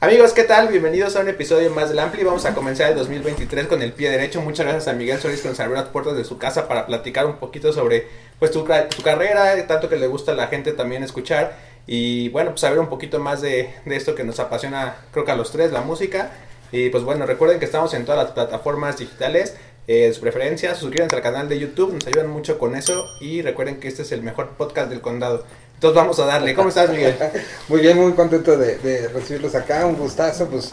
Amigos, 0.00 0.32
¿qué 0.32 0.44
tal? 0.44 0.68
Bienvenidos 0.68 1.16
a 1.16 1.22
un 1.22 1.28
episodio 1.28 1.70
más 1.70 1.88
del 1.88 1.98
Ampli. 1.98 2.22
Vamos 2.22 2.44
a 2.44 2.54
comenzar 2.54 2.92
el 2.92 2.96
2023 2.98 3.66
con 3.66 3.82
el 3.82 3.92
pie 3.92 4.10
derecho. 4.10 4.40
Muchas 4.40 4.64
gracias 4.64 4.86
a 4.86 4.92
Miguel 4.92 5.18
Solís 5.18 5.40
que 5.40 5.48
nos 5.48 5.58
abrió 5.58 5.74
las 5.74 5.88
puertas 5.88 6.16
de 6.16 6.22
su 6.22 6.38
casa 6.38 6.68
para 6.68 6.86
platicar 6.86 7.26
un 7.26 7.38
poquito 7.38 7.72
sobre 7.72 8.06
pues 8.38 8.52
tu, 8.52 8.64
carrera, 8.64 9.66
tanto 9.66 9.88
que 9.88 9.96
le 9.96 10.06
gusta 10.06 10.30
a 10.30 10.34
la 10.36 10.46
gente 10.46 10.70
también 10.70 11.02
escuchar 11.02 11.56
y 11.88 12.28
bueno, 12.28 12.50
pues 12.50 12.60
saber 12.60 12.78
un 12.78 12.88
poquito 12.88 13.18
más 13.18 13.40
de, 13.40 13.70
esto 13.86 14.14
que 14.14 14.22
nos 14.22 14.38
apasiona, 14.38 14.94
creo 15.10 15.24
que 15.24 15.32
a 15.32 15.36
los 15.36 15.50
tres, 15.50 15.72
la 15.72 15.80
música. 15.80 16.30
Y 16.70 16.90
pues 16.90 17.02
bueno, 17.02 17.26
recuerden 17.26 17.58
que 17.58 17.64
estamos 17.64 17.92
en 17.92 18.04
todas 18.04 18.22
las 18.22 18.30
plataformas 18.34 18.98
digitales 18.98 19.56
eh, 19.88 20.06
de 20.06 20.14
su 20.14 20.20
preferencia. 20.20 20.76
Suscríbanse 20.76 21.16
al 21.16 21.22
canal 21.22 21.48
de 21.48 21.58
YouTube, 21.58 21.92
nos 21.92 22.06
ayudan 22.06 22.30
mucho 22.30 22.60
con 22.60 22.76
eso. 22.76 23.04
Y 23.20 23.42
recuerden 23.42 23.80
que 23.80 23.88
este 23.88 24.02
es 24.02 24.12
el 24.12 24.22
mejor 24.22 24.50
podcast 24.50 24.90
del 24.90 25.00
condado. 25.00 25.44
Entonces 25.78 25.94
vamos 25.94 26.18
a 26.18 26.26
darle. 26.26 26.54
¿Cómo 26.54 26.70
estás, 26.70 26.90
Miguel? 26.90 27.16
Muy 27.68 27.80
bien, 27.80 27.96
muy 28.02 28.12
contento 28.14 28.56
de, 28.56 28.78
de 28.78 29.08
recibirlos 29.08 29.54
acá. 29.54 29.86
Un 29.86 29.96
gustazo, 29.96 30.46
pues, 30.48 30.72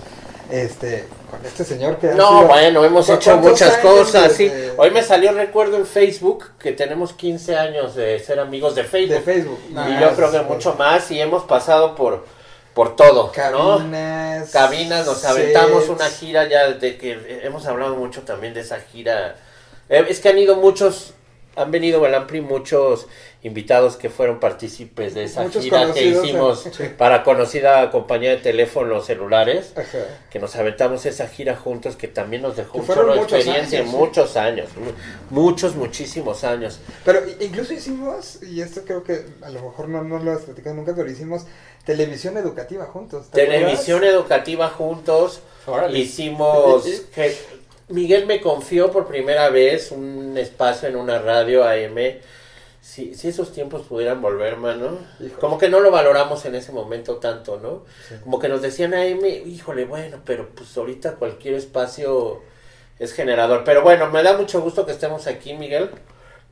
este, 0.49 1.05
con 1.29 1.45
este 1.45 1.63
señor 1.63 1.97
que... 1.99 2.09
ha 2.09 2.15
No, 2.15 2.39
sido- 2.39 2.47
bueno, 2.47 2.83
hemos 2.83 3.05
¿Cu- 3.05 3.13
hecho 3.13 3.37
muchas 3.37 3.77
cosas, 3.77 4.29
de- 4.29 4.35
sí. 4.35 4.47
de- 4.49 4.73
Hoy 4.77 4.89
me 4.89 5.03
salió 5.03 5.31
recuerdo 5.31 5.77
en 5.77 5.85
Facebook 5.85 6.45
que 6.57 6.71
tenemos 6.71 7.13
15 7.13 7.55
años 7.55 7.93
de 7.93 8.17
ser 8.19 8.39
amigos 8.39 8.73
de 8.73 8.83
Facebook. 8.83 9.15
De 9.17 9.21
Facebook. 9.21 9.59
y 9.69 9.73
Ah, 9.77 9.99
yo 10.01 10.15
creo 10.15 10.31
que 10.31 10.39
mucho 10.41 10.73
más 10.73 11.11
y 11.11 11.21
hemos 11.21 11.43
pasado 11.43 11.93
por, 11.93 12.25
por 12.73 12.95
todo, 12.95 13.27
¿no? 13.27 13.31
Cabinas. 13.31 14.49
Cabinas, 14.49 15.05
nos 15.05 15.23
aventamos 15.23 15.83
sets. 15.83 15.89
una 15.95 16.09
gira 16.09 16.49
ya 16.49 16.69
de 16.71 16.97
que 16.97 17.41
hemos 17.43 17.67
hablado 17.67 17.95
mucho 17.95 18.23
también 18.23 18.55
de 18.55 18.61
esa 18.61 18.79
gira. 18.79 19.35
Eh, 19.87 20.03
es 20.09 20.19
que 20.19 20.29
han 20.29 20.37
ido 20.39 20.55
muchos, 20.55 21.13
han 21.55 21.69
venido 21.69 22.03
al 22.05 22.15
Ampli 22.15 22.41
muchos 22.41 23.05
invitados 23.45 23.95
que 23.95 24.09
fueron 24.09 24.39
partícipes 24.39 25.13
de 25.13 25.23
esa 25.25 25.43
Muchos 25.43 25.63
gira 25.63 25.93
que 25.93 26.03
hicimos 26.03 26.65
eh, 26.65 26.71
sí. 26.75 26.83
para 26.97 27.23
conocida 27.23 27.91
compañía 27.91 28.31
de 28.31 28.37
teléfonos 28.37 29.05
celulares 29.05 29.71
Ajá. 29.77 29.99
que 30.31 30.39
nos 30.39 30.55
aventamos 30.55 31.05
esa 31.05 31.27
gira 31.27 31.55
juntos 31.55 31.95
que 31.95 32.07
también 32.07 32.41
nos 32.41 32.55
dejó 32.55 32.79
un 32.79 32.85
muchos 32.87 33.33
experiencia 33.33 33.79
años, 33.81 33.91
sí. 33.91 33.97
muchos 33.97 34.35
años 34.35 34.69
mu- 34.75 35.41
muchos 35.41 35.75
muchísimos 35.75 36.43
años 36.43 36.79
Pero 37.05 37.19
incluso 37.39 37.73
hicimos, 37.73 38.41
y 38.41 38.61
esto 38.61 38.81
creo 38.83 39.03
que 39.03 39.25
a 39.43 39.49
lo 39.51 39.61
mejor 39.61 39.89
no, 39.89 40.03
no 40.03 40.17
lo 40.17 40.31
has 40.31 40.41
platicado 40.41 40.75
nunca, 40.75 40.95
pero 40.95 41.07
hicimos 41.09 41.43
televisión 41.85 42.35
educativa 42.37 42.85
juntos. 42.85 43.29
¿te 43.29 43.45
televisión 43.45 43.97
acuerdas? 43.99 44.15
educativa 44.21 44.69
juntos 44.69 45.41
Órale. 45.67 45.99
hicimos 45.99 46.83
que 47.13 47.37
Miguel 47.89 48.25
me 48.25 48.41
confió 48.41 48.89
por 48.91 49.05
primera 49.05 49.49
vez 49.49 49.91
un 49.91 50.35
espacio 50.35 50.89
en 50.89 50.95
una 50.95 51.19
radio 51.19 51.63
AM 51.63 51.95
si, 52.85 53.15
si 53.15 53.29
esos 53.29 53.51
tiempos 53.51 53.87
pudieran 53.87 54.21
volver, 54.21 54.57
mano, 54.57 54.99
Híjole. 55.19 55.39
como 55.39 55.57
que 55.57 55.69
no 55.69 55.79
lo 55.79 55.89
valoramos 55.89 56.45
en 56.45 56.53
ese 56.53 56.71
momento 56.71 57.15
tanto, 57.15 57.59
¿no? 57.59 57.83
Sí. 58.07 58.13
Como 58.23 58.37
que 58.37 58.47
nos 58.47 58.61
decían 58.61 58.93
AM, 58.93 59.25
híjole, 59.25 59.85
bueno, 59.85 60.19
pero 60.23 60.49
pues 60.53 60.77
ahorita 60.77 61.15
cualquier 61.15 61.55
espacio 61.55 62.43
es 62.99 63.11
generador. 63.13 63.63
Pero 63.63 63.81
bueno, 63.81 64.11
me 64.11 64.21
da 64.21 64.37
mucho 64.37 64.61
gusto 64.61 64.85
que 64.85 64.91
estemos 64.91 65.25
aquí, 65.25 65.55
Miguel. 65.55 65.89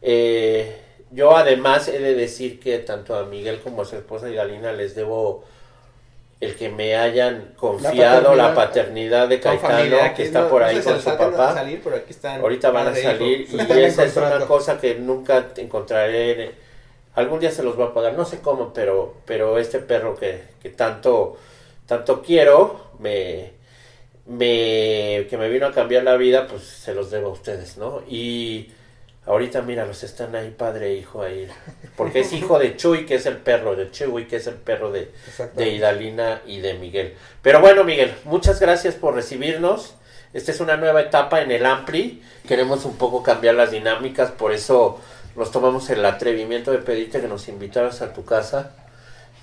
Eh, 0.02 0.76
yo 1.12 1.38
además 1.38 1.88
he 1.88 2.00
de 2.00 2.16
decir 2.16 2.60
que 2.60 2.80
tanto 2.80 3.16
a 3.16 3.26
Miguel 3.26 3.60
como 3.60 3.84
a 3.84 3.86
su 3.86 3.96
esposa 3.96 4.28
y 4.28 4.34
Galina 4.34 4.72
les 4.72 4.96
debo 4.96 5.44
el 6.44 6.56
que 6.56 6.70
me 6.70 6.96
hayan 6.96 7.54
confiado 7.56 8.36
la 8.36 8.54
paternidad, 8.54 9.28
de 9.28 9.40
Caetano, 9.40 9.76
familia, 9.76 10.14
que 10.14 10.24
está 10.24 10.42
no- 10.42 10.50
por 10.50 10.62
no 10.62 10.68
ahí 10.68 10.76
sé 10.76 10.82
si 10.84 10.90
con 10.90 11.00
su 11.02 11.18
papá. 11.18 11.54
salir, 11.54 11.82
pero 11.84 11.96
aquí 11.96 12.12
están 12.12 12.42
Ahorita 12.42 12.72
van 12.72 12.88
a 12.88 12.96
salir 12.96 13.48
Se 13.48 13.56
y 13.58 13.84
esa 13.84 14.04
es 14.06 14.18
una 14.18 14.40
cosa 14.46 14.80
que 14.80 14.96
nunca 14.96 15.48
encontraré. 15.58 16.44
en- 16.44 16.52
algún 17.16 17.40
día 17.40 17.52
se 17.52 17.62
los 17.64 17.76
voy 17.76 17.88
a 17.88 17.94
pagar, 17.94 18.14
no 18.14 18.26
sé 18.26 18.40
cómo, 18.42 18.74
pero, 18.74 19.16
pero 19.26 19.58
este 19.60 19.80
perro 19.80 20.16
que, 20.16 20.42
que 20.62 20.70
tanto, 20.70 21.38
tanto 21.86 22.22
quiero, 22.24 22.88
me, 23.00 23.52
me, 24.26 25.28
que 25.30 25.38
me 25.38 25.50
vino 25.50 25.68
a 25.68 25.72
cambiar 25.72 26.04
la 26.04 26.16
vida, 26.16 26.48
pues 26.48 26.64
se 26.64 26.94
los 26.94 27.12
debo 27.12 27.30
a 27.30 27.34
ustedes, 27.34 27.78
¿no? 27.78 28.02
Y 28.10 28.72
ahorita, 29.26 29.62
mira, 29.62 29.86
los 29.86 30.04
están 30.04 30.36
ahí, 30.36 30.50
padre 30.58 30.88
e 30.92 30.94
hijo 30.96 31.22
ahí. 31.22 31.48
Porque 31.96 32.22
es 32.22 32.34
hijo 32.34 32.60
de 32.60 32.76
Chuy, 32.76 33.06
que 33.06 33.16
es 33.16 33.26
el 33.26 33.38
perro, 33.38 33.76
de 33.76 33.92
Chuy, 33.92 34.26
que 34.28 34.38
es 34.38 34.48
el 34.48 34.56
perro 34.56 34.92
de, 34.92 35.12
de. 35.56 35.70
Idalina 35.70 36.42
y 36.46 36.60
de 36.60 36.74
Miguel. 36.76 37.14
Pero 37.42 37.60
bueno, 37.62 37.84
Miguel, 37.84 38.14
muchas 38.26 38.60
gracias 38.60 38.96
por 38.96 39.16
recibirnos. 39.16 39.96
Esta 40.34 40.52
es 40.52 40.60
una 40.60 40.78
nueva 40.78 41.02
etapa 41.02 41.42
en 41.42 41.52
el 41.52 41.66
Ampli. 41.66 42.24
Queremos 42.48 42.86
un 42.86 42.98
poco 42.98 43.22
cambiar 43.22 43.56
las 43.56 43.72
dinámicas, 43.72 44.32
por 44.32 44.52
eso 44.52 45.00
nos 45.36 45.52
tomamos 45.52 45.90
el 45.90 46.04
atrevimiento 46.06 46.72
de 46.72 46.80
pedirte 46.80 47.22
que 47.22 47.28
nos 47.28 47.48
invitaras 47.48 48.02
a 48.02 48.14
tu 48.14 48.26
casa 48.26 48.72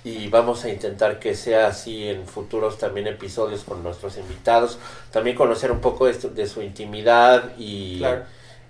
y 0.03 0.27
vamos 0.29 0.63
a 0.65 0.69
intentar 0.69 1.19
que 1.19 1.35
sea 1.35 1.67
así 1.67 2.07
en 2.09 2.25
futuros 2.25 2.77
también 2.77 3.07
episodios 3.07 3.63
con 3.63 3.83
nuestros 3.83 4.17
invitados. 4.17 4.79
También 5.11 5.35
conocer 5.35 5.71
un 5.71 5.79
poco 5.79 6.07
de, 6.07 6.19
su- 6.19 6.33
de 6.33 6.47
su 6.47 6.61
intimidad 6.61 7.51
y, 7.57 7.99
Claro. 7.99 8.23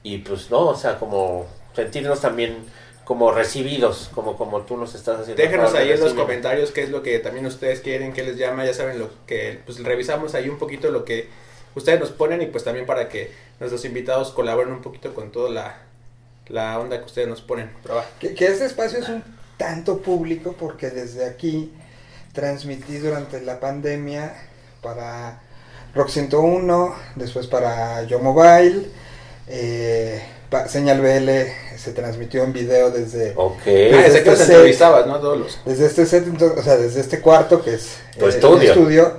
Y 0.04 0.20
pues 0.20 0.50
no, 0.50 0.68
o 0.68 0.76
sea, 0.76 0.98
como 1.00 1.46
sentirnos 1.74 2.22
también 2.22 2.58
como 3.04 3.32
recibidos, 3.32 4.10
como, 4.14 4.38
como 4.38 4.62
tú 4.62 4.78
nos 4.78 4.96
estás 4.96 5.20
haciendo. 5.20 5.42
Déjenos 5.42 5.74
ahí 5.74 5.92
en 5.92 6.00
los 6.00 6.14
comentarios 6.14 6.72
qué 6.72 6.84
es 6.84 6.90
lo 6.90 7.04
que 7.04 7.20
también 7.20 7.46
ustedes 7.46 7.82
quieren, 7.82 8.14
qué 8.14 8.24
les 8.24 8.38
llama, 8.38 8.66
ya 8.66 8.74
saben 8.74 9.00
lo 9.00 9.10
que 9.26 9.60
pues 9.66 9.84
revisamos 9.84 10.34
ahí 10.36 10.50
un 10.50 10.58
poquito 10.58 10.92
lo 10.92 11.04
que 11.04 11.28
ustedes 11.76 12.00
nos 12.00 12.12
ponen 12.12 12.42
y 12.42 12.46
pues 12.46 12.64
también 12.64 12.86
para 12.86 13.10
que 13.10 13.32
nuestros 13.60 13.84
invitados 13.86 14.32
colaboren 14.32 14.74
un 14.74 14.82
poquito 14.82 15.14
con 15.14 15.32
toda 15.32 15.50
la, 15.50 15.82
la 16.48 16.80
onda 16.80 17.00
que 17.00 17.06
ustedes 17.06 17.28
nos 17.28 17.42
ponen. 17.42 17.72
Pero 17.82 17.96
va. 17.96 18.06
Que, 18.20 18.34
que 18.34 18.48
este 18.48 18.66
espacio 18.66 19.00
es 19.00 19.10
un 19.10 19.24
tanto 19.58 19.98
público 19.98 20.56
porque 20.58 20.90
desde 20.90 21.26
aquí 21.26 21.72
transmití 22.34 22.98
durante 22.98 23.42
la 23.42 23.60
pandemia 23.60 24.34
para 24.82 25.42
Rock 25.94 26.10
101, 26.10 26.96
después 27.16 27.48
para 27.48 28.04
Yo 28.04 28.20
Mobile, 28.20 28.90
eh, 29.52 30.22
Señal 30.68 31.00
BL 31.02 31.78
se 31.78 31.94
transmitió 31.94 32.44
en 32.44 32.54
video 32.54 32.92
desde, 32.92 33.34
Ok. 33.36 33.64
Desde 33.64 34.24
que 34.24 34.32
los 34.32 34.40
este 34.42 34.54
entrevistabas, 34.54 35.08
¿no? 35.08 35.20
Todos 35.20 35.38
los... 35.38 35.60
desde 35.66 35.86
este 35.86 36.06
set, 36.06 36.26
entonces, 36.28 36.60
o 36.60 36.62
sea, 36.62 36.78
desde 36.78 37.00
este 37.00 37.22
cuarto 37.22 37.62
que 37.64 37.76
es 37.76 37.98
Tu 38.18 38.26
eh, 38.26 38.30
estudio. 38.30 38.58
el 38.62 38.68
estudio. 38.68 39.18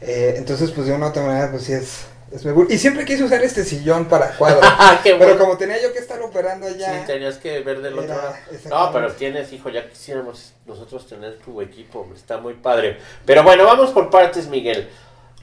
Eh, 0.00 0.34
entonces, 0.36 0.70
pues 0.72 0.86
de 0.88 0.92
una 0.92 1.06
u 1.06 1.08
otra 1.10 1.22
manera, 1.22 1.50
pues 1.50 1.62
sí 1.62 1.72
es, 1.72 2.00
es 2.32 2.44
muy 2.44 2.54
cool. 2.54 2.66
Y 2.68 2.78
siempre 2.78 3.04
quise 3.04 3.22
usar 3.22 3.42
este 3.44 3.64
sillón 3.64 4.06
para 4.06 4.36
cuadros. 4.36 4.64
Ah, 4.78 5.00
qué 5.02 5.14
pero 5.14 5.26
bueno. 5.30 5.38
como 5.38 5.56
tenía 5.56 5.80
yo 5.80 5.92
que 5.92 6.00
estar 6.00 6.20
operando 6.20 6.66
allá. 6.66 7.00
Sí, 7.00 7.06
tenías 7.06 7.36
que 7.38 7.60
ver 7.60 7.80
del 7.80 7.98
otro 7.98 8.16
lado. 8.16 8.34
No, 8.68 8.92
pero 8.92 9.12
tienes, 9.12 9.52
hijo, 9.52 9.68
ya 9.68 9.88
quisiéramos 9.88 10.52
nosotros 10.66 11.06
tener 11.06 11.38
tu 11.38 11.60
equipo, 11.60 12.08
está 12.14 12.38
muy 12.38 12.54
padre. 12.54 12.98
Pero 13.24 13.44
bueno, 13.44 13.64
vamos 13.64 13.90
por 13.90 14.10
partes, 14.10 14.48
Miguel. 14.48 14.88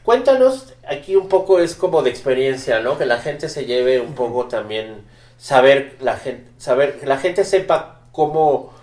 Cuéntanos, 0.10 0.74
aquí 0.88 1.16
un 1.16 1.30
poco 1.30 1.60
es 1.60 1.76
como 1.76 2.02
de 2.02 2.10
experiencia, 2.10 2.80
¿no? 2.80 2.98
Que 2.98 3.06
la 3.06 3.20
gente 3.20 3.48
se 3.48 3.66
lleve 3.66 4.02
un 4.02 4.16
poco 4.16 4.48
también, 4.48 5.04
saber, 5.38 5.98
la 6.02 6.18
gente, 6.18 6.50
saber, 6.58 7.00
que 7.00 7.06
la 7.06 7.20
gente 7.20 7.46
sepa 7.46 8.00
cómo, 8.12 8.74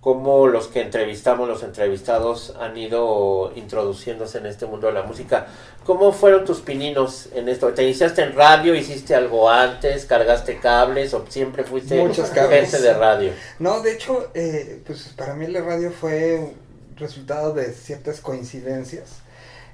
cómo 0.00 0.46
los 0.46 0.68
que 0.68 0.82
entrevistamos, 0.82 1.48
los 1.48 1.64
entrevistados 1.64 2.54
han 2.60 2.76
ido 2.76 3.50
introduciéndose 3.56 4.38
en 4.38 4.46
este 4.46 4.66
mundo 4.66 4.86
de 4.86 4.92
la 4.92 5.02
música. 5.02 5.48
¿Cómo 5.84 6.12
fueron 6.12 6.44
tus 6.44 6.60
pininos 6.60 7.30
en 7.34 7.48
esto? 7.48 7.66
¿Te 7.74 7.82
iniciaste 7.82 8.22
en 8.22 8.36
radio? 8.36 8.72
¿Hiciste 8.72 9.16
algo 9.16 9.50
antes? 9.50 10.04
¿Cargaste 10.04 10.60
cables? 10.60 11.12
¿O 11.14 11.24
siempre 11.28 11.64
fuiste 11.64 11.96
gente 11.98 12.80
de 12.80 12.94
radio? 12.94 13.32
No, 13.58 13.80
de 13.80 13.94
hecho, 13.94 14.30
eh, 14.34 14.80
pues 14.86 15.12
para 15.16 15.34
mí 15.34 15.48
la 15.48 15.62
radio 15.62 15.90
fue 15.90 16.54
resultado 16.94 17.54
de 17.54 17.72
ciertas 17.72 18.20
coincidencias. 18.20 19.25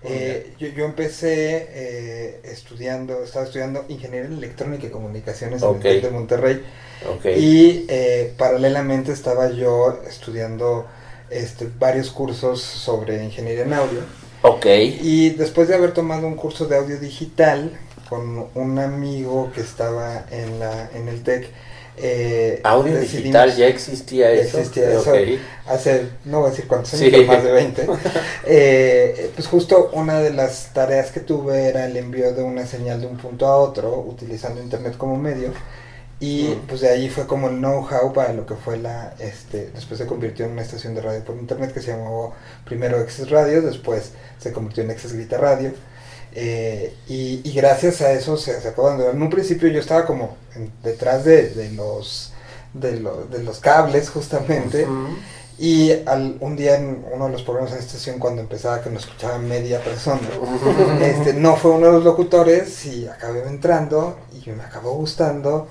Eh, 0.05 0.55
yo, 0.59 0.69
yo 0.69 0.85
empecé 0.85 1.69
eh, 1.71 2.41
estudiando, 2.45 3.23
estaba 3.23 3.45
estudiando 3.45 3.85
ingeniería 3.89 4.29
en 4.29 4.35
electrónica 4.35 4.87
y 4.87 4.91
comunicaciones 4.91 5.63
en 5.63 5.87
el 5.87 6.03
de 6.03 6.11
Monterrey. 6.11 6.63
Ok. 7.09 7.27
y 7.37 7.85
eh, 7.89 8.33
paralelamente 8.37 9.11
estaba 9.11 9.51
yo 9.51 10.01
estudiando 10.09 10.87
este, 11.31 11.69
varios 11.79 12.11
cursos 12.11 12.61
sobre 12.61 13.25
ingeniería 13.25 13.65
en 13.65 13.73
audio. 13.73 14.01
Y 15.03 15.31
después 15.31 15.69
de 15.69 15.75
haber 15.75 15.93
tomado 15.93 16.27
un 16.27 16.37
curso 16.37 16.67
de 16.67 16.77
audio 16.77 16.99
digital 16.99 17.71
con 18.09 18.49
un 18.55 18.79
amigo 18.79 19.51
que 19.55 19.61
estaba 19.61 20.27
en 20.31 20.59
la 20.59 20.91
en 20.95 21.09
el 21.09 21.23
TEC 21.23 21.49
eh, 21.99 22.61
Audio 22.65 22.99
digital, 22.99 23.55
ya 23.55 23.67
existía 23.67 24.31
eso. 24.33 24.59
existía 24.59 24.93
eso. 24.93 25.13
Hace, 25.67 26.09
no 26.25 26.41
voy 26.41 26.49
a 26.49 26.51
decir 26.51 26.67
cuántos 26.67 26.95
años, 26.95 27.13
Sí. 27.15 27.25
más 27.25 27.45
de 27.45 27.53
20. 27.53 27.87
Eh, 28.47 29.31
pues 29.35 29.47
justo 29.47 29.91
una 29.93 30.21
de 30.21 30.33
las 30.33 30.71
tareas 30.73 31.11
que 31.13 31.21
tuve 31.21 31.69
era 31.69 31.87
el 31.87 31.97
envío 31.97 32.33
de 32.35 32.43
una 32.43 32.67
señal 32.67 33.01
de 33.01 33.07
un 33.07 33.17
punto 33.17 33.47
a 33.47 33.57
otro 33.57 33.99
utilizando 34.01 34.61
internet 34.63 34.97
como 34.97 35.17
medio. 35.17 35.51
Y 36.19 36.55
Mm. 36.57 36.67
pues 36.69 36.81
de 36.81 36.89
ahí 36.89 37.09
fue 37.09 37.27
como 37.27 37.49
el 37.49 37.57
know-how 37.59 38.13
para 38.13 38.33
lo 38.33 38.47
que 38.47 38.55
fue 38.55 38.77
la, 38.79 39.15
este, 39.19 39.71
después 39.75 39.99
se 39.99 40.07
convirtió 40.07 40.45
en 40.47 40.53
una 40.53 40.63
estación 40.63 40.95
de 40.95 41.01
radio 41.03 41.25
por 41.25 41.37
internet 41.37 41.73
que 41.75 41.81
se 41.81 41.91
llamó 41.93 42.33
primero 42.65 42.99
Access 42.99 43.29
Radio, 43.31 43.61
después 43.63 44.13
se 44.39 44.53
convirtió 44.53 44.85
en 44.85 44.91
Access 44.93 45.13
Grita 45.15 45.37
Radio. 45.39 45.73
Eh, 46.35 46.95
y, 47.09 47.41
y 47.45 47.53
gracias 47.53 48.01
a 48.01 48.13
eso 48.13 48.37
se, 48.37 48.61
se 48.61 48.69
acabó 48.69 48.89
dando. 48.89 49.11
En 49.11 49.21
un 49.21 49.29
principio 49.31 49.69
yo 49.69 49.81
estaba 49.81 50.07
como 50.07 50.37
en- 50.55 50.73
detrás 50.83 51.25
de, 51.25 51.51
de 51.51 51.71
los 51.73 52.33
de, 52.73 52.99
lo- 53.01 53.25
de 53.27 53.43
los 53.43 53.59
cables 53.61 54.09
justamente. 54.11 54.87
Y 55.59 55.93
al, 56.07 56.39
un 56.41 56.57
día 56.57 56.77
en 56.77 57.05
uno 57.13 57.27
de 57.27 57.33
los 57.33 57.43
programas 57.43 57.71
de 57.73 57.77
la 57.79 57.85
estación, 57.85 58.19
cuando 58.19 58.41
empezaba 58.41 58.81
que 58.83 58.89
nos 58.91 59.05
escuchaba 59.05 59.39
media 59.39 59.79
persona, 59.85 60.21
este, 61.03 61.35
no 61.35 61.57
fue 61.57 61.73
uno 61.73 61.87
de 61.89 61.93
los 61.93 62.05
locutores 62.05 62.85
y 62.87 63.07
acabé 63.07 63.47
entrando 63.47 64.19
y 64.45 64.49
me 64.51 64.63
acabó 64.63 64.95
gustando. 64.95 65.69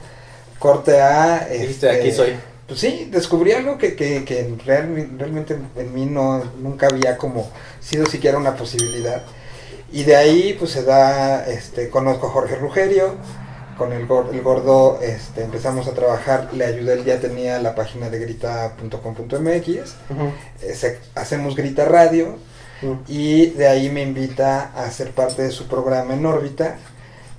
Corte 0.59 1.01
A. 1.01 1.47
Dijiste, 1.51 1.89
aquí 1.89 2.11
soy. 2.11 2.35
Pues 2.67 2.79
sí, 2.79 3.09
descubrí 3.11 3.51
algo 3.51 3.77
que, 3.77 3.95
que, 3.95 4.23
que 4.23 4.47
real- 4.65 5.09
realmente 5.17 5.57
en 5.75 5.93
mí 5.93 6.05
no, 6.05 6.41
nunca 6.61 6.87
había 6.87 7.17
como 7.17 7.49
sido 7.81 8.05
siquiera 8.05 8.37
una 8.37 8.55
posibilidad. 8.55 9.23
Y 9.91 10.03
de 10.03 10.15
ahí 10.15 10.55
pues 10.57 10.71
se 10.71 10.83
da, 10.83 11.45
este, 11.47 11.89
conozco 11.89 12.27
a 12.27 12.29
Jorge 12.31 12.55
Rugerio, 12.55 13.15
con 13.77 13.91
el, 13.93 14.07
gor- 14.07 14.29
el 14.31 14.41
gordo 14.41 14.99
este, 15.01 15.43
empezamos 15.43 15.87
a 15.87 15.93
trabajar, 15.93 16.49
le 16.53 16.65
ayudé, 16.65 16.93
él 16.93 17.03
ya 17.05 17.19
tenía 17.19 17.59
la 17.59 17.73
página 17.75 18.09
de 18.09 18.19
grita.com.mx, 18.19 19.95
eh, 20.61 20.99
hacemos 21.15 21.55
Grita 21.55 21.85
Radio 21.85 22.37
y 23.07 23.47
de 23.51 23.67
ahí 23.67 23.89
me 23.89 24.01
invita 24.01 24.71
a 24.75 24.89
ser 24.91 25.11
parte 25.11 25.43
de 25.43 25.51
su 25.51 25.67
programa 25.67 26.13
en 26.13 26.25
órbita, 26.25 26.77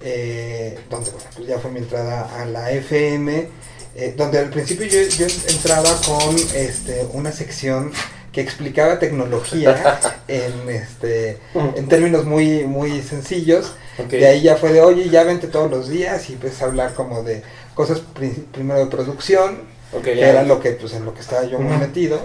eh, 0.01 0.79
donde 0.91 1.11
bueno, 1.11 1.27
pues 1.37 1.49
ya 1.49 1.59
fue 1.59 1.71
mi 1.71 1.79
entrada 1.79 2.29
a 2.41 2.45
la 2.45 2.71
FM, 2.71 3.49
eh, 3.95 4.15
donde 4.17 4.39
al 4.39 4.51
principio 4.51 4.87
yo, 4.87 5.01
yo 5.03 5.27
entraba 5.49 5.91
con 6.07 6.35
este, 6.55 7.07
una 7.13 7.31
sección 7.33 7.93
que 8.33 8.41
explicaba 8.41 8.99
tecnología 8.99 10.01
en, 10.29 10.69
este, 10.71 11.39
en 11.77 11.87
términos 11.89 12.25
muy, 12.25 12.65
muy 12.65 13.03
sencillos. 13.03 13.73
Ok. 13.99 14.09
De 14.11 14.27
ahí 14.27 14.43
ya 14.43 14.57
fue 14.57 14.73
de, 14.73 14.81
oye, 14.81 15.09
ya 15.11 15.23
vente 15.23 15.47
todos 15.49 15.71
los 15.71 15.89
días 15.89 16.29
y 16.31 16.37
a 16.65 16.67
hablar 16.67 16.95
como 16.95 17.23
de 17.23 17.43
cosas 17.75 18.01
pri- 18.01 18.47
primero 18.53 18.81
de 18.81 18.87
producción, 18.87 19.59
que 20.03 20.17
ya. 20.17 20.31
era 20.31 20.43
lo 20.45 20.61
que 20.61 20.73
pues 20.73 20.95
en 20.95 21.05
lo 21.05 21.13
que 21.15 21.21
estaba 21.21 21.45
yo 21.45 21.59
muy 21.59 21.77
metido. 21.77 22.19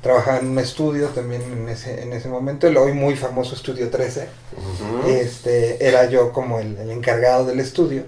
Trabajaba 0.00 0.38
en 0.38 0.50
un 0.50 0.58
estudio 0.60 1.08
también 1.08 1.42
en 1.42 1.68
ese, 1.68 2.02
en 2.02 2.12
ese 2.12 2.28
momento, 2.28 2.68
el 2.68 2.76
hoy 2.76 2.92
muy 2.92 3.16
famoso 3.16 3.56
Estudio 3.56 3.90
13. 3.90 4.28
Ujú. 4.56 5.08
Este, 5.08 5.84
era 5.84 6.04
yo 6.08 6.32
como 6.32 6.60
el, 6.60 6.76
el 6.78 6.90
encargado 6.92 7.44
del 7.44 7.58
estudio. 7.58 8.04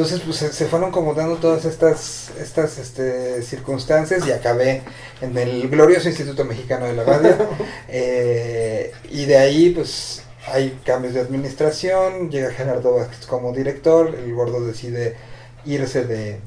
Entonces, 0.00 0.22
pues 0.24 0.38
se, 0.38 0.50
se 0.50 0.64
fueron 0.64 0.90
como 0.90 1.12
dando 1.12 1.36
todas 1.36 1.66
estas, 1.66 2.30
estas 2.40 2.78
este, 2.78 3.42
circunstancias 3.42 4.26
y 4.26 4.32
acabé 4.32 4.80
en 5.20 5.36
el 5.36 5.68
glorioso 5.68 6.08
Instituto 6.08 6.46
Mexicano 6.46 6.86
de 6.86 6.94
la 6.94 7.04
Radio. 7.04 7.36
Eh, 7.88 8.92
y 9.10 9.26
de 9.26 9.36
ahí, 9.36 9.70
pues, 9.70 10.22
hay 10.46 10.80
cambios 10.86 11.12
de 11.12 11.20
administración, 11.20 12.30
llega 12.30 12.50
Gerardo 12.50 12.94
Vázquez 12.94 13.26
como 13.26 13.52
director, 13.52 14.14
el 14.14 14.32
gordo 14.32 14.64
decide 14.64 15.16
irse 15.66 16.06
de, 16.06 16.40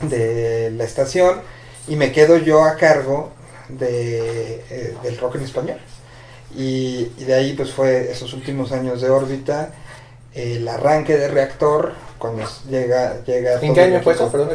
de 0.00 0.72
la 0.72 0.82
estación 0.82 1.40
y 1.86 1.94
me 1.94 2.10
quedo 2.10 2.36
yo 2.38 2.64
a 2.64 2.74
cargo 2.74 3.30
de, 3.68 4.64
eh, 4.70 4.96
del 5.04 5.18
rock 5.18 5.36
en 5.36 5.42
español. 5.42 5.78
Y, 6.56 7.12
y 7.16 7.24
de 7.26 7.34
ahí 7.34 7.52
pues 7.52 7.70
fue 7.70 8.10
esos 8.10 8.32
últimos 8.34 8.72
años 8.72 9.00
de 9.02 9.08
órbita, 9.08 9.70
el 10.34 10.66
arranque 10.66 11.16
de 11.16 11.28
reactor, 11.28 11.92
cuando 12.22 12.42
llega... 12.70 13.22
llega 13.24 13.54
¿En 13.54 13.74
qué 13.74 13.80
año 13.82 14.02
fue 14.02 14.14
eso? 14.14 14.32
Perdón. 14.32 14.48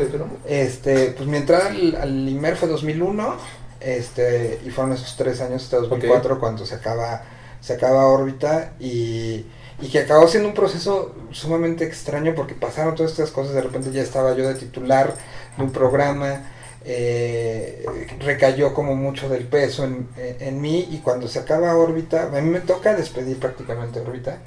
Este, 0.48 1.12
pues 1.18 1.28
mi 1.30 1.38
entrada 1.38 1.68
al, 1.70 1.96
al 1.96 2.30
IMER 2.30 2.56
fue 2.56 2.68
2001, 2.70 3.36
este, 3.80 4.60
y 4.66 4.70
fueron 4.70 4.94
esos 4.94 5.16
tres 5.18 5.42
años 5.42 5.64
hasta 5.64 5.78
2004 5.78 6.40
cuando 6.40 6.66
se 6.66 6.76
acaba, 6.76 7.24
se 7.62 7.74
acaba 7.74 8.08
órbita 8.08 8.74
y, 8.80 9.46
y 9.82 9.90
que 9.92 10.00
acabó 10.00 10.28
siendo 10.28 10.50
un 10.50 10.56
proceso 10.56 11.14
sumamente 11.32 11.84
extraño 11.86 12.34
porque 12.36 12.56
pasaron 12.56 12.96
todas 12.96 13.12
estas 13.12 13.32
cosas, 13.32 13.54
de 13.54 13.62
repente 13.62 13.92
ya 13.92 14.02
estaba 14.02 14.34
yo 14.34 14.48
de 14.48 14.56
titular 14.56 15.14
de 15.58 15.64
un 15.64 15.72
programa, 15.72 16.42
eh, 16.86 17.86
recayó 18.20 18.74
como 18.74 18.96
mucho 18.96 19.30
del 19.30 19.46
peso 19.46 19.84
en, 19.84 20.08
en- 20.18 20.38
en 20.40 20.62
mí 20.62 20.88
y 20.92 21.00
cuando 21.00 21.28
se 21.28 21.40
acaba 21.40 21.76
órbita, 21.76 22.24
a 22.24 22.42
mí 22.42 22.50
me 22.50 22.62
toca 22.62 22.96
despedir 22.96 23.38
prácticamente 23.40 24.00
órbita. 24.00 24.38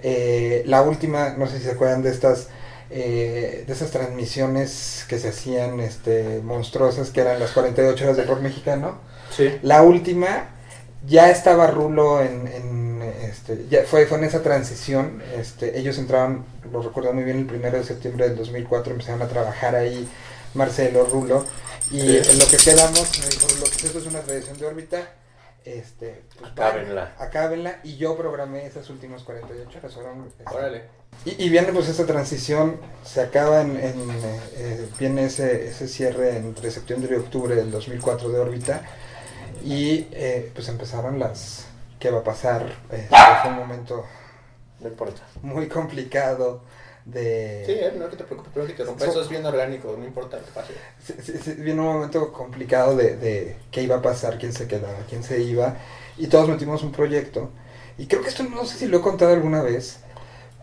Eh, 0.00 0.62
la 0.66 0.82
última, 0.82 1.30
no 1.30 1.46
sé 1.48 1.58
si 1.58 1.64
se 1.64 1.72
acuerdan 1.72 2.02
de 2.02 2.10
estas 2.10 2.48
eh, 2.90 3.64
de 3.66 3.72
esas 3.72 3.90
transmisiones 3.90 5.04
que 5.08 5.18
se 5.18 5.28
hacían 5.28 5.80
este 5.80 6.40
monstruosas 6.42 7.10
que 7.10 7.20
eran 7.20 7.38
las 7.38 7.50
48 7.52 8.04
horas 8.04 8.16
de 8.16 8.24
rock 8.24 8.40
mexicano. 8.40 8.98
Sí. 9.30 9.58
La 9.62 9.82
última 9.82 10.48
ya 11.06 11.30
estaba 11.30 11.66
Rulo 11.68 12.22
en, 12.22 12.46
en, 12.48 13.02
este 13.22 13.66
ya 13.70 13.84
fue 13.84 14.06
fue 14.06 14.18
en 14.18 14.24
esa 14.24 14.42
transición, 14.42 15.22
este 15.36 15.78
ellos 15.78 15.98
entraron, 15.98 16.44
lo 16.72 16.82
recuerdo 16.82 17.12
muy 17.12 17.24
bien, 17.24 17.38
el 17.38 17.46
primero 17.46 17.78
de 17.78 17.84
septiembre 17.84 18.28
del 18.28 18.36
2004 18.36 18.92
empezaron 18.92 19.22
a 19.22 19.28
trabajar 19.28 19.74
ahí 19.76 20.08
Marcelo 20.54 21.04
Rulo 21.04 21.44
y 21.90 22.00
Sí. 22.00 22.20
en 22.30 22.38
lo 22.38 22.46
que 22.46 22.56
quedamos 22.56 23.18
me 23.20 23.26
dijo 23.28 23.46
Rulo, 23.48 23.64
pues 23.64 23.84
esto 23.84 23.98
es 23.98 24.06
una 24.06 24.20
tradición 24.20 24.58
de 24.58 24.66
órbita 24.66 25.08
este, 25.64 26.22
pues, 26.38 26.52
Acábenla. 27.18 27.80
Y 27.84 27.96
yo 27.96 28.16
programé 28.16 28.66
esas 28.66 28.88
últimas 28.90 29.22
48 29.22 29.78
horas. 29.78 29.92
fueron, 29.94 30.26
este, 30.26 30.44
Órale. 30.46 30.84
Y, 31.24 31.44
y 31.44 31.48
viene 31.48 31.72
pues 31.72 31.88
esa 31.88 32.06
transición, 32.06 32.80
se 33.04 33.20
acaba 33.20 33.62
en, 33.62 33.76
en, 33.76 34.10
eh, 34.56 34.88
viene 34.98 35.24
ese, 35.24 35.68
ese 35.68 35.88
cierre 35.88 36.36
entre 36.36 36.70
septiembre 36.70 37.14
y 37.14 37.18
octubre 37.18 37.54
del 37.54 37.70
2004 37.70 38.28
de 38.30 38.38
órbita 38.38 38.82
y 39.64 40.06
eh, 40.12 40.50
pues 40.54 40.68
empezaron 40.68 41.18
las, 41.18 41.66
¿qué 41.98 42.10
va 42.10 42.20
a 42.20 42.24
pasar? 42.24 42.72
Eh, 42.92 43.08
fue 43.42 43.50
un 43.50 43.56
momento 43.56 44.04
No 44.80 44.90
muy 45.42 45.68
complicado 45.68 46.62
de... 47.04 47.62
Sí, 47.66 47.72
eh, 47.72 47.92
no 47.96 48.08
que 48.08 48.16
te 48.16 48.24
preocupes, 48.24 48.52
pero 48.54 48.66
que 48.66 48.74
te 48.74 48.84
rompa. 48.84 49.04
Eso 49.04 49.22
es 49.22 49.28
bien 49.28 49.44
orgánico, 49.44 49.96
no 49.98 50.04
importa 50.04 50.36
lo 50.36 50.44
que 50.44 50.52
pase. 50.52 50.74
Sí, 51.04 51.14
sí, 51.22 51.32
sí, 51.42 51.52
viene 51.54 51.80
un 51.80 51.86
momento 51.86 52.32
complicado 52.32 52.94
de, 52.96 53.16
de 53.16 53.56
qué 53.70 53.82
iba 53.82 53.96
a 53.96 54.02
pasar, 54.02 54.38
quién 54.38 54.52
se 54.52 54.68
quedaba, 54.68 54.98
quién 55.08 55.22
se 55.24 55.40
iba, 55.40 55.76
y 56.16 56.26
todos 56.28 56.48
metimos 56.48 56.82
un 56.82 56.92
proyecto. 56.92 57.50
Y 57.96 58.06
creo 58.06 58.22
que 58.22 58.28
esto 58.28 58.44
no 58.44 58.64
sé 58.64 58.78
si 58.78 58.86
lo 58.86 58.98
he 58.98 59.00
contado 59.00 59.32
alguna 59.32 59.62
vez, 59.62 60.00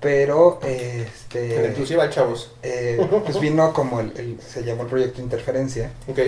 pero 0.02 0.60
este 0.64 1.66
exclusiva 1.66 2.04
al 2.04 2.10
chavos. 2.10 2.52
eh, 2.64 3.00
pues 3.26 3.40
vino 3.40 3.74
como 3.74 4.00
el, 4.00 4.14
el- 4.18 4.40
se 4.42 4.64
llamó 4.64 4.84
el 4.84 4.88
proyecto 4.90 5.22
Interferencia, 5.22 5.92
Ok. 6.08 6.20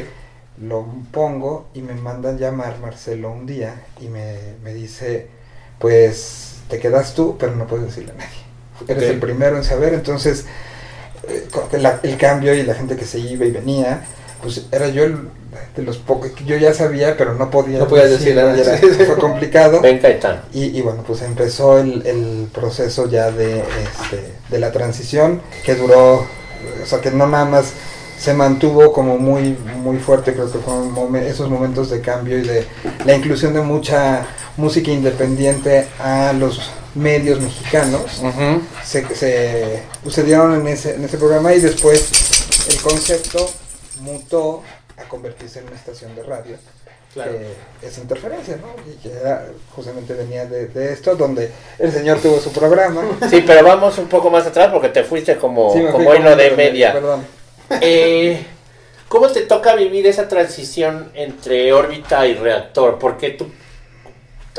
lo 0.62 0.86
pongo 1.12 1.68
y 1.74 1.82
me 1.82 1.94
mandan 1.94 2.38
llamar 2.38 2.80
Marcelo 2.80 3.32
un 3.32 3.46
día 3.46 3.82
y 4.02 4.08
me, 4.08 4.36
me 4.64 4.74
dice, 4.74 5.28
pues 5.80 6.56
te 6.70 6.80
quedas 6.80 7.14
tú, 7.14 7.38
pero 7.40 7.56
no 7.56 7.68
puedes 7.68 7.86
decirle 7.88 8.12
a 8.14 8.16
nadie. 8.16 8.38
Eres 8.88 9.10
el 9.10 9.20
primero 9.20 9.58
en 9.58 9.64
saber, 9.64 9.94
entonces 9.94 10.46
eh, 11.28 11.48
la- 11.80 12.00
el 12.04 12.18
cambio 12.18 12.54
y 12.54 12.64
la 12.64 12.74
gente 12.76 12.96
que 12.96 13.06
se 13.06 13.20
iba 13.20 13.46
y 13.46 13.52
venía, 13.52 14.06
pues 14.42 14.64
era 14.72 14.88
yo 14.90 15.04
el- 15.04 15.30
de 15.76 15.84
los 15.84 15.98
pocos 15.98 16.32
que 16.32 16.44
yo 16.46 16.56
ya 16.58 16.74
sabía, 16.74 17.16
pero 17.18 17.34
no 17.34 17.50
podía 17.50 17.80
No 17.80 17.88
podías 17.88 18.10
decirle 18.12 18.44
decirlo, 18.44 18.72
nada. 18.74 18.80
era- 18.80 19.06
fue 19.06 19.18
complicado. 19.18 19.82
Ven, 19.82 20.00
Caetano. 20.00 20.42
Y, 20.54 20.66
y 20.78 20.82
bueno, 20.82 21.04
pues 21.06 21.22
empezó 21.22 21.80
el, 21.80 22.06
el 22.06 22.48
proceso 22.54 23.08
ya 23.10 23.32
de, 23.32 23.60
este, 23.60 24.34
de 24.50 24.60
la 24.60 24.72
transición, 24.72 25.42
que 25.64 25.76
duró, 25.76 26.16
o 26.18 26.86
sea, 26.86 27.00
que 27.02 27.12
no 27.12 27.28
nada 27.28 27.46
más 27.46 27.72
se 28.20 28.34
mantuvo 28.34 28.92
como 28.92 29.18
muy, 29.18 29.58
muy 29.84 29.98
fuerte, 29.98 30.34
creo 30.34 30.52
que 30.52 30.58
fueron 30.60 30.94
momen- 30.94 31.24
esos 31.26 31.50
momentos 31.50 31.90
de 31.90 32.02
cambio 32.02 32.38
y 32.40 32.42
de 32.42 32.66
la 33.06 33.16
inclusión 33.16 33.54
de 33.54 33.62
mucha 33.62 34.26
música 34.58 34.92
independiente 34.92 35.88
a 36.00 36.34
los 36.34 36.60
medios 36.96 37.40
mexicanos. 37.40 38.22
Se, 38.84 39.06
se 39.16 39.84
sucedieron 40.04 40.60
en 40.60 40.68
ese, 40.68 40.96
en 40.96 41.04
ese 41.06 41.18
programa 41.18 41.54
y 41.54 41.60
después 41.60 42.10
el 42.70 42.82
concepto 42.82 43.48
mutó 44.02 44.64
a 44.98 45.04
convertirse 45.08 45.60
en 45.60 45.68
una 45.68 45.76
estación 45.76 46.16
de 46.16 46.24
radio 46.24 46.58
Claro. 47.14 47.32
que 47.82 47.88
es 47.88 47.98
interferencia, 47.98 48.58
¿no? 48.58 48.68
Y 48.92 48.96
que 48.98 49.12
era- 49.12 49.48
justamente 49.76 50.14
venía 50.14 50.46
de, 50.46 50.68
de 50.68 50.94
esto, 50.94 51.16
donde 51.16 51.52
el 51.80 51.92
señor 51.92 52.20
tuvo 52.20 52.40
su 52.40 52.52
programa. 52.52 53.02
Sí, 53.30 53.44
pero 53.48 53.66
vamos 53.66 53.98
un 53.98 54.08
poco 54.08 54.30
más 54.30 54.46
atrás 54.46 54.70
porque 54.72 54.90
te 54.90 55.04
fuiste 55.04 55.38
como, 55.38 55.74
Sí, 55.74 55.80
hilo 55.80 55.92
como 55.92 56.12
de 56.14 56.52
media. 56.52 56.94
Perdón. 56.94 57.26
Eh, 57.82 58.46
¿Cómo 59.08 59.30
te 59.30 59.42
toca 59.42 59.74
vivir 59.76 60.06
esa 60.06 60.28
transición 60.28 61.12
entre 61.16 61.72
órbita 61.74 62.28
y 62.28 62.34
reactor? 62.36 63.00
Porque 63.00 63.32
tú, 63.32 63.48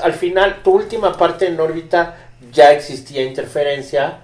al 0.03 0.15
final, 0.15 0.63
tu 0.63 0.73
última 0.73 1.17
parte 1.17 1.47
en 1.47 1.61
órbita 1.61 2.17
ya 2.51 2.73
existía 2.73 3.23
interferencia 3.23 4.21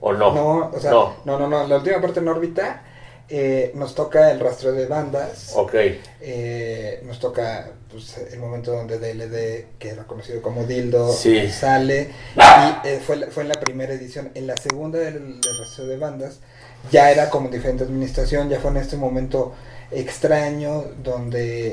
o 0.00 0.12
no. 0.12 0.32
No, 0.32 0.70
o 0.72 0.80
sea, 0.80 0.90
No. 0.92 1.16
no, 1.24 1.38
no, 1.38 1.48
no, 1.48 1.66
La 1.66 1.76
última 1.78 2.00
parte 2.00 2.20
en 2.20 2.28
órbita 2.28 2.82
eh, 3.28 3.72
nos 3.74 3.94
toca 3.94 4.30
el 4.30 4.40
rastreo 4.40 4.72
de 4.72 4.86
bandas. 4.86 5.52
Ok. 5.56 5.74
eh, 6.20 7.00
nos 7.04 7.18
toca 7.20 7.70
pues, 7.90 8.16
el 8.32 8.38
momento 8.38 8.72
donde 8.72 8.98
DLD, 8.98 9.78
que 9.78 9.88
era 9.90 10.04
conocido 10.04 10.42
como 10.42 10.64
Dildo, 10.64 11.12
Sí. 11.12 11.48
sale. 11.50 12.10
Y 12.36 12.88
eh, 12.88 13.00
fue, 13.04 13.26
fue 13.30 13.42
en 13.44 13.48
la 13.50 13.54
primera 13.60 13.92
edición. 13.94 14.30
En 14.34 14.46
la 14.46 14.56
segunda 14.56 14.98
del, 14.98 15.40
del 15.40 15.58
rastreo 15.58 15.86
de 15.88 15.96
bandas 15.96 16.38
ya 16.92 17.10
era 17.10 17.30
como 17.30 17.48
diferente 17.48 17.84
administración, 17.84 18.48
ya 18.48 18.60
fue 18.60 18.70
en 18.70 18.76
este 18.78 18.96
momento 18.96 19.54
extraño 19.90 20.84
donde 21.02 21.68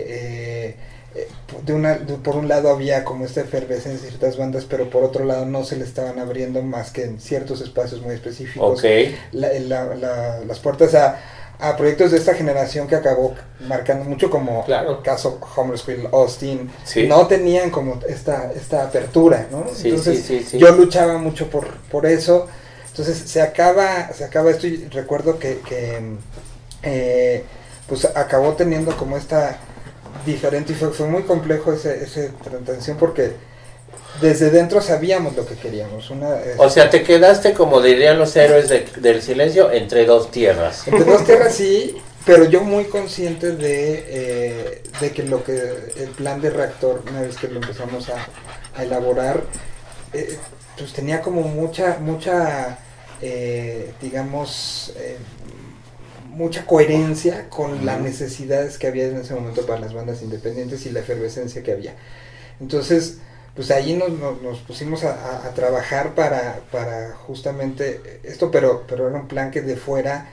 eh, 0.70 0.76
eh, 1.16 1.28
de 1.66 1.74
una, 1.74 1.96
de- 1.96 2.16
por 2.16 2.36
un 2.36 2.48
lado 2.48 2.70
había 2.72 3.04
como 3.04 3.26
esta 3.26 3.42
efervescencia 3.42 3.92
en 3.94 4.00
ciertas 4.00 4.38
bandas, 4.38 4.66
pero 4.66 4.90
por 4.90 5.04
otro 5.04 5.26
lado 5.26 5.46
no 5.46 5.64
se 5.64 5.76
le 5.76 5.84
estaban 5.84 6.18
abriendo 6.20 6.62
más 6.64 6.92
que 6.92 7.04
en 7.04 7.20
ciertos 7.20 7.62
espacios 7.62 8.02
muy 8.02 8.16
específicos 8.16 8.80
Ok. 8.80 8.86
la- 9.34 9.54
la- 9.60 9.96
la- 9.96 10.40
las 10.46 10.60
puertas 10.60 10.96
a, 10.96 11.20
a 11.64 11.78
proyectos 11.78 12.12
de 12.12 12.18
esta 12.18 12.34
generación 12.34 12.88
que 12.88 12.96
acabó 12.96 13.36
marcando 13.68 14.04
mucho 14.04 14.30
como 14.30 14.66
Claro. 14.66 14.98
el 14.98 15.02
caso 15.02 15.40
Homer 15.56 15.78
School, 15.78 16.10
Austin, 16.12 16.70
Sí. 16.84 17.08
no 17.08 17.26
tenían 17.28 17.70
como 17.72 18.00
esta, 18.08 18.52
esta 18.54 18.84
apertura, 18.84 19.48
¿no? 19.50 19.66
Sí, 19.74 19.90
Entonces 19.90 20.20
sí, 20.26 20.40
sí, 20.40 20.46
sí. 20.52 20.58
yo 20.58 20.72
luchaba 20.76 21.18
mucho 21.18 21.50
por, 21.50 21.68
por 21.90 22.06
eso. 22.06 22.48
Entonces 22.90 23.18
se 23.18 23.42
acaba, 23.42 24.12
se 24.14 24.26
acaba 24.26 24.52
esto 24.52 24.68
y 24.68 24.88
recuerdo 24.90 25.40
que, 25.40 25.60
que, 25.60 26.00
eh, 26.84 27.44
pues 27.88 28.06
acabó 28.06 28.54
teniendo 28.54 28.96
como 28.98 29.16
esta 29.18 29.58
diferente 30.26 30.74
y 30.74 30.76
fue, 30.76 30.90
fue 30.92 31.08
muy 31.08 31.24
complejo 31.24 31.72
ese, 31.74 32.04
ese 32.04 32.30
transición 32.66 32.98
porque 32.98 33.32
desde 34.22 34.50
dentro 34.50 34.82
sabíamos 34.82 35.36
lo 35.36 35.46
que 35.46 35.56
queríamos. 35.56 36.10
Una, 36.10 36.38
O 36.58 36.70
sea, 36.70 36.90
te 36.90 37.04
quedaste, 37.04 37.54
como 37.54 37.82
dirían 37.82 38.18
los 38.20 38.36
héroes 38.36 38.70
de- 38.70 38.86
del 38.98 39.22
silencio, 39.22 39.72
entre 39.72 40.06
dos 40.06 40.32
tierras. 40.32 40.88
Entre 40.88 41.04
dos 41.04 41.24
tierras 41.26 41.56
sí, 41.56 41.98
pero 42.26 42.46
yo 42.46 42.62
muy 42.62 42.86
consciente 42.86 43.52
de, 43.56 44.06
eh, 44.08 44.84
de 45.02 45.12
que 45.12 45.24
lo 45.24 45.44
que 45.44 45.54
el 45.98 46.10
plan 46.16 46.40
de 46.42 46.50
reactor, 46.52 47.04
una 47.10 47.22
vez 47.22 47.36
que 47.38 47.48
lo 47.48 47.56
empezamos 47.60 48.10
a, 48.10 48.28
a 48.76 48.84
elaborar, 48.84 49.42
eh, 50.14 50.38
pues 50.78 50.94
tenía 50.94 51.22
como 51.22 51.42
mucha, 51.42 51.98
mucha, 52.00 52.78
eh, 53.22 53.94
digamos, 54.02 54.94
eh, 54.98 55.18
mucha 56.30 56.66
coherencia 56.66 57.48
con 57.50 57.86
las 57.86 58.00
necesidades 58.00 58.78
que 58.78 58.88
había 58.88 59.06
en 59.06 59.18
ese 59.18 59.34
momento 59.36 59.66
para 59.66 59.80
las 59.80 59.94
bandas 59.94 60.22
independientes 60.24 60.86
y 60.86 60.92
la 60.92 61.02
efervescencia 61.02 61.62
que 61.62 61.72
había. 61.74 61.94
Entonces, 62.60 63.18
pues 63.56 63.70
ahí 63.72 63.94
nos, 63.96 64.10
nos, 64.12 64.42
nos 64.42 64.60
pusimos 64.60 65.04
a, 65.04 65.14
a- 65.14 65.48
a 65.48 65.54
trabajar 65.54 66.16
para, 66.16 66.62
para 66.72 67.16
justamente 67.28 68.20
esto, 68.24 68.50
pero, 68.52 68.84
pero 68.88 69.08
era 69.10 69.18
un 69.18 69.28
plan 69.28 69.52
que 69.52 69.62
de 69.62 69.76
fuera 69.76 70.30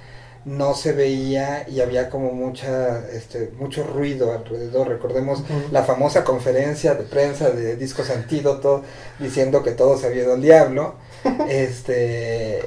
no 0.47 0.73
se 0.75 0.93
veía 0.93 1.67
y 1.69 1.83
había 1.83 2.09
como 2.09 2.33
mucha 2.33 3.07
este 3.13 3.51
mucho 3.59 3.85
ruido 3.85 4.33
alrededor. 4.33 4.89
Recordemos 4.89 5.43
la 5.71 5.83
famosa 5.85 6.25
conferencia 6.25 6.95
de 6.95 7.03
prensa 7.05 7.51
de 7.51 7.77
Discos 7.77 8.09
Antídoto 8.09 8.83
diciendo 9.19 9.63
que 9.63 9.73
todo 9.73 9.99
se 9.99 10.07
había 10.07 10.23
ido 10.23 10.33
al 10.35 10.41
diablo. 10.41 10.95
Este 11.95 12.61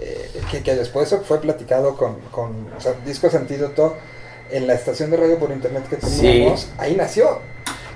que, 0.51 0.61
que 0.63 0.75
después 0.75 1.15
fue 1.25 1.41
platicado 1.41 1.97
con, 1.97 2.19
con 2.31 2.71
o 2.77 2.79
sea, 2.79 2.93
Discos 3.05 3.33
Antídoto 3.35 3.95
en 4.51 4.67
la 4.67 4.73
estación 4.75 5.09
de 5.09 5.17
radio 5.17 5.39
por 5.39 5.51
internet 5.51 5.83
que 5.89 5.95
Sí. 6.05 6.21
teníamos 6.21 6.69
ahí 6.77 6.95
nació 6.95 7.39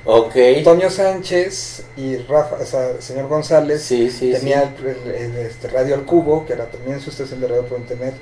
Ok. 0.09 0.35
Toño 0.63 0.89
Sánchez 0.89 1.83
y 1.97 2.15
Rafa 2.17 2.55
o 2.61 2.65
sea, 2.65 2.91
el 2.91 3.01
señor 3.01 3.27
González 3.27 3.81
Sí, 3.83 4.09
sí, 4.09 4.31
tenía 4.31 4.61
sí. 4.77 4.83
el, 4.85 4.87
el- 5.11 5.15
el, 5.15 5.37
este, 5.45 5.67
Radio 5.67 5.95
al 5.95 6.05
Cubo, 6.05 6.45
que 6.45 6.53
era 6.53 6.65
también 6.71 7.01
su 7.01 7.09
estación 7.09 7.41
de 7.41 7.47
radio 7.47 7.65
por 7.65 7.77
internet. 7.79 8.13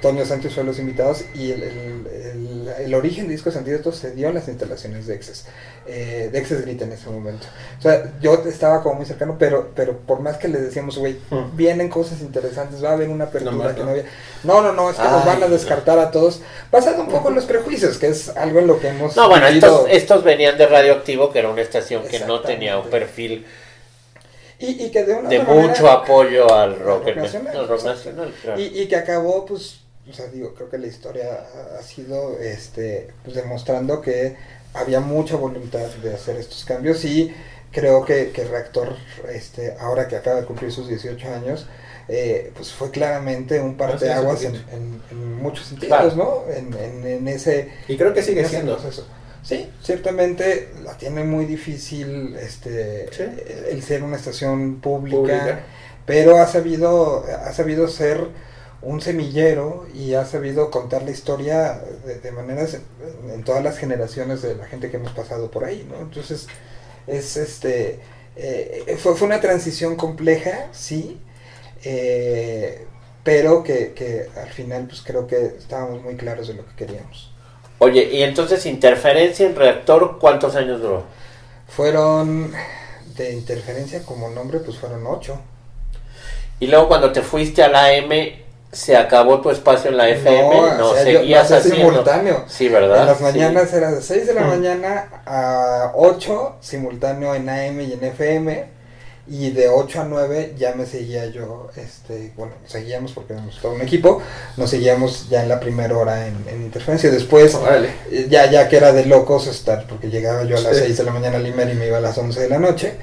Toño 0.00 0.24
Sánchez 0.24 0.54
fue 0.54 0.64
los 0.64 0.78
invitados 0.78 1.24
y 1.34 1.50
el, 1.52 2.94
origen 2.94 3.26
de 3.26 3.32
Discos 3.32 3.56
Antídotos 3.56 3.96
se 3.96 4.10
dio 4.12 4.28
en 4.28 4.34
las 4.34 4.48
instalaciones 4.48 5.06
de 5.06 5.14
Exes, 5.14 5.44
eh, 5.86 6.30
de 6.32 6.38
Exes 6.38 6.62
Grita 6.62 6.84
en 6.84 6.92
ese 6.92 7.10
momento. 7.10 7.46
O 7.78 7.82
sea, 7.82 8.12
yo 8.20 8.34
estaba 8.46 8.82
como 8.82 8.96
muy 8.96 9.06
cercano, 9.06 9.36
pero, 9.38 9.70
pero 9.74 9.98
por 9.98 10.20
más 10.20 10.36
que 10.38 10.48
le 10.48 10.58
decíamos, 10.60 10.96
güey, 10.98 11.14
Mm. 11.30 11.56
vienen 11.56 11.88
cosas 11.88 12.20
interesantes, 12.20 12.82
va 12.82 12.90
a 12.90 12.92
haber 12.94 13.08
una 13.08 13.24
apertura 13.24 13.52
No 13.52 13.74
que 13.74 13.80
¿no? 13.80 13.84
no 13.86 13.90
había. 13.90 14.04
No, 14.44 14.62
no, 14.62 14.72
no, 14.72 14.90
es 14.90 14.96
que 14.96 15.02
nos 15.02 15.24
van 15.26 15.42
a 15.42 15.48
descartar 15.48 15.98
a 15.98 16.10
todos, 16.10 16.40
basado 16.70 17.02
un 17.02 17.08
poco 17.08 17.28
en 17.28 17.34
los 17.34 17.44
prejuicios, 17.44 17.98
que 17.98 18.08
es 18.08 18.28
algo 18.36 18.60
en 18.60 18.66
lo 18.66 18.80
que 18.80 18.88
hemos 18.88 19.14
No, 19.16 19.28
bueno, 19.28 19.46
estos, 19.46 19.86
estos 19.90 20.24
venían 20.24 20.56
de 20.58 20.66
Radioactivo, 20.66 21.30
que 21.32 21.38
era 21.40 21.48
una 21.50 21.62
estación 21.62 22.02
que 22.08 22.20
no 22.20 22.40
tenía 22.40 22.78
un 22.78 22.88
perfil 22.90 23.46
y, 24.58 24.84
y 24.84 24.90
que 24.90 25.04
de 25.04 25.14
una 25.14 25.28
de 25.28 25.40
mucho 25.40 25.82
manera- 25.82 25.92
apoyo 25.94 26.54
al 26.54 26.78
rock, 26.78 27.14
nacional, 27.16 27.56
al 27.56 27.68
rock 27.68 27.84
nacional. 27.84 28.34
claro. 28.42 28.60
Y, 28.60 28.64
y 28.82 28.86
que 28.88 28.96
acabó, 28.96 29.44
pues, 29.44 29.80
o 30.08 30.12
sea, 30.12 30.26
digo, 30.26 30.54
creo 30.54 30.70
que 30.70 30.78
la 30.78 30.86
historia 30.86 31.24
ha- 31.54 31.78
ha 31.78 31.82
sido, 31.82 32.38
este, 32.38 33.08
pues, 33.24 33.36
demostrando 33.36 34.00
que 34.00 34.36
había 34.74 35.00
mucha 35.00 35.36
voluntad 35.36 35.86
de 36.02 36.14
hacer 36.14 36.36
estos 36.36 36.64
cambios 36.64 37.04
y 37.04 37.34
creo 37.72 38.04
que, 38.04 38.30
que 38.32 38.44
Reactor, 38.44 38.96
este, 39.32 39.74
ahora 39.80 40.06
que 40.08 40.16
acaba 40.16 40.40
de 40.40 40.46
cumplir 40.46 40.70
sus 40.72 40.88
18 40.88 41.28
años, 41.34 41.66
eh, 42.08 42.52
pues 42.54 42.72
fue 42.72 42.90
claramente 42.90 43.60
un 43.60 43.76
parteaguas 43.76 44.44
en, 44.44 44.52
poquito. 44.52 44.70
en, 44.76 45.02
en 45.10 45.34
muchos 45.42 45.66
sentidos, 45.66 46.14
Claro. 46.14 46.16
¿no? 46.16 46.52
En, 46.54 47.04
en, 47.06 47.28
ese 47.28 47.70
Y 47.88 47.96
creo 47.96 48.12
que 48.12 48.22
sigue 48.22 48.44
siendo. 48.44 48.76
proceso. 48.76 49.06
Sí, 49.42 49.70
ciertamente 49.82 50.70
la 50.84 50.96
tiene 50.96 51.22
muy 51.24 51.44
difícil 51.46 52.34
este 52.36 53.08
Sí. 53.12 53.22
el, 53.22 53.64
el 53.76 53.82
ser 53.82 54.02
una 54.02 54.16
estación 54.16 54.80
pública, 54.80 55.16
Pública. 55.18 55.60
pero 56.06 56.38
ha 56.38 56.46
sabido 56.46 57.24
ha 57.26 57.52
sabido 57.52 57.88
ser 57.88 58.28
un 58.84 59.00
semillero 59.00 59.86
y 59.94 60.14
ha 60.14 60.24
sabido 60.24 60.70
contar 60.70 61.02
la 61.02 61.10
historia 61.10 61.82
de, 62.04 62.20
de 62.20 62.32
maneras 62.32 62.74
en, 62.74 63.30
en 63.30 63.44
todas 63.44 63.62
las 63.62 63.78
generaciones 63.78 64.42
de 64.42 64.54
la 64.54 64.66
gente 64.66 64.90
que 64.90 64.98
hemos 64.98 65.12
pasado 65.12 65.50
por 65.50 65.64
ahí, 65.64 65.86
¿no? 65.90 66.00
Entonces 66.00 66.46
es 67.06 67.36
este 67.36 68.00
eh, 68.36 68.96
fue, 69.00 69.14
fue 69.14 69.26
una 69.26 69.40
transición 69.40 69.96
compleja, 69.96 70.68
sí, 70.72 71.20
eh, 71.84 72.86
pero 73.22 73.62
que, 73.62 73.92
que 73.92 74.28
al 74.36 74.50
final 74.50 74.86
pues 74.86 75.02
creo 75.02 75.26
que 75.26 75.46
estábamos 75.58 76.02
muy 76.02 76.16
claros 76.16 76.48
de 76.48 76.54
lo 76.54 76.66
que 76.66 76.74
queríamos. 76.74 77.32
Oye, 77.78 78.04
y 78.12 78.22
entonces 78.22 78.66
interferencia 78.66 79.46
en 79.46 79.56
reactor, 79.56 80.18
¿cuántos 80.18 80.56
años 80.56 80.80
duró? 80.80 81.04
Fueron 81.68 82.52
de 83.16 83.32
interferencia 83.32 84.02
como 84.02 84.30
nombre, 84.30 84.60
pues 84.60 84.78
fueron 84.78 85.06
ocho. 85.06 85.40
Y 86.60 86.66
luego 86.66 86.88
cuando 86.88 87.12
te 87.12 87.22
fuiste 87.22 87.62
a 87.62 87.68
la 87.68 87.92
M, 87.94 88.43
¿se 88.74 88.96
acabó 88.96 89.40
tu 89.40 89.50
espacio 89.50 89.90
en 89.90 89.96
la 89.96 90.08
FM? 90.10 90.50
No, 90.78 90.90
o 90.90 90.94
sea, 90.94 91.04
yo- 91.04 91.20
seguías 91.20 91.44
hacía 91.44 91.56
haciendo. 91.58 91.88
simultáneo. 91.90 92.44
Sí, 92.48 92.68
¿verdad? 92.68 93.00
En 93.02 93.06
las 93.06 93.18
Sí. 93.18 93.22
mañanas 93.24 93.72
era 93.72 93.90
de 93.90 94.02
6 94.02 94.26
de 94.26 94.34
la 94.34 94.42
Mm. 94.42 94.48
mañana 94.48 95.08
a 95.24 95.92
8, 95.94 96.56
simultáneo 96.60 97.34
en 97.34 97.48
AM 97.48 97.80
y 97.82 97.92
en 97.92 98.04
FM. 98.04 98.74
Y 99.26 99.52
de 99.52 99.68
8 99.70 100.02
a 100.02 100.04
9 100.04 100.52
ya 100.58 100.74
me 100.74 100.84
seguía 100.84 101.24
yo, 101.26 101.70
este, 101.76 102.32
bueno, 102.36 102.52
seguíamos 102.66 103.12
porque 103.12 103.32
éramos 103.32 103.58
todo 103.58 103.72
un 103.72 103.80
equipo, 103.80 104.20
nos 104.58 104.68
seguíamos 104.68 105.30
ya 105.30 105.42
en 105.42 105.48
la 105.48 105.58
primera 105.60 105.96
hora 105.96 106.26
en, 106.26 106.36
en 106.46 106.60
interferencia. 106.60 107.10
Después, 107.10 107.54
Órale. 107.54 107.88
eh, 108.10 108.26
ya, 108.28 108.50
ya 108.50 108.68
que 108.68 108.76
era 108.76 108.92
de 108.92 109.06
locos 109.06 109.46
estar, 109.46 109.86
porque 109.86 110.10
llegaba 110.10 110.44
yo 110.44 110.58
a 110.58 110.60
las 110.60 110.76
Sí. 110.76 110.82
6 110.84 110.98
de 110.98 111.04
la 111.04 111.12
mañana 111.12 111.38
al 111.38 111.46
Imer 111.46 111.70
y 111.70 111.74
me 111.74 111.86
iba 111.86 111.96
a 111.96 112.00
las 112.02 112.18
11 112.18 112.38
de 112.40 112.50
la 112.50 112.58
noche, 112.58 112.96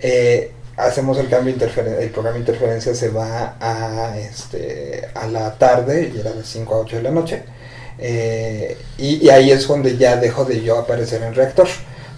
eh, 0.00 0.50
hacemos 0.78 1.18
el 1.18 1.28
cambio 1.28 1.54
el 1.54 2.10
programa 2.10 2.34
de 2.34 2.40
interferencia 2.40 2.94
se 2.94 3.08
va 3.10 3.56
a, 3.60 4.16
este, 4.18 5.08
a 5.14 5.26
la 5.26 5.54
tarde, 5.58 6.10
y 6.14 6.18
era 6.20 6.32
de 6.32 6.44
5 6.44 6.74
a 6.74 6.78
8 6.78 6.96
de 6.96 7.02
la 7.02 7.10
noche, 7.10 7.42
eh, 7.98 8.76
y, 8.98 9.26
y 9.26 9.30
ahí 9.30 9.50
es 9.50 9.66
donde 9.66 9.96
ya 9.96 10.16
dejo 10.16 10.44
de 10.44 10.62
yo 10.62 10.78
aparecer 10.78 11.22
en 11.22 11.34
reactor, 11.34 11.68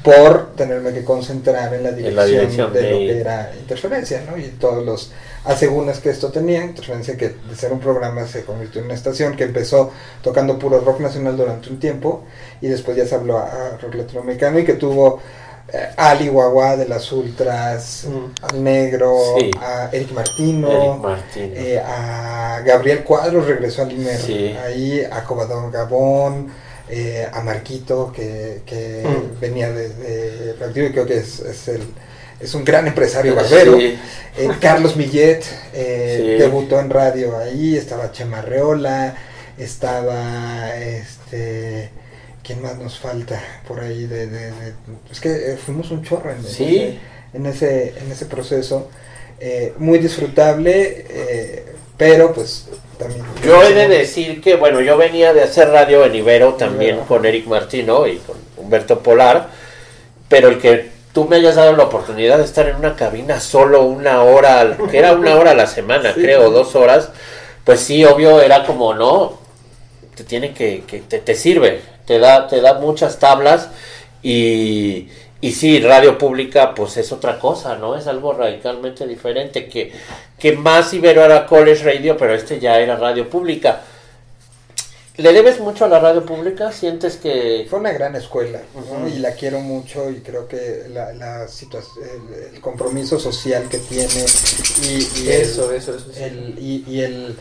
por 0.03 0.55
tenerme 0.57 0.95
que 0.95 1.05
concentrar 1.05 1.75
en 1.75 1.83
la 1.83 1.93
dirección, 1.93 2.17
la 2.17 2.25
dirección 2.25 2.73
de, 2.73 2.81
de- 2.83 2.91
lo 2.91 2.99
que 2.99 3.21
era 3.21 3.53
interferencia, 3.61 4.23
¿no? 4.31 4.39
Y 4.39 4.45
todos 4.49 4.83
los 4.85 5.13
asegúnes 5.45 5.99
que 5.99 6.09
esto 6.09 6.31
tenía, 6.31 6.65
interferencia 6.65 7.19
que 7.19 7.29
de 7.29 7.55
ser 7.55 7.71
un 7.73 7.81
programa 7.81 8.27
se 8.27 8.45
convirtió 8.45 8.81
en 8.81 8.87
una 8.87 8.95
estación 8.95 9.37
que 9.37 9.45
empezó 9.45 9.91
tocando 10.23 10.59
puro 10.59 10.81
rock 10.81 11.01
nacional 11.01 11.37
durante 11.37 11.69
un 11.69 11.79
tiempo 11.79 12.25
y 12.63 12.69
después 12.69 12.97
ya 12.97 13.07
se 13.07 13.15
habló 13.15 13.39
a, 13.39 13.43
a 13.45 13.77
rock 13.79 13.95
latinoamericano 13.95 14.59
y 14.59 14.65
que 14.65 14.75
tuvo 14.75 15.21
Ali 15.97 16.29
Guagua 16.29 16.77
de 16.77 16.87
las 16.89 17.11
Ultras, 17.13 18.05
Mm. 18.09 18.45
al 18.45 18.65
Negro, 18.65 19.17
Sí. 19.39 19.51
a 19.61 19.89
Eric 19.93 20.13
Martino, 20.13 21.03
Eric 21.37 21.53
eh, 21.57 21.79
a 21.85 22.61
Gabriel 22.65 23.05
Cuadros 23.05 23.47
regresó 23.47 23.83
al 23.83 23.93
Imer, 23.93 24.17
Sí. 24.19 24.57
ahí 24.65 25.03
a 25.11 25.23
Cobadón 25.25 25.71
Gabón, 25.71 26.49
eh, 26.89 27.27
a 27.33 27.41
Marquito 27.43 28.13
que, 28.13 28.63
que 28.67 29.05
Mm. 29.05 29.41
venía 29.41 29.71
de, 29.73 29.89
de 29.91 30.53
Radioactivo 30.55 30.87
y 30.87 30.93
creo 30.93 31.07
que 31.07 31.17
es, 31.19 31.41
es 31.41 31.69
el 31.69 31.83
es 32.41 32.55
un 32.55 32.65
gran 32.65 32.87
empresario 32.87 33.35
barbero. 33.35 33.77
Sí. 33.77 33.99
Eh, 34.39 34.49
Carlos 34.63 34.97
Millet 34.97 35.43
eh, 35.75 36.37
debutó 36.39 36.81
en 36.81 36.89
radio 36.89 37.37
ahí, 37.37 37.77
estaba 37.77 38.13
Chema 38.13 38.41
Reola, 38.41 39.15
estaba 39.59 40.75
este 40.77 41.91
¿quién 42.51 42.63
más 42.63 42.77
nos 42.79 42.99
falta 42.99 43.41
por 43.69 43.79
ahí 43.79 44.07
de, 44.07 44.27
de- 44.27 44.51
de- 44.51 44.75
es 45.13 45.21
que 45.21 45.53
eh, 45.53 45.57
fuimos 45.57 45.91
un 45.93 46.03
chorro 46.03 46.33
en, 46.33 46.43
Sí. 46.45 46.99
ese, 47.33 47.37
en 47.37 47.47
ese 47.47 47.95
en 48.01 48.11
ese 48.11 48.27
proceso 48.27 48.89
eh, 49.39 49.73
muy 49.79 49.99
disfrutable 49.99 51.07
eh, 51.09 51.65
pero 51.97 52.33
pues 52.33 52.67
también 52.99 53.23
Yo 53.45 53.63
he 53.63 53.73
de 53.73 53.87
decir 53.89 54.41
que, 54.41 54.57
bueno, 54.57 54.81
yo 54.81 54.97
venía 54.97 55.33
de 55.33 55.43
hacer 55.43 55.69
radio 55.69 56.05
en 56.05 56.15
Ibero 56.17 56.55
también 56.55 56.97
Ibero. 56.97 57.07
con 57.07 57.25
Eric 57.25 57.47
Martino 57.47 58.07
y 58.09 58.17
con 58.19 58.37
Humberto 58.57 58.99
Polar, 59.01 59.49
pero 60.29 60.49
el 60.49 60.59
que 60.59 60.91
tú 61.13 61.27
me 61.27 61.37
hayas 61.37 61.55
dado 61.55 61.77
la 61.77 61.85
oportunidad 61.85 62.39
de 62.39 62.45
estar 62.45 62.69
en 62.69 62.77
una 62.77 62.97
cabina 62.97 63.39
solo 63.41 63.85
una 63.85 64.23
hora, 64.25 64.77
que 64.91 64.99
era 64.99 65.13
una 65.13 65.37
hora 65.37 65.53
a 65.53 65.55
la 65.55 65.67
semana, 65.67 66.13
Sí. 66.15 66.21
creo, 66.23 66.51
dos 66.51 66.75
horas, 66.75 67.11
pues 67.65 67.81
sí, 67.81 68.05
obvio, 68.05 68.41
era 68.43 68.65
como, 68.67 68.93
no, 68.95 69.39
te 70.15 70.25
tiene 70.25 70.53
que, 70.53 70.83
que 70.87 71.01
te, 71.01 71.19
te 71.21 71.35
sirve, 71.35 71.81
te 72.11 72.19
da, 72.19 72.49
te 72.49 72.61
da 72.61 72.75
muchas 72.75 73.21
tablas 73.21 73.69
y, 74.21 75.09
y 75.41 75.53
sí, 75.53 75.79
radio 75.79 76.19
pública 76.19 76.75
pues 76.75 76.97
es 76.97 77.13
otra 77.13 77.39
cosa, 77.39 77.77
¿no? 77.77 77.95
Es 77.97 78.09
algo 78.09 78.33
radicalmente 78.33 79.07
diferente, 79.07 79.69
que, 79.69 79.93
que 80.37 80.57
más 80.57 80.93
Ibero 80.93 81.25
era 81.25 81.47
college 81.47 81.85
radio, 81.85 82.17
pero 82.17 82.35
este 82.35 82.59
ya 82.59 82.81
era 82.81 82.97
radio 82.97 83.31
pública. 83.31 83.83
¿Le 85.19 85.33
debes 85.33 85.61
mucho 85.61 85.85
a 85.85 85.89
la 85.89 86.01
radio 86.01 86.27
pública? 86.27 86.73
¿Sientes 86.73 87.17
que...? 87.17 87.65
Fue 87.71 87.79
una 87.79 87.93
gran 87.93 88.17
escuela 88.17 88.61
y 89.15 89.19
la 89.21 89.35
quiero 89.35 89.61
mucho 89.61 90.11
y 90.11 90.17
creo 90.17 90.49
que 90.49 90.87
la, 90.89 91.13
la 91.13 91.47
situa- 91.47 91.85
el, 92.03 92.55
el 92.57 92.61
compromiso 92.61 93.21
social 93.21 93.69
que 93.69 93.79
tiene 93.79 94.25
y, 94.83 95.21
y 95.23 95.29
el- 95.29 95.43
Eso, 95.43 95.71
eso, 95.71 95.95
eso. 95.95 96.07
sí. 96.13 96.23
el, 96.25 96.57
y, 96.59 96.85
y 96.89 97.01
el, 97.03 97.37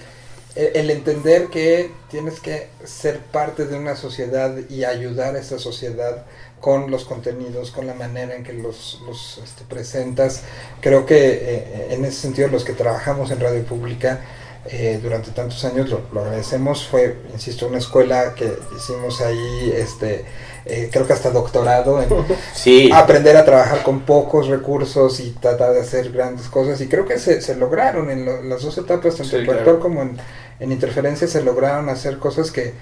el- 0.55 0.89
entender 0.91 1.47
que 1.47 1.91
tienes 2.09 2.39
que 2.39 2.67
ser 2.83 3.19
parte 3.19 3.65
de 3.65 3.77
una 3.77 3.95
sociedad 3.95 4.55
y 4.69 4.83
ayudar 4.83 5.35
a 5.35 5.39
esa 5.39 5.59
sociedad 5.59 6.25
con 6.59 6.91
los 6.91 7.05
contenidos, 7.05 7.71
con 7.71 7.87
la 7.87 7.93
manera 7.93 8.35
en 8.35 8.43
que 8.43 8.53
los, 8.53 9.01
los 9.05 9.39
este, 9.43 9.63
presentas. 9.63 10.41
Creo 10.81 11.05
que 11.05 11.15
eh, 11.17 11.87
en 11.91 12.03
ese 12.03 12.21
sentido 12.21 12.49
los 12.49 12.65
que 12.65 12.73
trabajamos 12.73 13.31
en 13.31 13.39
radio 13.39 13.63
pública 13.63 14.19
eh, 14.65 14.99
durante 15.01 15.31
tantos 15.31 15.63
años 15.63 15.89
lo, 15.89 16.01
lo 16.11 16.21
agradecemos. 16.21 16.85
Fue, 16.85 17.15
insisto, 17.33 17.67
una 17.67 17.77
escuela 17.77 18.35
que 18.35 18.51
hicimos 18.75 19.21
ahí, 19.21 19.71
este, 19.73 20.25
eh, 20.65 20.89
creo 20.91 21.05
que 21.07 21.13
hasta 21.13 21.29
doctorado 21.31 22.01
en, 22.01 22.09
Sí. 22.53 22.89
aprender 22.93 23.37
a 23.37 23.45
trabajar 23.45 23.83
con 23.83 24.01
pocos 24.01 24.47
recursos 24.47 25.19
y 25.19 25.31
tratar 25.31 25.73
de 25.73 25.81
hacer 25.81 26.11
grandes 26.11 26.47
cosas 26.47 26.79
y 26.81 26.87
creo 26.87 27.05
que 27.05 27.17
se, 27.19 27.41
se 27.41 27.55
lograron 27.55 28.09
en 28.11 28.25
lo- 28.25 28.41
las 28.43 28.61
dos 28.61 28.77
etapas 28.77 29.15
tanto 29.15 29.29
Sí, 29.31 29.35
en 29.37 29.45
claro. 29.45 29.79
Como 29.79 30.01
en, 30.01 30.17
en 30.59 30.71
interferencia 30.71 31.27
se 31.27 31.41
lograron 31.43 31.89
hacer 31.89 32.17
cosas 32.19 32.51
que, 32.51 32.73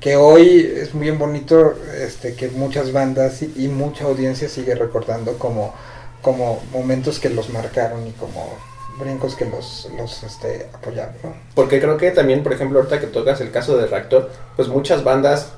que 0.00 0.16
hoy 0.16 0.72
es 0.76 0.94
muy 0.94 1.10
bonito 1.12 1.74
este 2.00 2.34
que 2.34 2.48
muchas 2.48 2.92
bandas 2.92 3.42
y, 3.42 3.52
y 3.56 3.68
mucha 3.68 4.04
audiencia 4.04 4.48
sigue 4.48 4.74
recordando 4.74 5.38
como 5.38 5.74
como 6.22 6.60
momentos 6.72 7.20
que 7.20 7.28
los 7.30 7.50
marcaron 7.50 8.06
y 8.06 8.10
como 8.12 8.48
brincos 8.98 9.36
que 9.36 9.44
los, 9.44 9.88
los 9.96 10.22
este, 10.24 10.66
apoyaron 10.72 11.14
¿no? 11.22 11.34
Porque 11.54 11.78
creo 11.80 11.96
que 11.98 12.10
también, 12.10 12.42
por 12.42 12.52
ejemplo, 12.54 12.78
ahorita 12.78 12.98
que 12.98 13.06
tocas 13.06 13.40
el 13.42 13.50
caso 13.52 13.76
de 13.76 13.86
Reactor, 13.86 14.30
pues 14.56 14.66
muchas 14.68 15.04
bandas 15.04 15.52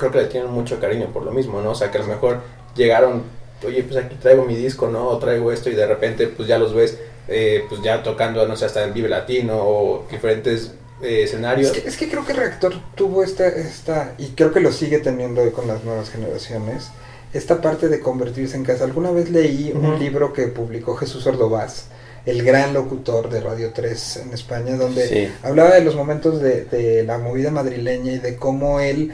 creo 0.00 0.10
que 0.10 0.18
le 0.22 0.24
tienen 0.26 0.50
mucho 0.50 0.80
cariño 0.80 1.06
por 1.12 1.22
lo 1.22 1.30
mismo, 1.30 1.60
¿no? 1.60 1.70
O 1.70 1.74
sea, 1.76 1.92
que 1.92 1.98
a 1.98 2.00
lo 2.00 2.08
mejor 2.08 2.40
llegaron, 2.74 3.22
oye, 3.64 3.84
pues 3.84 3.96
aquí 4.04 4.16
traigo 4.16 4.44
mi 4.44 4.56
disco, 4.56 4.88
¿no? 4.88 5.06
O 5.06 5.18
traigo 5.18 5.52
esto 5.52 5.70
y 5.70 5.74
de 5.76 5.86
repente 5.86 6.26
pues 6.26 6.48
ya 6.48 6.58
los 6.58 6.74
ves, 6.74 6.98
eh, 7.28 7.64
pues 7.68 7.80
ya 7.82 8.02
tocando, 8.02 8.44
no 8.48 8.56
sé, 8.56 8.64
hasta 8.64 8.82
en 8.82 8.92
Vive 8.92 9.08
Latino 9.08 9.58
o 9.62 10.06
diferentes 10.10 10.72
eh, 11.02 11.22
escenarios. 11.24 11.70
Es 11.70 11.80
que, 11.82 11.88
es 11.88 11.96
que 11.96 12.08
creo 12.10 12.26
que 12.26 12.32
Reactor 12.32 12.72
tuvo 12.96 13.22
esta, 13.22 13.46
esta, 13.46 14.14
y 14.18 14.28
creo 14.30 14.52
que 14.52 14.58
lo 14.60 14.72
sigue 14.72 14.98
teniendo 14.98 15.42
hoy 15.42 15.50
con 15.50 15.68
las 15.68 15.84
nuevas 15.84 16.10
generaciones, 16.10 16.88
esta 17.32 17.60
parte 17.60 17.88
de 17.88 18.00
convertirse 18.00 18.56
en 18.56 18.64
casa. 18.64 18.82
Alguna 18.84 19.12
vez 19.12 19.30
leí 19.30 19.70
un 19.72 19.98
libro 20.00 20.32
que 20.32 20.48
publicó 20.48 20.96
Jesús 20.96 21.26
Ordovás, 21.28 21.86
el 22.26 22.42
gran 22.42 22.74
locutor 22.74 23.30
de 23.30 23.40
Radio 23.40 23.70
3 23.72 24.16
en 24.26 24.32
España, 24.34 24.76
donde 24.76 25.06
Sí. 25.06 25.32
hablaba 25.42 25.70
de 25.76 25.82
los 25.82 25.94
momentos 25.94 26.40
de, 26.42 26.64
de 26.64 27.02
la 27.04 27.18
movida 27.18 27.50
madrileña 27.50 28.12
y 28.12 28.18
de 28.18 28.36
cómo 28.36 28.80
él 28.80 29.12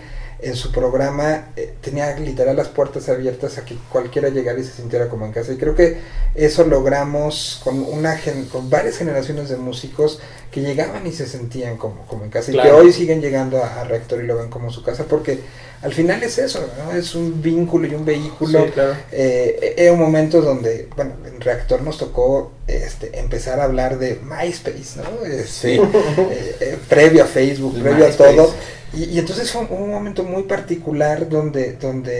en 0.48 0.56
su 0.56 0.70
programa 0.72 1.48
eh, 1.56 1.74
tenía 1.80 2.16
literal 2.18 2.56
las 2.56 2.68
puertas 2.68 3.08
abiertas 3.08 3.58
a 3.58 3.64
que 3.64 3.76
cualquiera 3.90 4.28
llegara 4.28 4.58
y 4.58 4.64
se 4.64 4.72
sintiera 4.72 5.08
como 5.08 5.26
en 5.26 5.32
casa. 5.32 5.52
Y 5.52 5.56
creo 5.56 5.74
que 5.74 5.98
eso 6.34 6.64
logramos 6.64 7.60
con 7.64 7.80
una 7.82 8.16
gen- 8.16 8.46
con 8.46 8.70
varias 8.70 8.96
generaciones 8.98 9.48
de 9.48 9.56
músicos 9.56 10.20
que 10.50 10.60
llegaban 10.60 11.06
y 11.06 11.12
se 11.12 11.26
sentían 11.26 11.76
como, 11.76 12.06
como 12.06 12.24
en 12.24 12.30
casa. 12.30 12.52
Y 12.52 12.58
que 12.60 12.70
hoy 12.72 12.92
siguen 12.92 13.20
llegando 13.20 13.62
a, 13.62 13.80
a 13.80 13.84
Rector 13.84 14.22
y 14.22 14.26
lo 14.26 14.36
ven 14.38 14.48
como 14.48 14.70
su 14.70 14.82
casa 14.82 15.04
porque 15.04 15.40
al 15.82 15.92
final 15.92 16.22
es 16.22 16.38
eso, 16.38 16.66
¿no? 16.84 16.96
Es 16.96 17.14
un 17.14 17.42
vínculo 17.42 17.86
y 17.86 17.94
un 17.94 18.04
vehículo. 18.04 18.64
Sí, 18.64 18.70
claro. 18.72 18.94
Eh, 19.12 19.74
era 19.76 19.92
un 19.92 19.98
momento 20.00 20.40
donde, 20.40 20.88
bueno, 20.96 21.12
en 21.26 21.40
Reactor 21.40 21.82
nos 21.82 21.98
tocó 21.98 22.52
este, 22.66 23.18
empezar 23.18 23.60
a 23.60 23.64
hablar 23.64 23.98
de 23.98 24.18
MySpace, 24.22 24.96
¿no? 25.00 25.24
Este, 25.26 25.46
Sí. 25.46 25.68
eh, 26.18 26.56
eh, 26.60 26.78
previo 26.88 27.24
a 27.24 27.26
Facebook, 27.26 27.74
previo 27.80 28.06
MySpace. 28.06 28.32
a 28.32 28.36
todo. 28.36 28.54
Y, 28.96 29.04
y 29.04 29.18
entonces 29.18 29.50
fue 29.52 29.62
un, 29.62 29.68
un 29.82 29.90
momento 29.90 30.24
muy 30.24 30.44
particular 30.44 31.28
donde, 31.28 31.74
donde 31.74 32.14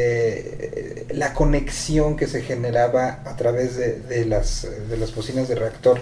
eh, 0.61 1.07
la 1.15 1.33
conexión 1.33 2.17
que 2.17 2.27
se 2.27 2.43
generaba 2.43 3.21
a 3.25 3.35
través 3.37 3.77
de, 3.77 3.95
de 4.01 4.27
las, 4.27 4.67
de 4.89 4.97
las 4.99 5.15
bocinas 5.15 5.49
de 5.49 5.55
reactor 5.55 5.99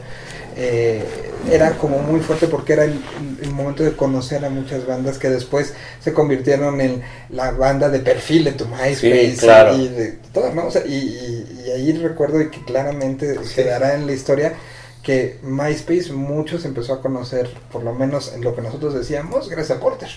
eh, 0.56 1.04
era 1.50 1.72
como 1.78 1.98
muy 1.98 2.20
fuerte 2.20 2.48
porque 2.48 2.72
era 2.74 2.84
el, 2.84 3.00
el 3.42 3.50
momento 3.50 3.84
de 3.84 3.92
conocer 3.96 4.44
a 4.44 4.50
muchas 4.50 4.86
bandas 4.86 5.18
que 5.18 5.30
después 5.30 5.74
se 6.00 6.12
convirtieron 6.12 6.80
en 6.80 7.02
la 7.30 7.52
banda 7.52 7.88
de 7.88 8.00
perfil 8.00 8.44
de 8.44 8.52
tu 8.52 8.66
MySpace 8.66 9.30
Sí, 9.32 9.36
claro. 9.38 9.76
y 9.76 9.88
de 9.88 10.12
todo, 10.32 10.52
¿no? 10.54 10.66
O 10.66 10.70
sea, 10.70 10.84
y, 10.86 10.92
y- 10.94 11.62
y 11.66 11.70
ahí 11.70 11.92
recuerdo 11.92 12.40
y 12.40 12.50
que 12.50 12.64
claramente 12.64 13.36
Sí. 13.44 13.54
quedará 13.56 13.94
en 13.94 14.06
la 14.06 14.12
historia 14.12 14.54
que 15.02 15.38
MySpace 15.42 16.12
muchos 16.12 16.64
empezó 16.64 16.94
a 16.94 17.02
conocer, 17.02 17.48
por 17.70 17.82
lo 17.82 17.92
menos 17.92 18.32
en 18.34 18.42
lo 18.42 18.54
que 18.56 18.62
nosotros 18.62 18.94
decíamos, 18.94 19.48
gracias 19.50 19.76
a 19.78 19.80
Porter, 19.80 20.08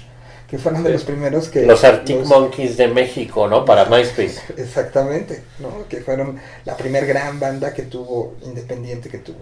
que 0.47 0.57
fueron 0.57 0.81
de 0.83 0.91
los 0.91 1.03
primeros 1.03 1.49
que... 1.49 1.65
Los 1.65 1.83
Arctic 1.83 2.19
los- 2.19 2.29
Monkeys 2.29 2.77
de 2.77 2.87
México, 2.87 3.47
¿no? 3.49 3.65
Para 3.65 3.85
MySpace. 3.85 4.39
Exactamente, 4.57 5.43
¿no? 5.59 5.87
Que 5.89 5.97
fueron 6.01 6.39
la 6.63 6.77
primer 6.77 7.05
gran 7.05 7.37
banda 7.39 7.73
que 7.73 7.83
tuvo, 7.83 8.35
independiente 8.45 9.09
que 9.09 9.17
tuvo, 9.17 9.39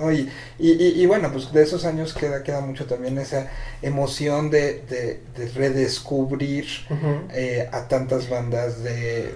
¿no? 0.00 0.10
Y, 0.10 0.28
y, 0.58 0.72
y- 0.72 1.00
y 1.02 1.06
bueno, 1.06 1.30
pues 1.32 1.52
de 1.52 1.62
esos 1.62 1.84
años 1.84 2.12
queda, 2.12 2.42
queda 2.42 2.60
mucho 2.60 2.86
también 2.86 3.18
esa 3.18 3.48
emoción 3.82 4.50
de, 4.50 4.80
de, 4.88 5.20
de 5.36 5.48
redescubrir 5.54 6.66
eh, 7.32 7.68
a 7.72 7.86
tantas 7.86 8.28
bandas 8.28 8.82
de... 8.82 9.34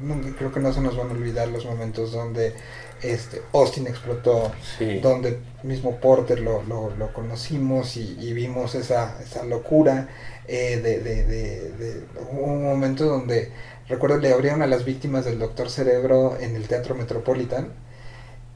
no, 0.00 0.16
creo 0.38 0.52
que 0.52 0.60
no 0.60 0.72
se 0.72 0.80
nos 0.80 0.96
van 0.96 1.08
a 1.10 1.12
olvidar 1.12 1.48
los 1.48 1.66
momentos 1.66 2.12
donde 2.12 2.54
este 3.02 3.42
Austin 3.52 3.86
explotó, 3.86 4.50
Sí. 4.78 4.98
donde 5.00 5.38
mismo 5.62 5.96
Porter 5.96 6.40
lo, 6.40 6.62
lo, 6.62 6.90
lo 6.96 7.12
conocimos 7.12 7.96
y, 7.98 8.16
y 8.18 8.32
vimos 8.32 8.74
esa, 8.74 9.18
esa 9.22 9.44
locura 9.44 10.08
eh, 10.48 10.80
de, 10.82 11.00
de, 11.00 11.24
de- 11.24 11.70
de 11.72 12.04
un 12.30 12.64
momento 12.64 13.04
donde 13.06 13.50
recuerdo 13.88 14.18
le 14.18 14.32
abrieron 14.32 14.62
a 14.62 14.66
las 14.66 14.84
víctimas 14.84 15.24
del 15.24 15.38
Doctor 15.38 15.70
Cerebro 15.70 16.36
en 16.40 16.56
el 16.56 16.66
Teatro 16.68 16.94
Metropolitan. 16.94 17.68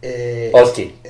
Eh, 0.01 0.53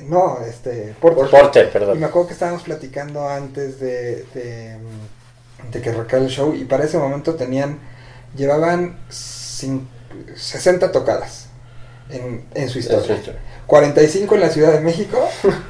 no, 0.07 0.39
este 0.47 0.95
Porter. 0.99 1.29
Porter, 1.29 1.63
Y 1.63 1.67
me 1.67 1.71
perdón. 1.71 2.03
acuerdo 2.03 2.27
que 2.27 2.33
estábamos 2.33 2.63
platicando 2.63 3.27
antes 3.29 3.79
de, 3.79 4.25
de, 4.33 4.77
que 5.81 5.89
arrancara 5.89 6.23
el 6.23 6.29
show 6.29 6.53
y 6.55 6.65
para 6.65 6.85
ese 6.85 6.97
momento 6.97 7.35
tenían, 7.35 7.77
llevaban 8.35 8.97
cin- 9.11 9.85
60 10.35 10.91
tocadas 10.91 11.47
en, 12.09 12.45
en 12.55 12.69
su 12.69 12.79
historia. 12.79 13.15
Eso 13.15 13.31
es- 13.31 13.37
45 13.67 14.33
en 14.35 14.41
la 14.41 14.49
Ciudad 14.49 14.71
de 14.73 14.79
México, 14.79 15.19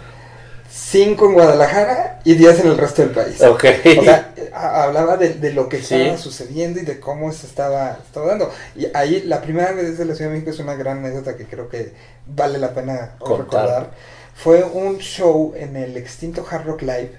5 0.91 1.25
en 1.27 1.33
Guadalajara 1.33 2.19
y 2.23 2.33
10 2.35 2.61
en 2.61 2.67
el 2.67 2.77
resto 2.77 3.01
del 3.03 3.11
país. 3.11 3.41
Ok. 3.41 3.65
O 3.99 4.03
sea, 4.03 4.33
hablaba 4.53 5.17
de, 5.17 5.33
de 5.35 5.53
lo 5.53 5.69
que 5.69 5.81
Sí. 5.81 5.95
estaba 5.95 6.17
sucediendo 6.17 6.79
y 6.79 6.83
de 6.83 6.99
cómo 6.99 7.31
se 7.31 7.45
estaba, 7.47 7.99
estaba 8.05 8.27
dando. 8.27 8.51
Y 8.75 8.87
ahí 8.95 9.21
la 9.25 9.41
primera 9.41 9.71
vez 9.73 9.97
de 9.97 10.05
la 10.05 10.15
Ciudad 10.15 10.29
de 10.31 10.35
México 10.37 10.51
es 10.51 10.59
una 10.59 10.75
gran 10.75 10.99
anécdota 10.99 11.35
que 11.37 11.45
creo 11.45 11.69
que 11.69 11.93
vale 12.25 12.57
la 12.57 12.73
pena 12.73 13.15
Contar. 13.19 13.39
recordar. 13.45 13.91
Fue 14.35 14.63
un 14.63 14.97
show 14.99 15.53
en 15.55 15.75
el 15.75 15.97
extinto 15.97 16.45
Hard 16.49 16.65
Rock 16.65 16.81
Live 16.81 17.11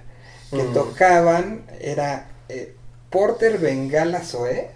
que 0.51 0.63
Mm. 0.65 0.73
tocaban, 0.73 1.63
era 1.81 2.27
eh, 2.49 2.75
Porter, 3.11 3.59
Bengala, 3.59 4.21
Zoe. 4.25 4.69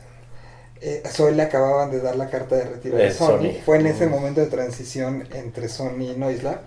Eh, 0.80 1.02
Zoe 1.11 1.33
le 1.33 1.42
acababan 1.42 1.90
de 1.90 2.00
dar 2.00 2.14
la 2.16 2.28
carta 2.28 2.54
de 2.57 2.64
retiro 2.64 2.96
de 2.98 3.11
Sony. 3.11 3.26
Sony. 3.38 3.52
Fue 3.64 3.78
en 3.78 3.87
ese 3.87 4.07
Mm. 4.07 4.11
momento 4.11 4.40
de 4.40 4.46
transición 4.48 5.26
entre 5.33 5.68
Sony 5.68 6.12
y 6.12 6.16
Noiselab 6.16 6.61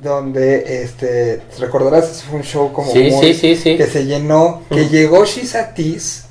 donde 0.00 0.82
este 0.82 1.40
recordarás 1.58 2.22
fue 2.22 2.38
un 2.38 2.44
show 2.44 2.72
como 2.72 2.90
Sí, 2.92 3.10
muy- 3.10 3.34
sí, 3.34 3.34
sí, 3.34 3.56
sí. 3.56 3.76
que 3.76 3.86
se 3.86 4.04
llenó, 4.06 4.62
que 4.70 4.88
llegó 4.88 5.24
Shisa 5.24 5.74
Tis, 5.74 6.24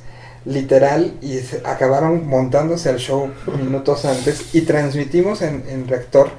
literal, 0.45 1.13
y 1.21 1.37
se 1.39 1.61
acabaron 1.63 2.27
montándose 2.27 2.89
al 2.89 2.97
show 2.97 3.29
minutos 3.59 4.05
antes 4.05 4.53
y 4.55 4.61
transmitimos 4.61 5.41
en, 5.41 5.63
en 5.69 5.87
Reactor. 5.87 6.29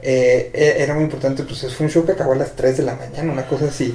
eh, 0.00 0.50
e- 0.54 0.76
era 0.82 0.94
muy 0.94 1.02
importante, 1.02 1.42
pues 1.42 1.66
fue 1.74 1.86
un 1.86 1.90
show 1.90 2.04
que 2.06 2.12
acabó 2.12 2.32
a 2.32 2.36
las 2.36 2.54
3 2.54 2.76
de 2.76 2.84
la 2.84 2.94
mañana, 2.94 3.32
una 3.32 3.46
cosa 3.48 3.64
así. 3.64 3.92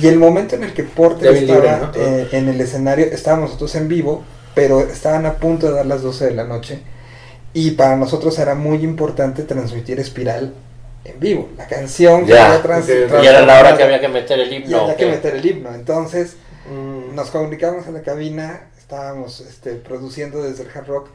Y 0.00 0.06
el 0.06 0.16
momento 0.16 0.54
en 0.54 0.62
el 0.62 0.72
que 0.72 0.84
Porter 0.84 1.34
estaba 1.34 1.58
libre, 1.60 1.76
¿no? 1.80 1.90
Todo. 1.90 2.04
eh, 2.20 2.28
en 2.30 2.48
el 2.48 2.60
escenario, 2.60 3.06
estábamos 3.06 3.46
nosotros 3.48 3.74
en 3.74 3.88
vivo, 3.88 4.22
pero 4.54 4.78
estaban 4.80 5.26
a 5.26 5.34
punto 5.34 5.66
de 5.66 5.72
dar 5.72 5.86
las 5.86 6.02
12 6.02 6.26
de 6.26 6.34
la 6.34 6.44
noche. 6.44 6.78
Y 7.52 7.72
para 7.72 7.96
nosotros 7.96 8.38
era 8.38 8.54
muy 8.54 8.84
importante 8.84 9.42
transmitir 9.42 9.98
Espiral 9.98 10.54
en 11.04 11.20
vivo. 11.20 11.48
La 11.56 11.66
canción 11.66 12.24
que 12.24 12.32
Ya, 12.32 12.46
había 12.46 12.62
trans- 12.62 12.88
Y 12.88 13.26
era 13.26 13.42
la 13.42 13.60
hora 13.60 13.76
que 13.76 13.82
había 13.82 14.00
que 14.00 14.08
meter 14.08 14.40
el 14.40 14.52
y 14.52 14.56
himno. 14.56 14.80
había 14.82 14.96
que 14.96 15.06
meter 15.06 15.34
el 15.36 15.44
himno. 15.46 15.74
Entonces 15.74 16.36
Mm. 16.70 17.14
nos 17.14 17.30
comunicamos 17.30 17.86
a 17.86 17.90
la 17.90 18.00
cabina, 18.02 18.68
estábamos 18.78 19.40
este, 19.40 19.72
produciendo 19.72 20.42
desde 20.42 20.62
el 20.64 20.70
hard 20.74 20.86
rock 20.86 21.08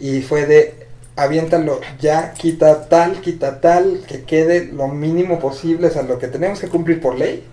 y 0.00 0.20
fue 0.22 0.46
de 0.46 0.86
aviéntalo 1.14 1.80
ya, 2.00 2.32
quita 2.34 2.88
tal, 2.88 3.20
quita 3.22 3.60
tal, 3.60 4.02
que 4.06 4.24
quede 4.24 4.64
lo 4.66 4.88
mínimo 4.88 5.38
posible, 5.38 5.86
o 5.86 5.90
sea, 5.90 6.02
lo 6.02 6.18
que 6.18 6.26
tenemos 6.28 6.60
que 6.60 6.68
cumplir 6.68 7.00
por 7.00 7.16
ley. 7.16 7.46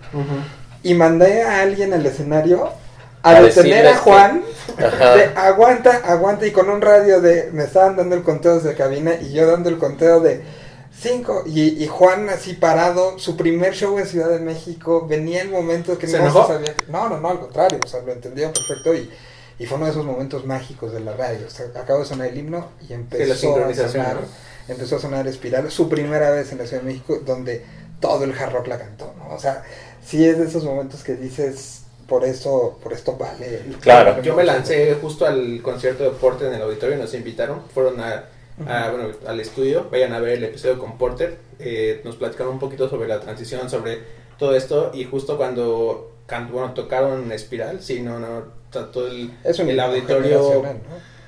Y 0.83 0.95
mandé 0.95 1.43
a 1.43 1.61
alguien 1.61 1.93
al 1.93 2.05
escenario 2.05 2.69
a, 3.21 3.29
A 3.29 3.41
detener 3.41 3.87
a 3.87 3.95
Juan, 3.97 4.43
de 4.77 5.25
aguanta, 5.37 6.01
aguanta, 6.05 6.45
y 6.45 6.51
con 6.51 6.69
un 6.69 6.81
radio 6.81 7.21
de, 7.21 7.49
me 7.53 7.63
estaban 7.63 7.95
dando 7.95 8.15
el 8.15 8.23
conteo 8.23 8.55
desde 8.59 8.75
cabina 8.75 9.13
y 9.21 9.31
yo 9.31 9.45
dando 9.49 9.69
el 9.69 9.77
conteo 9.77 10.19
de 10.19 10.41
cinco, 10.99 11.43
y, 11.45 11.83
y 11.83 11.87
Juan 11.87 12.29
así 12.29 12.53
parado, 12.53 13.19
su 13.19 13.35
primer 13.35 13.73
show 13.73 13.97
en 13.99 14.05
Ciudad 14.05 14.29
de 14.29 14.39
México, 14.39 15.05
venía 15.07 15.41
el 15.41 15.49
momento 15.49 15.97
que 15.97 16.07
¿Se 16.07 16.17
no 16.17 16.23
enojó? 16.25 16.47
se 16.47 16.53
sabía, 16.53 16.75
no, 16.87 17.09
no, 17.09 17.19
no, 17.19 17.29
al 17.29 17.39
contrario, 17.39 17.79
o 17.83 17.87
sea, 17.87 18.01
lo 18.01 18.11
entendió 18.11 18.51
perfecto 18.53 18.93
y, 18.93 19.09
Y 19.59 19.65
fue 19.65 19.77
uno 19.77 19.85
de 19.85 19.91
esos 19.91 20.05
momentos 20.05 20.45
mágicos 20.45 20.91
de 20.93 20.99
la 20.99 21.13
radio. 21.13 21.45
O 21.47 21.49
sea, 21.49 21.67
acabó 21.75 21.99
de 21.99 22.05
sonar 22.05 22.27
el 22.27 22.37
himno 22.37 22.69
y 22.81 22.87
Sí, 22.87 22.93
la 22.93 23.33
empezó 23.33 23.85
a 23.85 23.89
sonar, 23.89 24.15
¿no? 24.15 24.21
empezó 24.67 24.95
a 24.95 24.99
sonar 24.99 25.27
Espiral, 25.27 25.69
su 25.71 25.89
primera 25.89 26.31
vez 26.31 26.51
en 26.51 26.57
la 26.57 26.65
Ciudad 26.65 26.81
de 26.81 26.87
México, 26.87 27.19
donde 27.25 27.63
todo 27.99 28.23
el 28.23 28.33
hard 28.33 28.53
rock 28.53 28.67
la 28.67 28.79
cantó, 28.79 29.13
¿no? 29.17 29.33
O 29.33 29.39
sea, 29.39 29.63
sí 30.05 30.25
es 30.25 30.37
de 30.37 30.45
esos 30.45 30.63
momentos 30.63 31.03
que 31.03 31.15
dices, 31.15 31.83
por 32.07 32.25
eso, 32.25 32.79
por 32.83 32.93
esto 32.93 33.15
vale. 33.17 33.61
Claro. 33.79 34.21
Yo 34.21 34.35
me 34.35 34.43
lancé 34.43 34.95
justo 35.01 35.25
al 35.25 35.61
concierto 35.61 36.03
de 36.03 36.11
Porter 36.11 36.47
en 36.49 36.55
el 36.55 36.61
auditorio, 36.63 36.97
nos 36.97 37.13
invitaron, 37.13 37.61
fueron 37.73 37.99
a, 37.99 38.25
a, 38.67 38.89
bueno, 38.91 39.09
al 39.27 39.39
estudio, 39.39 39.87
vayan 39.91 40.13
a 40.13 40.19
ver 40.19 40.37
el 40.37 40.43
episodio 40.45 40.77
con 40.79 40.97
Porter, 40.97 41.37
eh, 41.59 42.01
nos 42.03 42.15
platicaron 42.17 42.53
un 42.53 42.59
poquito 42.59 42.89
sobre 42.89 43.07
la 43.07 43.19
transición, 43.19 43.69
sobre 43.69 43.99
todo 44.37 44.55
esto, 44.55 44.91
y 44.93 45.05
justo 45.05 45.37
cuando, 45.37 46.11
can- 46.27 46.51
bueno, 46.51 46.73
tocaron 46.73 47.31
Espiral, 47.31 47.81
sí, 47.81 48.01
no, 48.01 48.19
no, 48.19 48.43
todo 48.71 49.07
el, 49.07 49.31
Es 49.43 49.57
un 49.59 49.65
el 49.69 49.71
himno 49.71 49.83
auditorio, 49.83 50.61
¿no? 50.63 50.79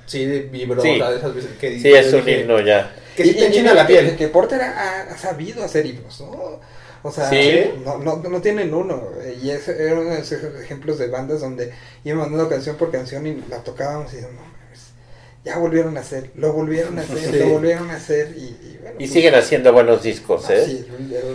sí, 0.06 0.24
vibró, 0.50 0.80
Sí. 0.82 0.90
o 0.92 0.96
sea, 0.96 1.10
de 1.10 1.16
esas 1.18 1.34
veces 1.34 1.50
que 1.58 1.78
Sí, 1.80 1.92
es 1.92 2.12
un 2.12 2.24
dije, 2.24 2.40
himno 2.40 2.60
ya. 2.60 2.94
Que 3.16 3.24
sí 3.24 3.30
Y- 3.30 3.34
te 3.34 3.46
enchina 3.46 3.72
la 3.74 3.86
piel. 3.86 4.10
Que, 4.10 4.16
que 4.16 4.28
Porter 4.28 4.60
ha, 4.60 5.02
ha 5.10 5.16
sabido 5.18 5.64
hacer 5.64 5.86
himnos, 5.86 6.20
¿no? 6.20 6.60
O 7.02 7.10
sea, 7.12 7.30
Sí. 7.30 7.70
no, 7.84 7.98
no, 7.98 8.16
no 8.16 8.40
tienen 8.42 8.74
uno. 8.74 9.00
eh, 9.22 9.38
Y 9.40 9.50
ese 9.50 9.80
era 9.80 9.94
uno 10.00 10.10
de 10.10 10.20
esos 10.20 10.42
ejemplos 10.60 10.98
de 10.98 11.06
bandas 11.08 11.40
donde 11.40 11.72
iban 12.04 12.18
mandando 12.18 12.48
canción 12.48 12.76
por 12.76 12.90
canción 12.90 13.26
y 13.26 13.42
la 13.48 13.62
tocábamos 13.62 14.12
y 14.12 14.16
no 14.22 14.28
ya 15.46 15.56
volvieron 15.58 15.96
a 15.96 16.00
hacer, 16.00 16.30
lo 16.34 16.52
volvieron 16.52 16.98
a 16.98 17.02
hacer, 17.02 17.18
Sí. 17.18 17.38
lo 17.38 17.48
volvieron 17.50 17.88
a 17.90 17.94
hacer 17.94 18.34
y, 18.36 18.40
y 18.40 18.78
bueno. 18.82 18.96
Y 18.96 19.04
pues, 19.04 19.12
siguen 19.12 19.34
haciendo 19.36 19.72
buenos 19.72 20.02
discos, 20.02 20.44
ah, 20.50 20.54
¿eh? 20.54 20.64
sí, 20.66 20.86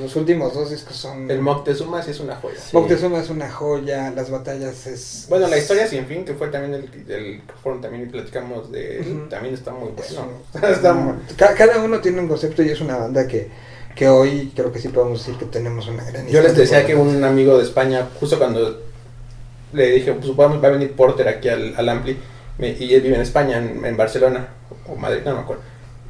los 0.02 0.14
últimos 0.18 0.54
dos 0.54 0.70
discos 0.70 0.98
son... 0.98 1.32
El 1.32 1.40
Moctezuma 1.40 2.04
sí 2.04 2.12
es 2.12 2.20
una 2.20 2.36
joya. 2.36 2.58
Sí. 2.60 2.76
Moctezuma 2.76 3.20
es 3.22 3.30
una 3.30 3.50
joya, 3.50 4.12
Las 4.12 4.30
Batallas 4.30 4.86
es... 4.86 5.26
Bueno, 5.30 5.48
la 5.48 5.58
historia 5.58 5.88
sin 5.88 6.06
fin, 6.08 6.26
que 6.26 6.34
fue 6.34 6.50
también 6.50 6.74
el, 6.74 6.84
el 7.12 7.42
que 7.42 7.54
fueron 7.64 7.82
también 7.82 8.04
y 8.04 8.08
platicamos 8.08 8.70
de 8.72 9.26
también 9.30 9.54
está 9.54 9.72
muy 9.72 9.94
es 9.98 10.14
bueno. 10.16 10.34
un- 10.54 10.64
Está 10.70 10.94
muy- 10.94 11.16
Ca- 11.38 11.56
cada 11.56 11.82
uno 11.82 12.02
tiene 12.02 12.20
un 12.20 12.28
concepto 12.28 12.62
y 12.64 12.70
es 12.70 12.82
una 12.82 12.98
banda 12.98 13.26
que, 13.28 13.48
que 13.96 14.10
hoy 14.10 14.52
creo 14.54 14.74
que 14.74 14.80
sí 14.80 14.90
podemos 14.90 15.20
decir 15.26 15.40
que 15.40 15.46
tenemos 15.46 15.88
una 15.88 16.04
gran 16.04 16.28
Yo 16.28 16.42
les 16.42 16.56
decía 16.56 16.86
que 16.86 16.96
un 16.96 17.24
amigo 17.24 17.58
de 17.58 17.64
España, 17.64 18.10
justo 18.20 18.38
cuando 18.38 18.82
le 19.72 19.92
dije, 19.92 20.12
pues 20.14 20.32
va 20.38 20.46
a 20.46 20.70
venir 20.72 20.92
Porter 20.94 21.30
aquí 21.30 21.48
al, 21.48 21.74
al 21.78 21.88
Ampli, 21.88 22.18
y 22.68 22.94
él 22.94 23.02
vive 23.02 23.16
en 23.16 23.22
España, 23.22 23.58
en, 23.58 23.84
en 23.86 23.98
Barcelona, 23.98 24.48
o 24.88 24.96
Madrid, 24.96 25.22
no 25.26 25.34
me 25.36 25.40
acuerdo. 25.42 25.64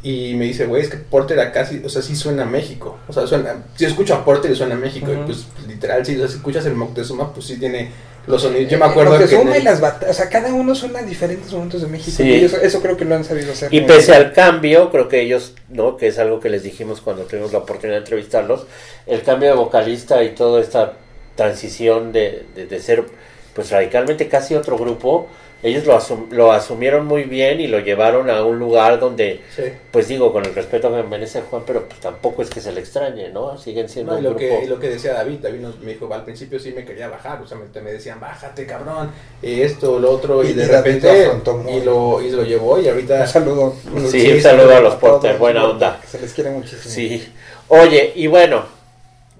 Y 0.03 0.33
me 0.33 0.45
dice, 0.45 0.65
güey, 0.65 0.81
es 0.81 0.89
que 0.89 0.97
Porter 0.97 1.39
acá 1.39 1.63
sí, 1.65 1.81
o 1.85 1.89
sea, 1.89 2.01
sí 2.01 2.15
suena 2.15 2.43
a 2.43 2.45
México. 2.47 2.97
O 3.07 3.13
sea, 3.13 3.27
suena, 3.27 3.55
si 3.75 3.85
escucho 3.85 4.15
a 4.15 4.25
Porter 4.25 4.49
y 4.51 4.55
suena 4.55 4.73
a 4.75 4.77
México, 4.77 5.11
Ujú. 5.11 5.21
y 5.21 5.25
pues, 5.25 5.45
pues, 5.55 5.67
literal, 5.67 6.03
sí, 6.05 6.15
o 6.15 6.19
sea, 6.19 6.27
si 6.27 6.35
escuchas 6.37 6.65
el 6.65 6.73
Moctezuma, 6.73 7.31
pues 7.31 7.45
sí 7.45 7.57
tiene 7.59 7.91
los 8.25 8.41
sonidos. 8.41 8.71
Yo 8.71 8.79
me 8.79 8.85
Eh, 8.85 8.89
acuerdo 8.89 9.11
que... 9.13 9.19
Moctezuma 9.19 9.51
en 9.51 9.55
el- 9.57 9.61
y 9.61 9.65
las 9.65 9.79
batallas, 9.79 10.09
o 10.09 10.13
sea, 10.19 10.29
cada 10.29 10.51
uno 10.53 10.73
suena 10.73 10.99
a 10.99 11.03
diferentes 11.03 11.51
momentos 11.53 11.81
de 11.83 11.87
México. 11.87 12.17
Sí. 12.17 12.23
Y 12.23 12.45
eso, 12.45 12.57
eso 12.59 12.81
creo 12.81 12.97
que 12.97 13.05
lo 13.05 13.13
han 13.15 13.23
sabido 13.23 13.51
hacer. 13.51 13.71
Y 13.71 13.81
pese 13.81 14.11
bien. 14.11 14.25
al 14.25 14.33
cambio, 14.33 14.89
creo 14.89 15.07
que 15.07 15.21
ellos, 15.21 15.53
¿no? 15.69 15.97
Que 15.97 16.07
es 16.07 16.17
algo 16.17 16.39
que 16.39 16.49
les 16.49 16.63
dijimos 16.63 16.99
cuando 17.01 17.23
tuvimos 17.25 17.51
la 17.51 17.59
oportunidad 17.59 17.97
de 17.97 18.03
entrevistarlos, 18.03 18.65
el 19.05 19.21
cambio 19.21 19.49
de 19.49 19.55
vocalista 19.55 20.23
y 20.23 20.29
toda 20.33 20.61
esta 20.61 20.93
transición 21.35 22.11
de, 22.11 22.45
de, 22.55 22.65
de 22.65 22.79
ser, 22.79 23.05
pues 23.55 23.69
radicalmente 23.69 24.27
casi 24.27 24.55
otro 24.55 24.77
grupo, 24.77 25.27
ellos 25.63 25.85
lo, 25.85 25.97
asum- 25.97 26.29
lo 26.31 26.51
asumieron 26.51 27.05
muy 27.05 27.23
bien 27.23 27.59
y 27.61 27.67
lo 27.67 27.79
llevaron 27.79 28.29
a 28.29 28.43
un 28.43 28.57
lugar 28.59 28.99
donde, 28.99 29.41
Sí. 29.55 29.63
pues 29.91 30.07
digo, 30.07 30.31
con 30.33 30.45
el 30.45 30.53
respeto 30.55 30.89
que 30.89 30.97
me 30.97 31.03
merece 31.03 31.41
Juan, 31.41 31.63
pero 31.65 31.87
pues 31.87 31.99
tampoco 31.99 32.41
es 32.41 32.49
que 32.49 32.61
se 32.61 32.71
le 32.71 32.79
extrañe, 32.81 33.29
¿no? 33.29 33.57
Siguen 33.57 33.87
siendo 33.89 34.13
No, 34.13 34.17
y 34.17 34.19
un 34.19 34.23
lo, 34.23 34.29
grupo... 34.31 34.39
que, 34.59 34.65
y 34.65 34.67
lo 34.67 34.79
que 34.79 34.89
decía 34.89 35.13
David, 35.13 35.39
David 35.41 35.59
nos, 35.59 35.79
me 35.79 35.93
dijo, 35.93 36.11
al 36.13 36.23
principio 36.23 36.59
sí 36.59 36.71
me 36.75 36.83
quería 36.85 37.07
bajar, 37.07 37.41
o 37.41 37.47
sea, 37.47 37.57
me, 37.57 37.81
me 37.81 37.91
decían, 37.93 38.19
bájate 38.19 38.65
cabrón, 38.65 39.11
eh, 39.43 39.61
esto, 39.63 39.99
lo 39.99 40.11
otro, 40.11 40.43
y, 40.43 40.47
Y 40.49 40.53
de 40.53 40.67
repente, 40.67 41.07
lo 41.13 41.21
afrontó 41.27 41.57
muy 41.57 41.73
y 41.73 41.81
lo, 41.83 42.21
y 42.21 42.29
lo 42.31 42.43
llevó, 42.43 42.79
y 42.79 42.87
ahorita, 42.87 43.21
Un 43.21 43.27
saludo. 43.27 43.73
Sí, 44.09 44.31
un 44.33 44.41
saludo 44.41 44.75
a 44.75 44.79
los 44.79 44.95
Porter, 44.95 45.37
buena 45.37 45.65
onda. 45.65 45.99
Se 46.07 46.19
les 46.19 46.33
quiere 46.33 46.49
muchísimo. 46.49 46.81
Sí. 46.93 47.31
Oye, 47.67 48.11
y 48.15 48.27
bueno, 48.27 48.65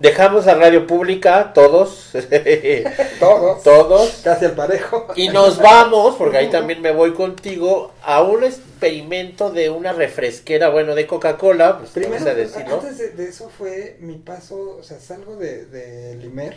dejamos 0.02 0.46
la 0.46 0.56
radio 0.56 0.88
pública, 0.88 1.52
todos, 1.54 2.12
Todos. 3.20 3.64
todos, 3.64 4.22
Casi 4.24 4.46
al 4.46 4.54
parejo. 4.54 5.08
y 5.16 5.30
nos 5.30 5.60
vamos, 5.60 6.16
porque 6.16 6.38
ahí 6.38 6.50
también 6.50 6.82
me 6.82 6.92
voy 6.92 7.14
contigo, 7.14 7.94
a 8.04 8.22
un 8.24 8.44
experimento 8.44 9.52
de 9.52 9.70
una 9.70 9.94
refresquera, 9.94 10.70
bueno, 10.70 10.96
de 10.96 11.08
Coca-Cola, 11.08 11.78
pues 11.80 11.92
Primero, 11.92 12.28
a 12.30 12.34
decirlo. 12.34 12.76
antes 12.76 12.98
de, 12.98 13.10
de 13.12 13.30
eso 13.30 13.50
fue 13.50 13.98
mi 14.00 14.16
paso, 14.18 14.78
o 14.80 14.84
sea, 14.84 15.00
salgo 15.00 15.36
de, 15.36 15.66
de 15.66 16.16
Limer 16.16 16.56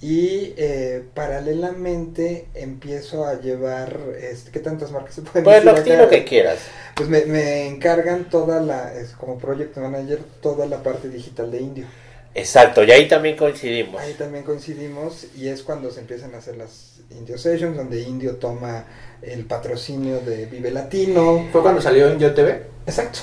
y 0.00 0.54
eh, 0.56 1.04
paralelamente 1.14 2.48
empiezo 2.54 3.24
a 3.26 3.40
llevar, 3.40 3.98
este, 4.20 4.50
¿qué 4.50 4.60
tantas 4.60 4.90
marcas 4.92 5.14
se 5.14 5.22
pueden 5.22 5.44
Pues 5.44 5.64
decir 5.64 5.92
acá? 5.92 6.02
lo 6.02 6.08
que 6.08 6.24
quieras. 6.24 6.58
Pues 6.94 7.08
me, 7.08 7.24
me 7.26 7.66
encargan 7.66 8.28
toda 8.30 8.60
la, 8.60 8.94
es 8.94 9.12
como 9.12 9.38
project 9.38 9.76
manager, 9.78 10.20
toda 10.40 10.66
la 10.66 10.82
parte 10.82 11.08
digital 11.08 11.50
de 11.50 11.60
Indio. 11.60 11.86
Exacto, 12.34 12.82
y 12.82 12.90
ahí 12.90 13.06
también 13.08 13.36
coincidimos. 13.36 14.00
Ahí 14.00 14.14
también 14.14 14.44
coincidimos 14.44 15.26
y 15.36 15.48
es 15.48 15.62
cuando 15.62 15.90
se 15.90 16.00
empiezan 16.00 16.34
a 16.34 16.38
hacer 16.38 16.56
las 16.56 16.94
Indio 17.10 17.38
Sessions, 17.38 17.76
donde 17.76 18.00
Indio 18.02 18.36
toma 18.36 18.86
el 19.22 19.44
patrocinio 19.44 20.20
de 20.20 20.46
Vive 20.46 20.70
Latino. 20.70 21.46
fue 21.52 21.62
cuando 21.62 21.80
salió 21.80 22.08
en 22.08 22.18
YoTV. 22.18 22.48
Exacto, 22.86 23.20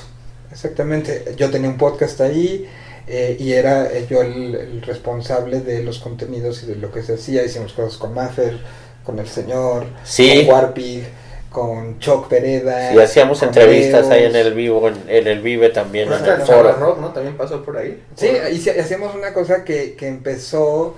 exactamente. 0.51 1.33
Yo 1.35 1.49
tenía 1.49 1.69
un 1.69 1.77
podcast 1.77 2.21
ahí 2.21 2.67
eh, 3.07 3.35
y 3.39 3.51
era 3.51 3.91
eh, 3.91 4.05
yo 4.09 4.21
el, 4.21 4.55
el 4.55 4.81
responsable 4.81 5.59
de 5.59 5.83
los 5.83 5.99
contenidos 5.99 6.63
y 6.63 6.67
de 6.67 6.75
lo 6.75 6.91
que 6.91 7.03
se 7.03 7.15
hacía. 7.15 7.43
Hicimos 7.43 7.73
cosas 7.73 7.97
con 7.97 8.13
Maffer, 8.13 8.59
con 9.03 9.19
el 9.19 9.27
señor, 9.27 9.87
Sí. 10.05 10.45
con 10.45 10.55
Warpig, 10.55 11.03
con 11.51 11.99
Choc 11.99 12.27
Pereda. 12.29 12.93
Y 12.93 12.99
hacíamos 12.99 13.39
con 13.39 13.49
entrevistas 13.49 14.09
ahí 14.09 14.23
en 14.23 14.35
el 14.35 14.53
vivo, 14.53 14.87
en, 14.87 14.95
en 15.07 15.27
el 15.27 15.41
Vive 15.41 15.69
también, 15.69 16.07
Creo 16.07 16.19
en 16.19 16.41
el 16.41 16.47
foro. 16.47 16.71
Rock, 16.73 16.99
¿no? 16.99 17.11
También 17.11 17.35
pasó 17.37 17.63
por 17.63 17.77
ahí. 17.77 18.01
Sí, 18.15 18.29
y 18.51 18.57
sí, 18.57 18.69
hacíamos 18.69 19.13
una 19.13 19.33
cosa 19.33 19.63
que, 19.65 19.95
que 19.95 20.07
empezó 20.07 20.95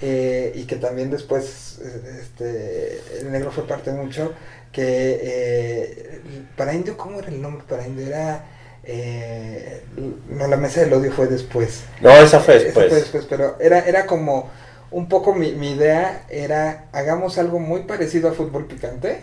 eh, 0.00 0.52
y 0.54 0.64
que 0.64 0.76
también 0.76 1.10
después 1.10 1.80
este, 2.20 3.00
el 3.20 3.32
negro 3.32 3.50
fue 3.50 3.66
parte 3.66 3.90
mucho, 3.90 4.32
que 4.72 5.18
eh, 5.22 6.20
para 6.56 6.72
Indio, 6.72 6.96
¿cómo 6.96 7.18
era 7.18 7.28
el 7.28 7.42
nombre 7.42 7.64
para 7.68 7.86
Indio? 7.86 8.06
Era... 8.06 8.44
eh, 8.84 9.82
no, 10.28 10.46
la 10.46 10.56
mesa 10.56 10.80
del 10.82 10.92
odio 10.92 11.10
fue 11.12 11.26
después. 11.26 11.82
No, 12.00 12.10
esa 12.10 12.38
fue 12.40 12.56
Esa 12.56 12.64
después. 12.66 12.88
fue 12.88 12.98
después, 12.98 13.26
pero 13.28 13.56
era, 13.58 13.80
era 13.80 14.06
como 14.06 14.50
un 14.92 15.08
poco 15.08 15.34
mi, 15.34 15.52
mi 15.52 15.72
idea, 15.72 16.24
era 16.30 16.84
hagamos 16.92 17.38
algo 17.38 17.58
muy 17.58 17.82
parecido 17.82 18.28
a 18.28 18.32
fútbol 18.32 18.66
picante. 18.66 19.18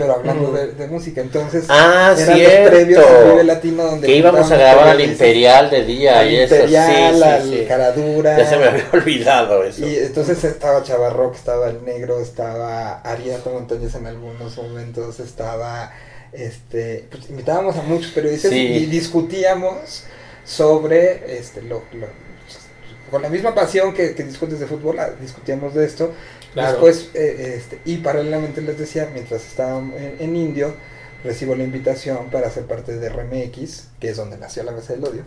Pero 0.00 0.14
hablando 0.14 0.44
Ujú. 0.48 0.52
de, 0.56 0.72
de 0.72 0.86
música. 0.88 1.20
Entonces, 1.20 1.64
Ah, 1.68 2.14
eran 2.18 2.36
cierto. 2.36 2.60
los 2.62 2.70
previos 2.70 3.04
a 3.06 3.22
Vive 3.30 3.44
Latino 3.44 3.82
donde 3.84 4.06
Que 4.06 4.16
íbamos 4.16 4.50
a 4.50 4.56
grabar 4.56 4.88
al 4.88 5.00
Imperial 5.00 5.70
de 5.70 5.84
día 5.84 6.20
al 6.20 6.30
y 6.32 6.36
eso, 6.36 6.54
Imperial, 6.56 7.14
sí, 7.16 7.22
al 7.22 7.42
sí. 7.42 7.64
Caradura. 7.68 8.38
Ya 8.38 8.48
se 8.48 8.56
me 8.56 8.64
había 8.64 8.88
olvidado 8.92 9.62
eso. 9.62 9.86
Y 9.86 9.96
entonces 9.96 10.42
estaba 10.42 10.82
Chavarrock, 10.82 11.34
estaba 11.34 11.68
el 11.68 11.84
negro, 11.84 12.18
estaba 12.20 13.00
Ariato 13.02 13.50
Montañez 13.50 13.94
en 13.94 14.06
algunos 14.06 14.56
momentos, 14.56 15.20
estaba 15.20 15.92
este 16.32 17.06
pues 17.10 17.28
invitábamos 17.28 17.76
a 17.76 17.82
muchos 17.82 18.12
periodistas 18.12 18.52
Sí. 18.52 18.58
y 18.58 18.86
discutíamos 18.86 20.04
sobre 20.44 21.36
este 21.38 21.60
lo, 21.62 21.82
lo- 21.92 22.30
con 23.10 23.22
la 23.22 23.28
misma 23.28 23.52
pasión 23.54 23.92
que, 23.92 24.14
que 24.14 24.22
discutes 24.22 24.60
de 24.60 24.66
fútbol, 24.66 24.98
ah, 25.00 25.10
discutíamos 25.20 25.74
de 25.74 25.84
esto. 25.84 26.12
Claro. 26.52 26.72
Después, 26.72 27.10
eh, 27.14 27.54
este, 27.56 27.80
y 27.84 27.98
paralelamente 27.98 28.60
les 28.60 28.78
decía, 28.78 29.08
mientras 29.12 29.46
estaba 29.46 29.78
en, 29.78 30.16
en 30.18 30.36
Indio, 30.36 30.74
recibo 31.24 31.54
la 31.54 31.64
invitación 31.64 32.30
para 32.30 32.50
ser 32.50 32.64
parte 32.64 32.98
de 32.98 33.08
RMX, 33.08 33.88
que 33.98 34.10
es 34.10 34.16
donde 34.16 34.38
nació 34.38 34.62
la 34.62 34.72
Mesa 34.72 34.94
del 34.94 35.04
Odio. 35.04 35.22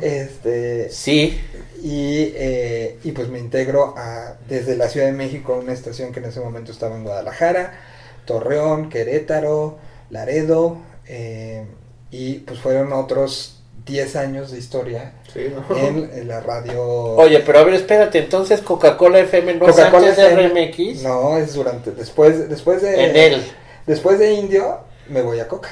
Este, 0.00 0.88
Sí, 0.90 1.40
y, 1.82 2.32
eh, 2.34 2.98
y 3.04 3.12
pues 3.12 3.28
me 3.28 3.38
integro 3.38 3.94
a, 3.96 4.36
desde 4.48 4.76
la 4.76 4.88
Ciudad 4.88 5.06
de 5.06 5.12
México 5.12 5.54
a 5.54 5.58
una 5.58 5.72
estación 5.72 6.12
que 6.12 6.20
en 6.20 6.26
ese 6.26 6.40
momento 6.40 6.72
estaba 6.72 6.96
en 6.96 7.04
Guadalajara, 7.04 7.78
Torreón, 8.24 8.88
Querétaro, 8.88 9.78
Laredo, 10.10 10.78
eh, 11.06 11.66
y 12.10 12.38
pues 12.38 12.58
fueron 12.60 12.92
otros 12.92 13.55
10 13.86 14.16
años 14.16 14.50
de 14.50 14.58
historia 14.58 15.12
Sí, 15.32 15.46
¿no? 15.54 15.76
en, 15.78 16.10
en 16.12 16.28
la 16.28 16.40
radio. 16.40 16.82
Oye, 16.82 17.40
pero 17.40 17.60
a 17.60 17.64
ver, 17.64 17.74
espérate, 17.74 18.18
entonces 18.18 18.60
Coca-Cola 18.60 19.20
FM 19.20 19.54
no 19.54 19.66
Coca-Cola 19.66 20.08
es 20.08 20.18
antes 20.18 20.54
de. 20.54 20.66
RMX. 20.66 21.02
No, 21.02 21.38
es 21.38 21.54
durante, 21.54 21.92
después, 21.92 22.48
después 22.48 22.82
de... 22.82 23.04
En 23.04 23.16
él, 23.16 23.42
Después 23.86 24.18
de 24.18 24.32
Indio, 24.32 24.80
me 25.08 25.22
voy 25.22 25.38
a 25.38 25.46
Coca. 25.46 25.68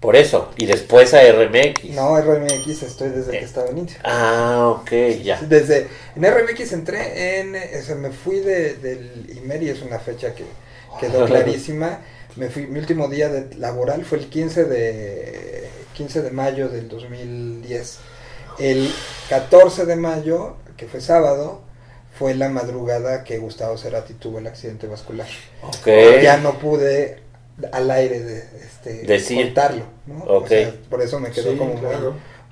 por 0.00 0.16
eso. 0.16 0.50
Y 0.58 0.66
después 0.66 1.14
a 1.14 1.22
RMX. 1.22 1.84
No, 1.94 2.20
RMX 2.20 2.82
estoy 2.82 3.08
desde 3.08 3.34
Eh. 3.36 3.38
que 3.38 3.44
estaba 3.46 3.68
en 3.70 3.78
Indio. 3.78 3.96
Ah, 4.04 4.76
ok, 4.78 4.90
ya. 5.22 5.40
Desde 5.40 5.88
en 6.14 6.24
RMX 6.24 6.72
entré 6.74 7.40
en, 7.40 7.56
o 7.56 7.82
sea, 7.82 7.94
me 7.94 8.10
fui 8.10 8.40
de, 8.40 8.74
del 8.74 9.30
IMER 9.34 9.62
y 9.62 9.70
es 9.70 9.80
una 9.80 9.98
fecha 9.98 10.34
que 10.34 10.44
quedó 11.00 11.24
clarísima. 11.26 12.00
Me 12.36 12.50
fui, 12.50 12.66
mi 12.66 12.78
último 12.80 13.08
día 13.08 13.30
de 13.30 13.54
laboral 13.56 14.04
fue 14.04 14.18
el 14.18 14.26
15 14.28 14.64
de 14.64 15.68
15 15.94 16.22
de 16.22 16.30
mayo 16.30 16.68
del 16.68 16.88
2010. 16.88 17.98
El 18.58 18.92
14 19.28 19.86
de 19.86 19.96
mayo, 19.96 20.56
que 20.76 20.86
fue 20.86 21.00
sábado, 21.00 21.62
fue 22.18 22.34
la 22.34 22.48
madrugada 22.48 23.24
que 23.24 23.38
Gustavo 23.38 23.76
Cerati 23.76 24.14
tuvo 24.14 24.38
el 24.38 24.46
accidente 24.46 24.86
vascular. 24.86 25.26
Ya 26.22 26.36
no 26.36 26.58
pude 26.58 27.24
al 27.72 27.90
aire 27.90 28.20
de, 28.20 28.38
este, 28.62 29.06
Decir. 29.06 29.46
contarlo. 29.46 29.84
O 30.26 30.46
sea, 30.46 30.74
por 30.88 31.02
eso 31.02 31.18
me 31.20 31.30
quedó 31.30 31.52
Sí, 31.52 31.58
como 31.58 31.74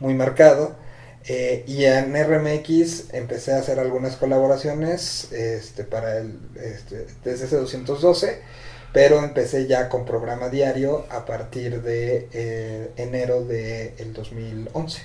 muy, 0.01 0.15
marcado. 0.15 0.75
Eh, 1.25 1.63
y 1.69 1.85
en 1.85 2.15
RMX 2.15 3.15
empecé 3.15 3.53
a 3.53 3.59
hacer 3.59 3.79
algunas 3.79 4.17
colaboraciones 4.17 5.31
este, 5.33 5.85
para 5.85 6.19
el 6.19 6.37
este, 6.57 7.07
desde 7.25 7.45
ese 7.47 7.57
212, 7.57 8.41
pero 8.93 9.19
empecé 9.19 9.67
ya 9.67 9.89
con 9.89 10.05
programa 10.05 10.49
diario 10.49 11.07
a 11.11 11.25
partir 11.25 11.83
de 11.83 12.29
eh, 12.33 12.91
enero 12.97 13.43
del 13.45 14.13
2011. 14.13 15.03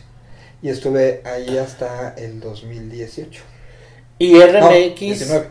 Y 0.61 0.69
estuve 0.69 1.21
ahí 1.23 1.57
hasta 1.57 2.13
el 2.17 2.39
2018. 2.39 3.41
Y 4.19 4.33
No, 4.33 4.45
RMX, 4.47 4.99
19. 4.99 5.47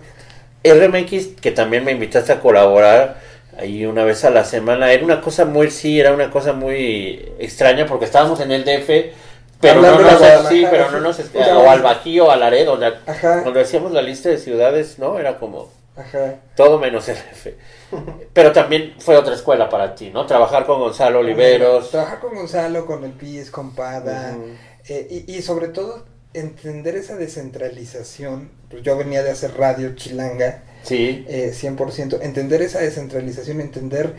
RMX, 0.65 1.27
que 1.41 1.53
también 1.53 1.85
me 1.85 1.93
invitaste 1.93 2.33
a 2.33 2.41
colaborar 2.41 3.21
ahí 3.59 3.87
una 3.87 4.05
vez 4.05 4.25
a 4.25 4.31
la 4.31 4.45
semana, 4.45 4.93
era 4.93 5.05
una 5.05 5.21
cosa 5.21 5.45
muy, 5.45 5.71
sí, 5.71 5.99
era 5.99 6.13
una 6.13 6.31
cosa 6.31 6.53
muy 6.53 7.33
extraña 7.39 7.87
porque 7.87 8.05
estábamos 8.05 8.41
en 8.41 8.51
el 8.53 8.65
DF, 8.65 9.15
pero 9.61 9.81
no 9.81 9.89
Hablando 9.89 10.19
de 10.19 10.37
nos, 10.37 10.49
sí, 10.49 10.67
pero 10.71 10.91
no 10.91 11.01
nos, 11.01 11.19
o 11.35 11.71
al 11.71 11.81
Bajío, 11.81 12.31
al 12.31 12.41
Laredo, 12.41 12.77
la- 12.77 13.01
Ajá, 13.07 13.43
cuando 13.43 13.59
decíamos 13.61 13.93
la 13.93 14.03
lista 14.03 14.29
de 14.29 14.37
ciudades, 14.39 14.99
¿no? 14.99 15.19
Era 15.19 15.39
como 15.39 15.71
ajá. 15.97 16.37
todo 16.55 16.79
menos 16.79 17.09
el 17.09 17.17
DF. 17.17 17.47
Pero 18.33 18.53
también 18.53 18.95
fue 18.99 19.17
otra 19.17 19.35
escuela 19.35 19.69
para 19.69 19.95
ti, 19.95 20.11
¿no? 20.11 20.27
Trabajar 20.27 20.67
con 20.67 20.81
Gonzalo 20.81 21.21
Oliveros. 21.21 21.91
Trabajar 21.91 22.21
con 22.21 22.35
Gonzalo, 22.35 22.85
con 22.87 23.05
el 23.05 23.13
PIS, 23.13 23.51
con 23.51 23.75
Pada. 23.75 24.37
Eh, 24.89 25.25
y, 25.27 25.37
y 25.37 25.43
sobre 25.43 25.69
todo 25.69 26.05
entender 26.35 26.97
esa 26.97 27.17
descentralización, 27.17 28.51
pues 28.71 28.83
yo 28.83 28.97
venía 28.97 29.23
de 29.23 29.31
hacer 29.31 29.57
radio 29.57 29.95
chilanga, 29.95 30.63
Sí, 30.83 31.25
eh, 31.29 31.53
100%, 31.53 32.19
entender 32.23 32.63
esa 32.63 32.79
descentralización, 32.79 33.61
entender 33.61 34.15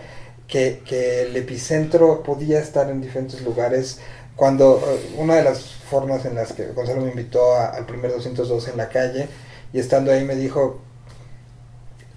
que, 0.48 0.82
que 0.86 1.22
el 1.24 1.36
epicentro 1.38 2.24
podía 2.24 2.60
estar 2.60 2.90
en 2.90 3.00
diferentes 3.02 3.42
lugares, 3.42 4.00
cuando 4.36 4.82
eh, 4.86 5.14
una 5.18 5.36
de 5.36 5.44
las 5.44 5.62
formas 5.90 6.26
en 6.26 6.36
las 6.36 6.52
que 6.54 6.68
Gonzalo 6.68 7.02
me 7.02 7.10
invitó 7.12 7.54
a- 7.56 7.70
al 7.70 7.86
primer 7.86 8.12
202 8.12 8.68
en 8.68 8.78
la 8.78 8.90
calle, 8.90 9.28
y 9.72 9.80
estando 9.80 10.12
ahí 10.12 10.24
me 10.26 10.36
dijo, 10.36 10.82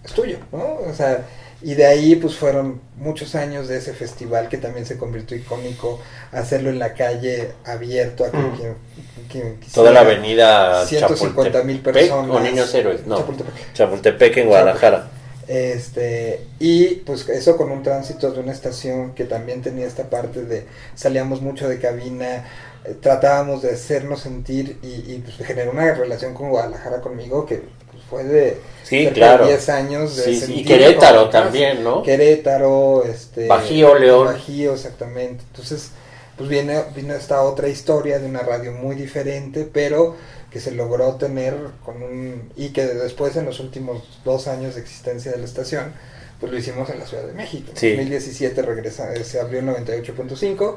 es 0.04 0.12
tuyo, 0.12 0.38
¿no? 0.52 0.78
O 0.88 0.94
sea, 0.94 1.26
y 1.62 1.74
de 1.74 1.84
ahí 1.86 2.16
pues 2.16 2.36
fueron 2.36 2.80
muchos 2.96 3.34
años 3.34 3.68
de 3.68 3.76
ese 3.76 3.92
festival 3.92 4.48
que 4.48 4.56
también 4.56 4.86
se 4.86 4.96
convirtió 4.96 5.36
icónico, 5.36 6.00
hacerlo 6.32 6.70
en 6.70 6.78
la 6.78 6.94
calle 6.94 7.52
abierto 7.64 8.24
a 8.24 8.30
quien, 8.30 8.50
quien- 8.52 8.74
quien 9.30 9.56
quisiera. 9.60 9.74
toda 9.74 9.90
la 9.92 10.00
avenida 10.00 10.86
150 10.86 11.62
mil 11.64 11.80
personas. 11.80 12.30
o 12.30 12.40
Niños 12.40 12.74
Héroes, 12.74 13.06
no, 13.06 13.18
Chapultepec. 13.18 13.72
Chapultepec 13.74 14.36
en 14.38 14.46
Guadalajara. 14.48 15.10
Este, 15.46 16.46
y 16.60 16.86
pues 17.04 17.28
eso 17.28 17.56
con 17.56 17.70
un 17.72 17.82
tránsito 17.82 18.30
de 18.30 18.38
una 18.40 18.52
estación 18.52 19.14
que 19.14 19.24
también 19.24 19.62
tenía 19.62 19.86
esta 19.86 20.04
parte 20.08 20.44
de 20.44 20.64
salíamos 20.94 21.42
mucho 21.42 21.68
de 21.68 21.78
cabina, 21.80 22.44
eh, 22.84 22.94
tratábamos 23.00 23.60
de 23.62 23.72
hacernos 23.72 24.20
sentir 24.20 24.78
y, 24.82 25.12
y 25.12 25.22
pues 25.24 25.36
generó 25.46 25.72
una 25.72 25.92
relación 25.92 26.34
con 26.34 26.50
Guadalajara 26.50 27.00
conmigo 27.00 27.46
que 27.46 27.62
fue 28.10 28.24
de 28.24 28.58
Sí, 28.82 29.08
claro. 29.14 29.44
de 29.46 29.52
10 29.52 29.68
años 29.68 30.16
de 30.16 30.22
Sí, 30.24 30.40
sí, 30.40 30.54
y 30.60 30.64
Querétaro 30.64 31.30
también, 31.30 31.84
¿no? 31.84 32.02
Querétaro, 32.02 33.04
este 33.04 33.46
Bajío, 33.46 33.94
León. 33.94 34.26
Bajío, 34.26 34.74
exactamente. 34.74 35.44
Entonces, 35.46 35.90
pues 36.36 36.50
viene, 36.50 36.82
viene 36.94 37.14
esta 37.14 37.42
otra 37.42 37.68
historia 37.68 38.18
de 38.18 38.26
una 38.26 38.40
radio 38.40 38.72
muy 38.72 38.96
diferente, 38.96 39.68
pero 39.72 40.16
que 40.50 40.58
se 40.58 40.72
logró 40.72 41.14
tener 41.14 41.54
con 41.84 42.02
un 42.02 42.50
y 42.56 42.70
que 42.70 42.84
después 42.84 43.36
en 43.36 43.44
los 43.46 43.60
últimos 43.60 44.20
dos 44.24 44.48
años 44.48 44.74
de 44.74 44.80
existencia 44.80 45.30
de 45.30 45.38
la 45.38 45.44
estación, 45.44 45.92
pues 46.40 46.50
lo 46.50 46.58
hicimos 46.58 46.90
en 46.90 46.98
la 46.98 47.06
Ciudad 47.06 47.24
de 47.24 47.32
México. 47.32 47.70
Sí. 47.74 47.90
En 47.90 47.96
2017 47.98 48.62
regresa, 48.62 49.14
eh, 49.14 49.22
se 49.22 49.38
abrió 49.38 49.60
el 49.60 49.66
98.5 49.66 50.76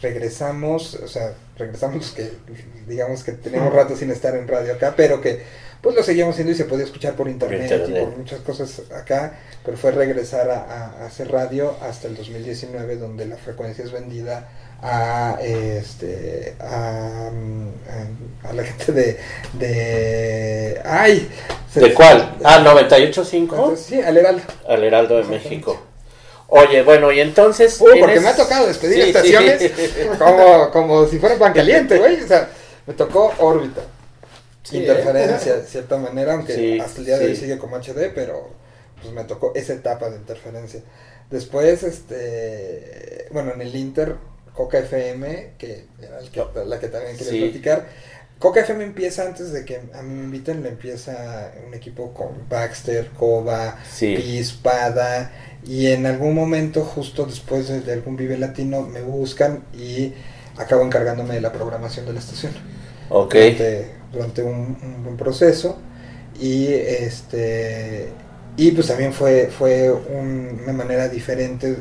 regresamos, 0.00 0.94
o 0.94 1.08
sea, 1.08 1.34
regresamos 1.56 2.10
que 2.12 2.32
digamos 2.86 3.22
que 3.22 3.32
teníamos 3.32 3.72
rato 3.72 3.96
sin 3.96 4.10
estar 4.10 4.34
en 4.36 4.48
radio 4.48 4.74
acá, 4.74 4.94
pero 4.96 5.20
que 5.20 5.42
pues 5.80 5.94
lo 5.94 6.02
seguíamos 6.02 6.32
haciendo 6.34 6.52
y 6.52 6.56
se 6.56 6.64
podía 6.64 6.84
escuchar 6.84 7.14
por 7.14 7.28
internet, 7.28 7.84
y 7.88 7.92
por 7.92 8.16
muchas 8.16 8.40
cosas 8.40 8.82
acá, 8.90 9.38
pero 9.64 9.76
fue 9.76 9.90
regresar 9.90 10.48
a, 10.50 11.04
hacer 11.04 11.30
radio 11.30 11.76
hasta 11.82 12.08
el 12.08 12.16
2019 12.16 12.96
donde 12.96 13.26
la 13.26 13.36
frecuencia 13.36 13.84
es 13.84 13.92
vendida 13.92 14.48
a 14.80 15.38
este 15.42 16.54
a, 16.58 17.30
a- 17.30 18.48
a 18.48 18.52
la 18.52 18.64
gente 18.64 18.92
de 18.92 19.18
de 19.52 20.80
ay 20.84 21.28
¿De 21.74 21.92
cuál? 21.92 22.36
Ah, 22.44 22.62
98.5 22.64 23.34
Entonces, 23.34 23.86
sí, 23.86 24.00
al 24.00 24.16
Heraldo. 24.16 24.42
al 24.68 24.84
Heraldo 24.84 25.16
de. 25.16 25.24
México. 25.24 25.82
Oye, 26.48 26.82
bueno, 26.82 27.10
y 27.10 27.20
entonces... 27.20 27.80
Uh, 27.80 27.86
porque 27.98 28.20
me 28.20 28.28
ha 28.28 28.36
tocado 28.36 28.66
despedir 28.66 29.02
Sí, 29.02 29.08
estaciones 29.10 29.62
sí. 29.62 29.72
como, 30.18 30.70
como 30.70 31.06
si 31.08 31.18
fuera 31.18 31.36
pan 31.38 31.52
caliente, 31.52 31.98
güey. 31.98 32.22
O 32.22 32.26
sea, 32.28 32.48
me 32.86 32.94
tocó 32.94 33.32
órbita. 33.38 33.82
Sí, 34.62 34.78
interferencia, 34.78 35.54
¿eh? 35.54 35.58
de 35.58 35.66
cierta 35.66 35.96
manera, 35.98 36.34
aunque 36.34 36.54
Sí, 36.54 36.78
hasta 36.80 37.00
el 37.00 37.06
día 37.06 37.18
de 37.18 37.26
hoy 37.26 37.36
sigue 37.36 37.58
como 37.58 37.76
HD, 37.76 38.12
pero 38.14 38.50
pues 39.02 39.12
me 39.12 39.24
tocó 39.24 39.52
esa 39.54 39.72
etapa 39.74 40.08
de 40.10 40.16
interferencia. 40.16 40.80
Después, 41.30 41.82
este, 41.82 43.26
bueno, 43.30 43.52
en 43.52 43.60
el 43.62 43.74
Inter, 43.74 44.16
Coca 44.54 44.78
FM, 44.78 45.52
que 45.58 45.86
era 46.00 46.18
el 46.20 46.30
que- 46.30 46.44
la 46.66 46.78
que 46.78 46.88
también 46.88 47.16
quería 47.16 47.32
Sí. 47.32 47.40
platicar. 47.40 47.86
Coca 48.38 48.60
FM 48.60 48.84
empieza 48.84 49.22
antes 49.26 49.52
de 49.52 49.64
que 49.64 49.80
a 49.92 50.02
mí 50.02 50.14
me 50.14 50.24
inviten, 50.24 50.62
le 50.62 50.68
empieza 50.70 51.52
un 51.66 51.74
equipo 51.74 52.12
con 52.14 52.48
Baxter, 52.48 53.10
Cova, 53.18 53.78
Sí. 53.90 54.14
Y 55.64 55.86
en 55.88 56.06
algún 56.06 56.34
momento, 56.34 56.84
justo 56.84 57.24
después 57.26 57.68
de, 57.68 57.92
algún 57.92 58.16
Vive 58.16 58.38
Latino, 58.38 58.82
me 58.82 59.02
buscan 59.02 59.64
y 59.72 60.12
acabo 60.56 60.82
encargándome 60.84 61.34
de 61.34 61.40
la 61.40 61.52
programación 61.52 62.06
de 62.06 62.12
la 62.12 62.20
estación 62.20 62.52
Ok. 63.08 63.34
durante, 63.34 63.94
durante 64.12 64.42
un, 64.42 64.78
un 64.82 65.02
buen 65.04 65.16
proceso 65.16 65.78
y 66.40 66.68
este 66.68 68.12
y 68.56 68.70
pues 68.72 68.88
también 68.88 69.12
fue 69.12 69.48
fue 69.56 69.90
un- 69.92 70.60
una 70.64 70.72
manera 70.72 71.08
diferente 71.08 71.78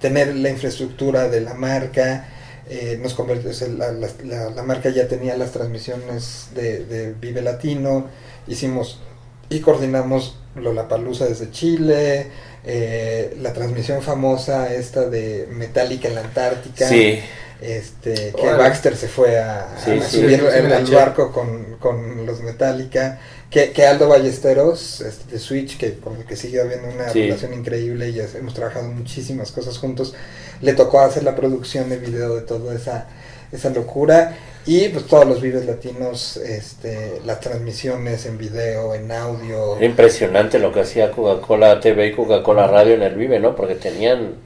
tener 0.00 0.34
la 0.36 0.50
infraestructura 0.50 1.28
de 1.28 1.40
la 1.40 1.54
marca 1.54 2.28
eh, 2.68 2.98
nos 3.02 3.16
convirt- 3.18 3.46
o 3.46 3.52
sea, 3.52 3.68
la, 3.68 3.92
la- 3.92 4.08
la- 4.24 4.50
la 4.50 4.62
marca 4.62 4.88
ya 4.90 5.06
tenía 5.08 5.36
las 5.36 5.52
transmisiones 5.52 6.48
de, 6.54 6.84
de 6.86 7.12
Vive 7.14 7.42
Latino 7.42 8.06
hicimos 8.46 9.00
y 9.50 9.60
coordinamos 9.60 10.38
Lollapalooza 10.56 11.26
desde 11.26 11.50
Chile 11.50 12.26
eh, 12.64 13.36
la 13.40 13.52
transmisión 13.52 14.02
famosa 14.02 14.72
esta 14.72 15.08
de 15.08 15.46
Metallica 15.50 16.08
en 16.08 16.14
la 16.14 16.22
Antártica 16.22 16.88
Sí. 16.88 17.20
este 17.60 18.32
que. 18.32 18.52
Baxter 18.54 18.96
se 18.96 19.08
fue 19.08 19.38
a, 19.38 19.68
Sí, 19.84 19.90
a 19.92 20.02
sí. 20.02 20.20
subir 20.20 20.40
Sí, 20.40 20.46
sí, 20.50 20.58
en 20.58 20.70
el 20.72 20.84
barco 20.86 21.32
con, 21.32 21.76
con 21.78 22.24
los 22.26 22.40
Metallica 22.40 23.18
que, 23.50 23.70
que 23.72 23.86
Aldo 23.86 24.08
Ballesteros 24.08 25.00
este, 25.00 25.32
de 25.32 25.38
Switch 25.38 25.76
que 25.78 25.94
con 25.98 26.16
el 26.16 26.24
que 26.24 26.36
sigue 26.36 26.60
habiendo 26.60 26.88
una 26.88 27.08
Sí. 27.10 27.22
relación 27.22 27.54
increíble 27.54 28.08
y 28.10 28.20
hemos 28.20 28.54
trabajado 28.54 28.88
muchísimas 28.88 29.52
cosas 29.52 29.78
juntos 29.78 30.14
le 30.60 30.72
tocó 30.72 31.00
hacer 31.00 31.22
la 31.24 31.36
producción 31.36 31.88
de 31.90 31.98
video 31.98 32.34
de 32.36 32.42
toda 32.42 32.74
esa 32.74 33.06
esa 33.52 33.70
locura 33.70 34.36
y 34.66 34.88
pues 34.88 35.06
todos 35.06 35.26
los 35.26 35.40
videos 35.42 35.64
latinos 35.66 36.36
este 36.38 37.20
las 37.24 37.40
transmisiones 37.40 38.24
en 38.26 38.38
video 38.38 38.94
en 38.94 39.10
audio 39.12 39.76
Era 39.76 39.84
impresionante 39.86 40.58
lo 40.58 40.72
que 40.72 40.80
hacía 40.80 41.10
Coca-Cola 41.10 41.80
TV 41.80 42.08
y 42.08 42.12
Coca-Cola 42.12 42.66
Radio 42.66 42.94
en 42.94 43.02
el 43.02 43.14
Vive, 43.14 43.40
¿no? 43.40 43.54
Porque 43.54 43.74
tenían 43.74 44.36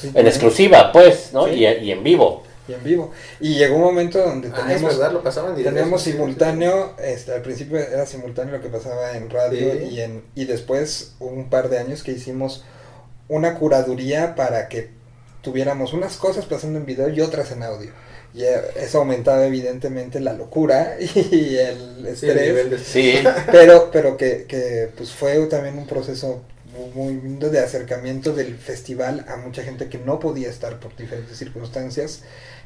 Sí, 0.00 0.10
en 0.14 0.26
exclusiva, 0.26 0.90
pues, 0.92 1.30
¿no? 1.32 1.46
Sí. 1.46 1.52
Y, 1.54 1.66
y 1.66 1.92
en 1.92 2.02
vivo. 2.02 2.42
y 2.66 2.72
en 2.72 2.82
vivo 2.82 3.10
y 3.38 3.54
llegó 3.54 3.76
un 3.76 3.82
momento 3.82 4.18
donde 4.18 4.48
Ah, 4.48 4.52
es 4.52 4.62
teníamos 4.62 4.98
verdad, 4.98 5.12
lo 5.12 5.22
pasaban. 5.22 5.54
Teníamos 5.54 6.02
Sí, 6.02 6.10
sí, 6.10 6.16
simultáneo, 6.16 6.94
este, 6.98 7.34
al 7.34 7.42
principio 7.42 7.78
era 7.78 8.06
simultáneo 8.06 8.56
lo 8.56 8.62
que 8.62 8.68
pasaba 8.70 9.16
en 9.16 9.28
radio 9.30 9.72
Sí. 9.72 9.88
y 9.90 10.00
en 10.00 10.22
y 10.34 10.46
después 10.46 11.14
hubo 11.20 11.30
un 11.30 11.50
par 11.50 11.68
de 11.68 11.78
años 11.78 12.02
que 12.02 12.12
hicimos 12.12 12.64
una 13.28 13.54
curaduría 13.56 14.34
para 14.34 14.68
que 14.68 14.90
tuviéramos 15.42 15.92
unas 15.92 16.16
cosas 16.16 16.46
pasando 16.46 16.78
en 16.78 16.86
video 16.86 17.08
y 17.08 17.20
otras 17.20 17.52
en 17.52 17.62
audio. 17.62 17.92
Y 18.32 18.44
eso 18.44 18.98
aumentaba 18.98 19.44
evidentemente 19.46 20.20
la 20.20 20.32
locura 20.34 20.96
y 21.00 21.56
el 21.56 21.76
Sí, 22.16 22.26
el 22.28 22.38
estrés, 22.38 22.46
nivel 22.48 22.70
de- 22.70 22.78
Sí. 22.78 23.14
pero 23.50 23.90
pero 23.90 24.16
que, 24.16 24.44
que 24.46 24.88
pues 24.96 25.10
fue 25.12 25.34
también 25.46 25.76
un 25.78 25.86
proceso 25.86 26.42
muy, 26.94 27.14
lindo 27.14 27.50
de 27.50 27.58
acercamiento 27.58 28.32
del 28.32 28.56
festival 28.56 29.24
a 29.28 29.36
mucha 29.36 29.62
gente 29.64 29.88
que 29.88 29.98
no 29.98 30.20
podía 30.20 30.48
estar 30.48 30.78
por 30.78 30.94
diferentes 30.96 31.36
circunstancias 31.36 32.20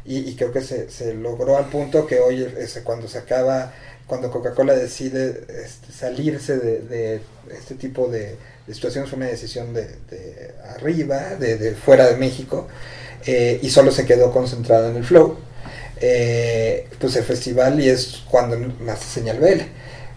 y, 0.04 0.18
y 0.18 0.36
creo 0.36 0.52
que 0.52 0.60
se, 0.60 0.90
se 0.90 1.14
logró 1.14 1.56
al 1.56 1.70
punto 1.70 2.06
que 2.06 2.20
hoy 2.20 2.46
ese, 2.58 2.82
cuando 2.82 3.08
se 3.08 3.16
acaba 3.18 3.72
cuando 4.06 4.30
Coca-Cola 4.30 4.74
decide 4.74 5.44
este, 5.64 5.90
salirse 5.90 6.58
de, 6.58 6.80
de 6.80 7.20
este 7.58 7.74
tipo 7.74 8.08
de, 8.08 8.36
de 8.66 8.74
situaciones 8.74 9.08
fue 9.08 9.16
una 9.16 9.26
decisión 9.28 9.72
de, 9.72 9.86
de 10.10 10.52
arriba 10.76 11.36
de, 11.36 11.56
de 11.56 11.74
fuera 11.74 12.06
de 12.06 12.16
México 12.18 12.68
eh, 13.24 13.58
y 13.62 13.70
solo 13.70 13.90
se 13.90 14.04
quedó 14.04 14.30
concentrado 14.30 14.90
en 14.90 14.96
el 14.96 15.04
flow 15.04 15.38
eh, 16.06 16.86
pues 16.98 17.16
el 17.16 17.24
festival 17.24 17.80
y 17.80 17.88
es 17.88 18.22
cuando 18.30 18.58
nace 18.84 19.04
Señal 19.06 19.38
BL 19.38 19.62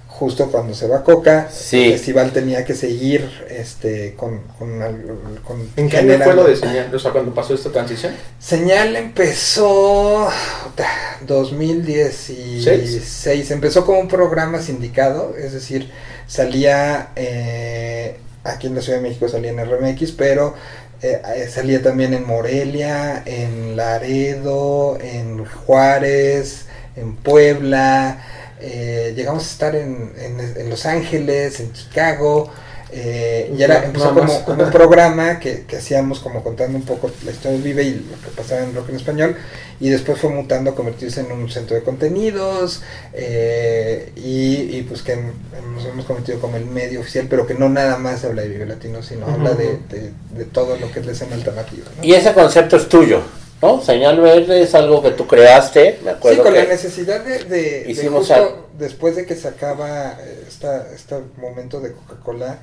justo 0.07 0.49
cuando 0.51 0.73
se 0.73 0.87
va 0.87 1.03
Coca, 1.03 1.47
Sí. 1.51 1.85
el 1.85 1.91
festival 1.93 2.31
tenía 2.31 2.65
que 2.65 2.73
seguir 2.73 3.29
este 3.51 4.15
con, 4.15 4.39
con, 4.57 4.81
al- 4.81 5.39
con 5.43 5.61
¿En 5.75 5.87
qué 5.89 5.97
año 5.97 6.17
fue 6.23 6.33
lo 6.33 6.43
de 6.43 6.55
señal? 6.55 6.89
O 6.95 6.97
sea, 6.97 7.11
cuando 7.11 7.35
pasó 7.35 7.53
esta 7.53 7.71
transición. 7.71 8.13
Señal 8.39 8.95
empezó 8.95 10.27
puta, 10.63 10.87
2016. 11.27 13.51
Empezó 13.51 13.85
como 13.85 13.99
un 13.99 14.07
programa 14.07 14.59
sindicado, 14.61 15.35
es 15.37 15.53
decir, 15.53 15.89
salía 16.27 17.09
eh, 17.15 18.17
aquí 18.43 18.67
en 18.67 18.75
la 18.75 18.81
Ciudad 18.81 18.97
de 18.99 19.03
México 19.07 19.27
salía 19.29 19.51
en 19.51 19.59
RMX, 19.63 20.11
pero 20.13 20.55
eh, 21.01 21.21
eh, 21.35 21.47
salía 21.49 21.81
también 21.81 22.13
en 22.13 22.25
Morelia, 22.25 23.23
en 23.25 23.75
Laredo, 23.75 24.97
en 25.01 25.45
Juárez, 25.45 26.65
en 26.95 27.15
Puebla. 27.17 28.23
eh, 28.59 29.13
llegamos 29.15 29.43
a 29.43 29.51
estar 29.51 29.75
en, 29.75 30.13
en- 30.19 30.39
en 30.57 30.69
Los 30.69 30.85
Ángeles, 30.87 31.59
en 31.59 31.73
Chicago. 31.73 32.49
Eh, 32.91 33.53
y 33.57 33.61
era, 33.63 33.83
empezó 33.85 34.13
como, 34.13 34.43
como 34.45 34.63
un 34.63 34.71
programa 34.71 35.39
que, 35.39 35.65
que 35.65 35.77
hacíamos 35.77 36.19
como 36.19 36.43
contando 36.43 36.77
un 36.77 36.85
poco 36.85 37.11
la 37.25 37.31
historia 37.31 37.51
del 37.57 37.61
Vive 37.61 37.83
y 37.83 37.93
lo 37.95 38.21
que 38.21 38.29
pasaba 38.35 38.61
en 38.63 38.73
rock 38.73 38.89
en 38.89 38.95
español 38.95 39.35
y 39.79 39.89
después 39.89 40.19
fue 40.19 40.29
mutando 40.29 40.71
a 40.71 40.75
convertirse 40.75 41.19
en 41.21 41.31
un 41.31 41.49
centro 41.49 41.75
de 41.75 41.83
contenidos 41.83 42.81
eh, 43.13 44.11
y, 44.15 44.77
y, 44.77 44.85
pues 44.87 45.01
que 45.01 45.15
nos 45.17 45.85
hemos 45.85 46.05
convertido 46.05 46.39
como 46.39 46.57
el 46.57 46.65
medio 46.65 47.01
oficial 47.01 47.27
pero 47.29 47.45
que 47.45 47.53
no 47.55 47.67
nada 47.69 47.97
más 47.97 48.23
habla 48.23 48.41
de 48.43 48.49
Vive 48.49 48.65
Latino 48.65 49.03
sino 49.03 49.27
habla 49.27 49.53
de, 49.53 49.79
de- 49.89 50.13
de 50.31 50.45
todo 50.45 50.77
lo 50.77 50.91
que 50.91 50.99
es 51.01 51.05
la 51.05 51.11
escena 51.11 51.35
alternativa 51.35 51.87
¿no? 51.97 52.03
Y 52.03 52.13
ese 52.13 52.33
concepto 52.33 52.77
es 52.77 52.87
tuyo, 52.87 53.21
¿no? 53.61 53.81
Señal 53.81 54.19
verde 54.21 54.61
es 54.61 54.73
algo 54.75 55.01
que 55.01 55.11
tú 55.11 55.27
creaste, 55.27 55.99
me 56.03 56.11
Sí, 56.11 56.15
acuerdo 56.15 56.43
con 56.43 56.53
que... 56.53 56.59
la 56.59 56.65
necesidad 56.65 57.23
de, 57.23 57.43
de, 57.43 57.91
de 57.91 57.91
Hicimos 57.91 58.19
justo 58.19 58.33
algo. 58.33 58.67
después 58.77 59.15
de 59.15 59.25
que 59.25 59.35
se 59.35 59.47
acaba 59.47 60.17
esta, 60.47 60.87
este 60.93 61.15
momento 61.37 61.79
de 61.79 61.93
Coca-Cola, 61.93 62.59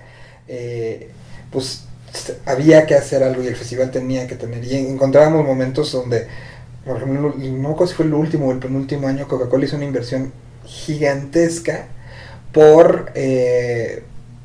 eh, 0.48 1.10
pues 1.50 1.84
s- 2.12 2.34
había 2.46 2.86
que 2.86 2.94
hacer 2.94 3.22
algo 3.22 3.42
y 3.42 3.46
el 3.48 3.56
festival 3.56 3.90
tenía 3.90 4.26
que 4.26 4.36
tener, 4.36 4.64
y 4.64 4.74
encontrábamos 4.76 5.44
momentos 5.44 5.92
donde, 5.92 6.26
por 6.84 6.96
ejemplo, 6.98 7.34
no 7.36 7.36
me 7.36 7.68
acuerdo 7.68 7.86
si 7.88 7.94
fue 7.94 8.06
el 8.06 8.14
último 8.14 8.48
o 8.48 8.52
el 8.52 8.58
penúltimo 8.58 9.08
año, 9.08 9.28
Coca-Cola 9.28 9.64
hizo 9.64 9.76
una 9.76 9.86
inversión 9.86 10.32
gigantesca 10.66 11.86
por... 12.52 13.10
eh, 13.14 14.02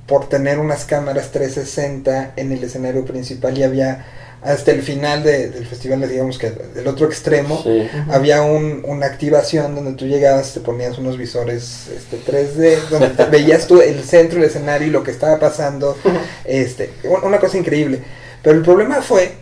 por 0.08 0.28
tener 0.28 0.58
unas 0.58 0.86
cámaras 0.86 1.32
360 1.32 2.34
en 2.36 2.52
el 2.52 2.64
escenario 2.64 3.06
principal 3.06 3.56
y 3.58 3.64
había 3.64 4.06
hasta 4.41 4.71
el 4.71 4.82
final 4.82 5.23
de- 5.23 5.49
del 5.49 5.65
festival, 5.65 6.08
digamos 6.08 6.38
que 6.38 6.52
del 6.52 6.88
otro 6.88 7.06
extremo, 7.08 7.62
Sí. 7.63 7.88
había 8.10 8.41
un, 8.41 8.84
una 8.86 9.06
activación 9.08 9.75
donde 9.75 9.93
tú 9.93 10.06
llegabas, 10.06 10.54
te 10.54 10.62
ponías 10.62 10.97
unos 10.97 11.17
visores 11.17 11.88
este, 11.95 12.17
3D, 12.17 12.78
donde 12.89 13.10
te 13.10 13.25
veías 13.32 13.67
tú 13.67 13.82
el 13.82 14.02
centro 14.04 14.39
del 14.39 14.49
escenario 14.49 14.88
y 14.88 14.91
lo 14.91 15.04
que 15.04 15.12
estaba 15.12 15.39
pasando, 15.39 15.97
este, 16.45 16.89
un- 17.04 17.23
una 17.23 17.39
cosa 17.39 17.58
increíble. 17.58 17.99
Pero 18.41 18.56
el 18.58 18.63
problema 18.63 19.02
fue 19.02 19.34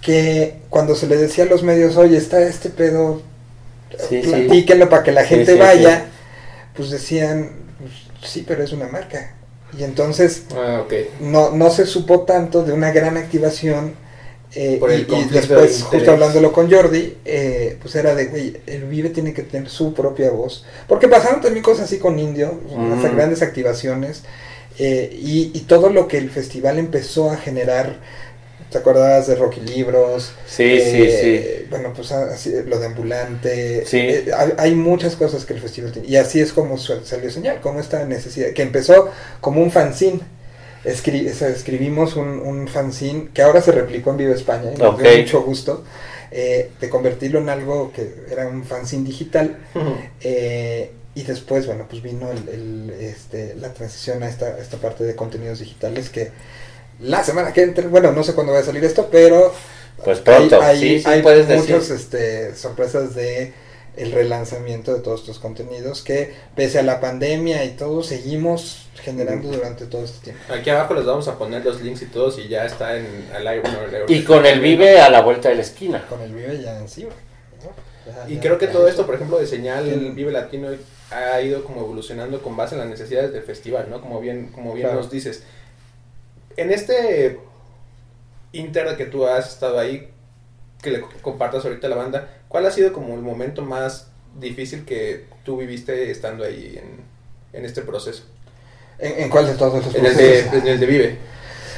que 0.00 0.54
cuando 0.70 0.94
se 0.94 1.06
le 1.06 1.16
decía 1.18 1.44
a 1.44 1.46
los 1.48 1.62
medios, 1.62 1.96
oye, 1.96 2.16
está 2.16 2.40
este 2.42 2.70
pedo, 2.70 3.22
Sí, 4.08 4.22
sí. 4.22 4.28
platíquenlo 4.30 4.88
para 4.88 5.02
que 5.02 5.12
la 5.12 5.24
gente 5.24 5.52
sí, 5.54 5.58
vaya, 5.58 5.98
sí. 5.98 6.04
pues 6.76 6.90
decían, 6.90 7.50
"Pues, 8.20 8.30
sí, 8.30 8.44
pero 8.46 8.62
es 8.62 8.72
una 8.72 8.86
marca. 8.88 9.34
Y 9.76 9.82
entonces 9.84 10.44
Ah, 10.56 10.84
no, 11.20 11.50
no 11.50 11.70
se 11.70 11.84
supo 11.86 12.20
tanto 12.20 12.62
de 12.64 12.72
una 12.72 12.92
gran 12.92 13.16
activación. 13.16 13.94
Eh, 14.54 14.76
Por 14.80 14.90
el 14.90 15.00
y- 15.00 15.02
y, 15.02 15.06
conflicto 15.06 15.34
de 15.34 15.60
después, 15.62 15.82
justo 15.84 16.10
hablándolo 16.10 16.52
con 16.52 16.70
Jordi, 16.70 17.16
eh, 17.24 17.76
pues 17.80 17.94
era 17.94 18.14
de, 18.14 18.26
güey, 18.26 18.56
el 18.66 18.84
Vive 18.84 19.10
tiene 19.10 19.32
que 19.32 19.42
tener 19.42 19.68
su 19.68 19.94
propia 19.94 20.30
voz. 20.30 20.64
Porque 20.88 21.06
pasaron 21.08 21.40
también 21.40 21.62
cosas 21.62 21.84
así 21.84 21.98
con 21.98 22.18
Indio, 22.18 22.60
hasta 22.94 23.08
Mm. 23.10 23.16
grandes 23.16 23.42
activaciones, 23.42 24.22
eh, 24.78 25.10
y, 25.12 25.50
y 25.54 25.60
todo 25.60 25.90
lo 25.90 26.08
que 26.08 26.18
el 26.18 26.30
festival 26.30 26.78
empezó 26.78 27.30
a 27.30 27.36
generar. 27.36 27.98
¿Te 28.70 28.78
acordabas 28.78 29.26
de 29.26 29.34
Rocky 29.34 29.60
Libros? 29.62 30.32
Sí, 30.46 30.78
sí, 30.80 31.02
Eh, 31.02 31.66
Bueno, 31.70 31.92
pues 31.94 32.12
así, 32.12 32.52
lo 32.66 32.78
de 32.78 32.86
ambulante. 32.86 33.84
Sí. 33.84 33.98
Hay, 33.98 34.52
hay 34.58 34.74
muchas 34.76 35.16
cosas 35.16 35.44
que 35.44 35.54
el 35.54 35.60
festival 35.60 35.90
tiene. 35.90 36.06
Y 36.06 36.14
así 36.16 36.40
es 36.40 36.52
como 36.52 36.78
salió 36.78 37.30
señal, 37.32 37.60
como 37.60 37.80
esta 37.80 38.04
necesidad, 38.04 38.50
que 38.52 38.62
empezó 38.62 39.10
como 39.40 39.60
un 39.60 39.72
fanzine. 39.72 40.20
Escri- 40.84 41.26
escribimos 41.26 42.16
un, 42.16 42.28
un 42.40 42.68
fanzine 42.68 43.28
que 43.34 43.42
ahora 43.42 43.60
se 43.60 43.72
replicó 43.72 44.10
en 44.10 44.16
Viva 44.18 44.34
España 44.34 44.72
y 44.72 44.76
nos 44.78 44.96
dio 44.96 45.08
mucho 45.10 45.42
gusto 45.42 45.84
eh, 46.30 46.70
de 46.80 46.88
convertirlo 46.88 47.38
en 47.40 47.48
algo 47.50 47.92
que 47.92 48.14
era 48.30 48.46
un 48.48 48.64
fanzine 48.64 49.04
digital. 49.04 49.58
eh, 50.20 50.92
y 51.14 51.24
después, 51.24 51.66
bueno, 51.66 51.86
pues 51.90 52.02
vino 52.02 52.30
el, 52.30 52.48
el, 52.48 52.90
este, 53.00 53.54
la 53.56 53.74
transición 53.74 54.22
a 54.22 54.28
esta, 54.28 54.58
esta 54.58 54.76
parte 54.78 55.04
de 55.04 55.16
contenidos 55.16 55.58
digitales 55.58 56.08
que 56.08 56.30
la 57.00 57.24
semana 57.24 57.52
que 57.52 57.62
entra, 57.62 57.86
bueno, 57.88 58.12
no 58.12 58.22
sé 58.24 58.34
cuándo 58.34 58.52
va 58.52 58.60
a 58.60 58.62
salir 58.64 58.84
esto, 58.84 59.08
pero 59.10 59.52
Pues 60.04 60.20
pronto, 60.20 60.60
hay, 60.62 60.78
sí, 60.80 61.00
sí, 61.00 61.10
hay 61.10 61.22
muchas 61.56 61.90
este, 61.90 62.54
sorpresas 62.54 63.14
de 63.14 63.52
el 63.96 64.12
relanzamiento 64.12 64.94
de 64.94 65.00
todos 65.00 65.20
estos 65.20 65.38
contenidos 65.38 66.02
que 66.02 66.32
pese 66.54 66.78
a 66.78 66.82
la 66.82 67.00
pandemia 67.00 67.64
y 67.64 67.70
todo 67.70 68.02
seguimos 68.02 68.86
generando 69.02 69.50
durante 69.50 69.86
todo 69.86 70.04
este 70.04 70.24
tiempo. 70.32 70.42
Aquí 70.52 70.70
abajo 70.70 70.94
les 70.94 71.04
vamos 71.04 71.26
a 71.28 71.36
poner 71.38 71.64
los 71.64 71.80
links 71.82 72.02
y 72.02 72.06
todos 72.06 72.38
y 72.38 72.48
ya 72.48 72.64
está 72.64 72.96
en 72.96 73.28
al 73.34 73.46
aire. 73.46 73.62
Y 74.08 74.22
con 74.24 74.46
el 74.46 74.60
Vive 74.60 75.00
a 75.00 75.10
la 75.10 75.20
vuelta 75.22 75.48
de 75.48 75.56
la 75.56 75.62
esquina. 75.62 76.06
Con 76.08 76.20
el 76.20 76.32
Vive 76.34 76.62
ya 76.62 76.78
encima. 76.78 77.10
¿no? 77.64 78.12
Ya- 78.12 78.28
Y 78.30 78.34
ya- 78.36 78.40
creo 78.40 78.58
que 78.58 78.66
ya 78.66 78.72
todo 78.72 78.82
eso. 78.82 78.90
esto, 78.90 79.06
por 79.06 79.14
ejemplo, 79.16 79.38
de 79.38 79.46
señal 79.46 79.84
Sí. 79.84 80.10
Vive 80.14 80.30
Latino 80.32 80.68
ha 81.10 81.40
ido 81.42 81.64
como 81.64 81.80
evolucionando 81.80 82.40
con 82.42 82.56
base 82.56 82.74
en 82.76 82.80
las 82.82 82.88
necesidades 82.88 83.32
del 83.32 83.42
festival, 83.42 83.88
¿no? 83.90 84.00
Como 84.00 84.20
bien, 84.20 84.48
como 84.52 84.72
bien 84.72 84.86
Claro. 84.86 85.02
nos 85.02 85.10
dices. 85.10 85.42
En 86.56 86.70
este 86.72 87.38
inter 88.52 88.96
que 88.96 89.06
tú 89.06 89.26
has 89.26 89.48
estado 89.48 89.78
ahí, 89.78 90.10
que 90.82 90.90
le 90.90 91.00
compartas 91.22 91.64
ahorita 91.64 91.86
a 91.86 91.90
la 91.90 91.96
banda, 91.96 92.28
¿cuál 92.50 92.66
ha 92.66 92.70
sido 92.70 92.92
como 92.92 93.14
el 93.14 93.22
momento 93.22 93.62
más 93.62 94.08
difícil 94.38 94.84
que 94.84 95.24
tú 95.44 95.56
viviste 95.56 96.10
estando 96.10 96.44
ahí 96.44 96.78
en, 96.78 97.58
en 97.58 97.64
este 97.64 97.80
proceso? 97.80 98.24
¿En, 98.98 99.22
en 99.22 99.30
cuál 99.30 99.46
de 99.46 99.54
todos 99.54 99.86
los 99.86 99.94
En 99.94 100.04
el 100.04 100.16
de, 100.16 100.40
en 100.40 100.66
el 100.66 100.78
de 100.78 100.86
Vive. 100.86 101.18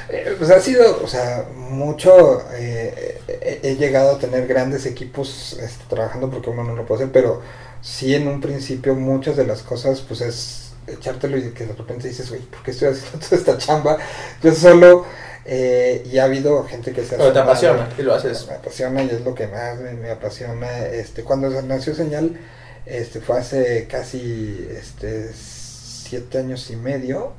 Eh, 0.09 0.35
pues 0.37 0.51
ha 0.51 0.61
sido, 0.61 1.01
o 1.05 1.07
sea, 1.07 1.47
mucho. 1.55 2.43
eh, 2.55 3.21
he, 3.63 3.77
llegado 3.77 4.17
a 4.17 4.19
tener 4.19 4.47
grandes 4.47 4.87
equipos 4.87 5.59
este, 5.61 5.85
trabajando 5.89 6.31
porque 6.31 6.51
uno 6.51 6.65
no 6.65 6.75
lo 6.75 6.87
puede 6.87 7.03
hacer, 7.05 7.13
pero 7.13 7.43
sí 7.81 8.15
en 8.15 8.27
un 8.27 8.41
principio 8.41 8.95
muchas 8.95 9.37
de 9.37 9.47
las 9.47 9.63
cosas, 9.63 10.01
pues 10.01 10.21
es 10.21 10.73
echártelo 10.87 11.37
y 11.39 11.53
que 11.53 11.67
de 11.67 11.75
repente 11.75 12.09
dices, 12.09 12.29
güey, 12.29 12.43
¿por 12.43 12.63
qué 12.63 12.73
estoy 12.73 12.89
haciendo 12.89 13.19
toda 13.25 13.37
esta 13.37 13.59
chamba? 13.59 13.99
Yo 14.43 14.53
solo. 14.55 15.07
Eh, 15.45 16.07
y 16.11 16.19
ha 16.19 16.25
habido 16.25 16.65
gente 16.65 16.93
que 16.93 17.05
se 17.05 17.17
Pero 17.17 17.33
te 17.33 17.39
apasiona 17.39 17.89
y 17.99 18.03
lo 18.03 18.15
haces. 18.15 18.47
Me 18.47 18.55
apasiona 18.55 19.03
y 19.03 19.11
es 19.11 19.23
lo 19.23 19.35
que 19.35 19.47
más 19.49 19.79
me, 19.81 19.93
me 19.95 20.11
apasiona. 20.11 20.87
Este, 20.87 21.25
cuando 21.25 21.51
nació 21.63 21.95
Señal, 21.95 22.39
este, 22.87 23.21
fue 23.21 23.39
hace 23.39 23.87
casi 23.89 24.69
este, 24.71 25.31
siete 25.33 26.39
años 26.39 26.71
y 26.71 26.77
medio. 26.77 27.33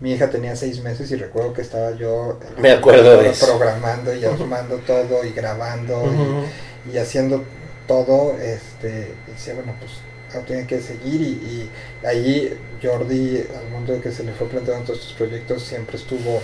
Mi 0.00 0.12
hija 0.12 0.30
tenía 0.30 0.56
seis 0.56 0.82
meses 0.82 1.10
y 1.10 1.16
recuerdo 1.16 1.52
que 1.52 1.60
estaba 1.60 1.90
yo 1.92 2.38
Me 2.56 2.70
acuerdo 2.70 3.20
de 3.20 3.32
programando 3.32 4.14
y 4.14 4.24
armando 4.26 4.76
todo 4.78 5.24
y 5.24 5.32
grabando 5.32 6.04
y, 6.86 6.94
y 6.94 6.98
haciendo 6.98 7.44
todo. 7.86 8.36
Este, 8.40 9.14
y 9.26 9.32
decía, 9.32 9.54
bueno, 9.54 9.74
pues 9.78 9.92
tiene 10.46 10.66
que 10.66 10.80
seguir. 10.80 11.20
Y, 11.20 11.24
y 11.24 11.70
ahí 12.06 12.58
Jordi, 12.82 13.44
al 13.58 13.70
mundo 13.70 13.92
de 13.92 14.00
que 14.00 14.12
se 14.12 14.22
le 14.22 14.32
fue 14.32 14.46
planteando 14.48 14.84
todos 14.86 15.00
estos 15.00 15.14
proyectos, 15.14 15.62
siempre 15.64 15.96
estuvo 15.96 16.40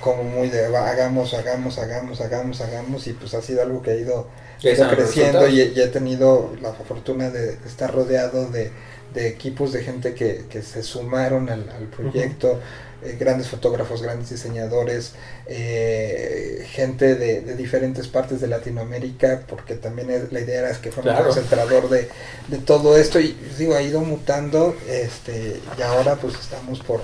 como 0.00 0.22
muy 0.24 0.48
de 0.48 0.68
"Va, 0.68 0.88
hagamos, 0.88 1.34
hagamos, 1.34 1.78
hagamos, 1.78 2.20
hagamos, 2.20 2.60
hagamos. 2.60 3.06
Y 3.06 3.12
pues 3.12 3.34
ha 3.34 3.42
sido 3.42 3.62
algo 3.62 3.82
que 3.82 3.90
ha 3.92 3.94
ido 3.96 4.28
creciendo 4.60 5.48
y, 5.48 5.60
he 5.60 5.86
tenido 5.88 6.54
la 6.60 6.72
fortuna 6.72 7.30
de, 7.30 7.58
estar 7.66 7.94
rodeado 7.94 8.48
de, 8.50 8.70
de 9.14 9.28
equipos 9.28 9.72
de 9.72 9.82
gente 9.82 10.14
que, 10.14 10.46
que 10.50 10.62
se 10.62 10.82
sumaron 10.82 11.48
al, 11.48 11.68
al 11.70 11.84
proyecto, 11.86 12.60
eh, 13.04 13.16
grandes 13.18 13.48
fotógrafos, 13.48 14.02
grandes 14.02 14.30
diseñadores, 14.30 15.12
eh, 15.46 16.66
gente 16.70 17.14
de, 17.14 17.40
de 17.42 17.54
diferentes 17.54 18.08
partes 18.08 18.40
de 18.40 18.48
Latinoamérica, 18.48 19.42
porque 19.48 19.74
también 19.76 20.10
es- 20.10 20.32
la 20.32 20.40
idea 20.40 20.60
era 20.68 20.80
que 20.80 20.90
fuera 20.90 21.12
Claro. 21.12 21.28
un 21.28 21.34
concentrador 21.34 21.88
de, 21.88 22.08
de 22.48 22.58
todo 22.58 22.96
esto 22.96 23.20
y 23.20 23.36
digo, 23.58 23.74
ha 23.74 23.82
ido 23.82 24.00
mutando 24.00 24.74
este 24.88 25.60
y 25.78 25.82
ahora 25.82 26.16
pues 26.16 26.34
estamos 26.34 26.80
por, 26.80 27.00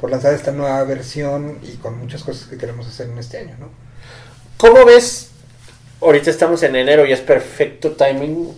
por 0.00 0.10
lanzar 0.10 0.34
esta 0.34 0.52
nueva 0.52 0.82
versión 0.84 1.58
y 1.62 1.76
con 1.76 1.98
muchas 1.98 2.22
cosas 2.22 2.48
que 2.48 2.56
queremos 2.56 2.86
hacer 2.86 3.08
en 3.08 3.18
este 3.18 3.38
año, 3.38 3.56
¿no? 3.58 3.68
¿Cómo 4.56 4.84
ves? 4.84 5.30
Ahorita 6.00 6.30
estamos 6.30 6.62
en 6.62 6.76
enero 6.76 7.04
y 7.06 7.12
es 7.12 7.20
perfecto 7.20 7.92
timing 7.92 8.56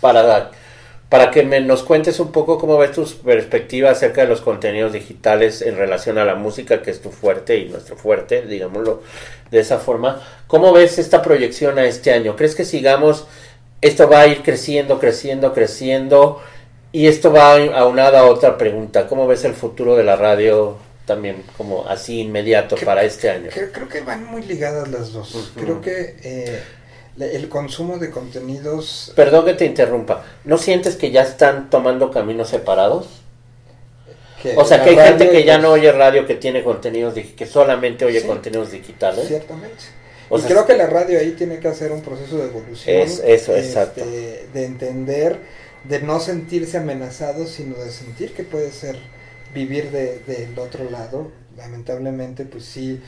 para, 0.00 0.50
para 1.08 1.30
que 1.30 1.44
me, 1.44 1.60
nos 1.60 1.84
cuentes 1.84 2.18
un 2.18 2.32
poco 2.32 2.58
cómo 2.58 2.76
ves 2.78 2.92
tus 2.92 3.14
perspectivas 3.14 3.98
acerca 3.98 4.22
de 4.22 4.28
los 4.28 4.40
contenidos 4.40 4.92
digitales 4.92 5.62
en 5.62 5.76
relación 5.76 6.18
a 6.18 6.24
la 6.24 6.34
música, 6.34 6.82
que 6.82 6.90
es 6.90 7.00
tu 7.00 7.10
fuerte 7.10 7.58
y 7.58 7.68
nuestro 7.68 7.96
fuerte, 7.96 8.42
digámoslo 8.42 9.02
de 9.52 9.60
esa 9.60 9.78
forma. 9.78 10.20
¿Cómo 10.48 10.72
ves 10.72 10.98
esta 10.98 11.22
proyección 11.22 11.78
a 11.78 11.84
este 11.84 12.12
año? 12.12 12.34
¿Crees 12.34 12.56
que 12.56 12.64
sigamos, 12.64 13.26
esto 13.80 14.08
va 14.08 14.20
a 14.20 14.26
ir 14.26 14.42
creciendo, 14.42 14.98
creciendo, 14.98 15.52
creciendo? 15.52 16.42
Y 16.92 17.06
esto 17.06 17.32
va 17.32 17.54
aunado 17.54 18.18
a 18.18 18.24
otra 18.26 18.58
pregunta. 18.58 19.06
¿Cómo 19.08 19.26
ves 19.26 19.44
el 19.44 19.54
futuro 19.54 19.96
de 19.96 20.04
la 20.04 20.14
radio 20.14 20.76
también 21.06 21.42
como 21.56 21.88
así 21.88 22.20
inmediato 22.20 22.76
para 22.84 23.02
este 23.02 23.30
año? 23.30 23.48
Creo, 23.52 23.72
creo, 23.72 23.88
que 23.88 24.00
van 24.02 24.24
muy 24.26 24.42
ligadas 24.42 24.88
las 24.88 25.12
dos. 25.12 25.52
Creo 25.56 25.80
que 25.80 26.16
eh, 26.22 26.62
el 27.18 27.48
consumo 27.48 27.98
de 27.98 28.10
contenidos... 28.10 29.12
Perdón 29.16 29.46
que 29.46 29.54
te 29.54 29.64
interrumpa. 29.64 30.22
¿No 30.44 30.58
sientes 30.58 30.96
que 30.96 31.10
ya 31.10 31.22
están 31.22 31.70
tomando 31.70 32.10
caminos 32.10 32.50
separados? 32.50 33.22
o 34.56 34.64
sea, 34.64 34.82
que 34.82 34.90
hay 34.90 35.08
gente 35.08 35.30
que 35.30 35.44
ya 35.44 35.58
no 35.58 35.70
oye 35.70 35.92
radio, 35.92 36.26
que 36.26 36.34
tiene 36.34 36.64
contenidos, 36.64 37.14
que 37.14 37.46
solamente 37.46 38.04
oye 38.04 38.26
contenidos 38.26 38.72
digitales. 38.72 39.28
Ciertamente. 39.28 39.84
y 40.30 40.40
creo 40.42 40.66
que 40.66 40.76
la 40.76 40.86
radio 40.86 41.18
ahí 41.18 41.32
tiene 41.32 41.58
que 41.58 41.68
hacer 41.68 41.92
un 41.92 42.02
proceso 42.02 42.38
de 42.38 42.46
evolución. 42.46 42.96
Es, 42.96 43.20
eso, 43.24 43.54
este, 43.54 43.58
exacto. 43.58 44.04
De 44.04 44.64
entender, 44.64 45.38
de 45.84 46.00
no 46.00 46.20
sentirse 46.20 46.78
amenazado, 46.78 47.46
sino 47.46 47.76
de 47.76 47.90
sentir 47.90 48.32
que 48.32 48.44
puede 48.44 48.70
ser 48.70 48.96
vivir 49.54 49.90
del 49.90 50.24
de, 50.26 50.60
otro 50.60 50.88
lado. 50.90 51.30
Lamentablemente, 51.56 52.44
pues 52.44 52.64
sí, 52.64 53.00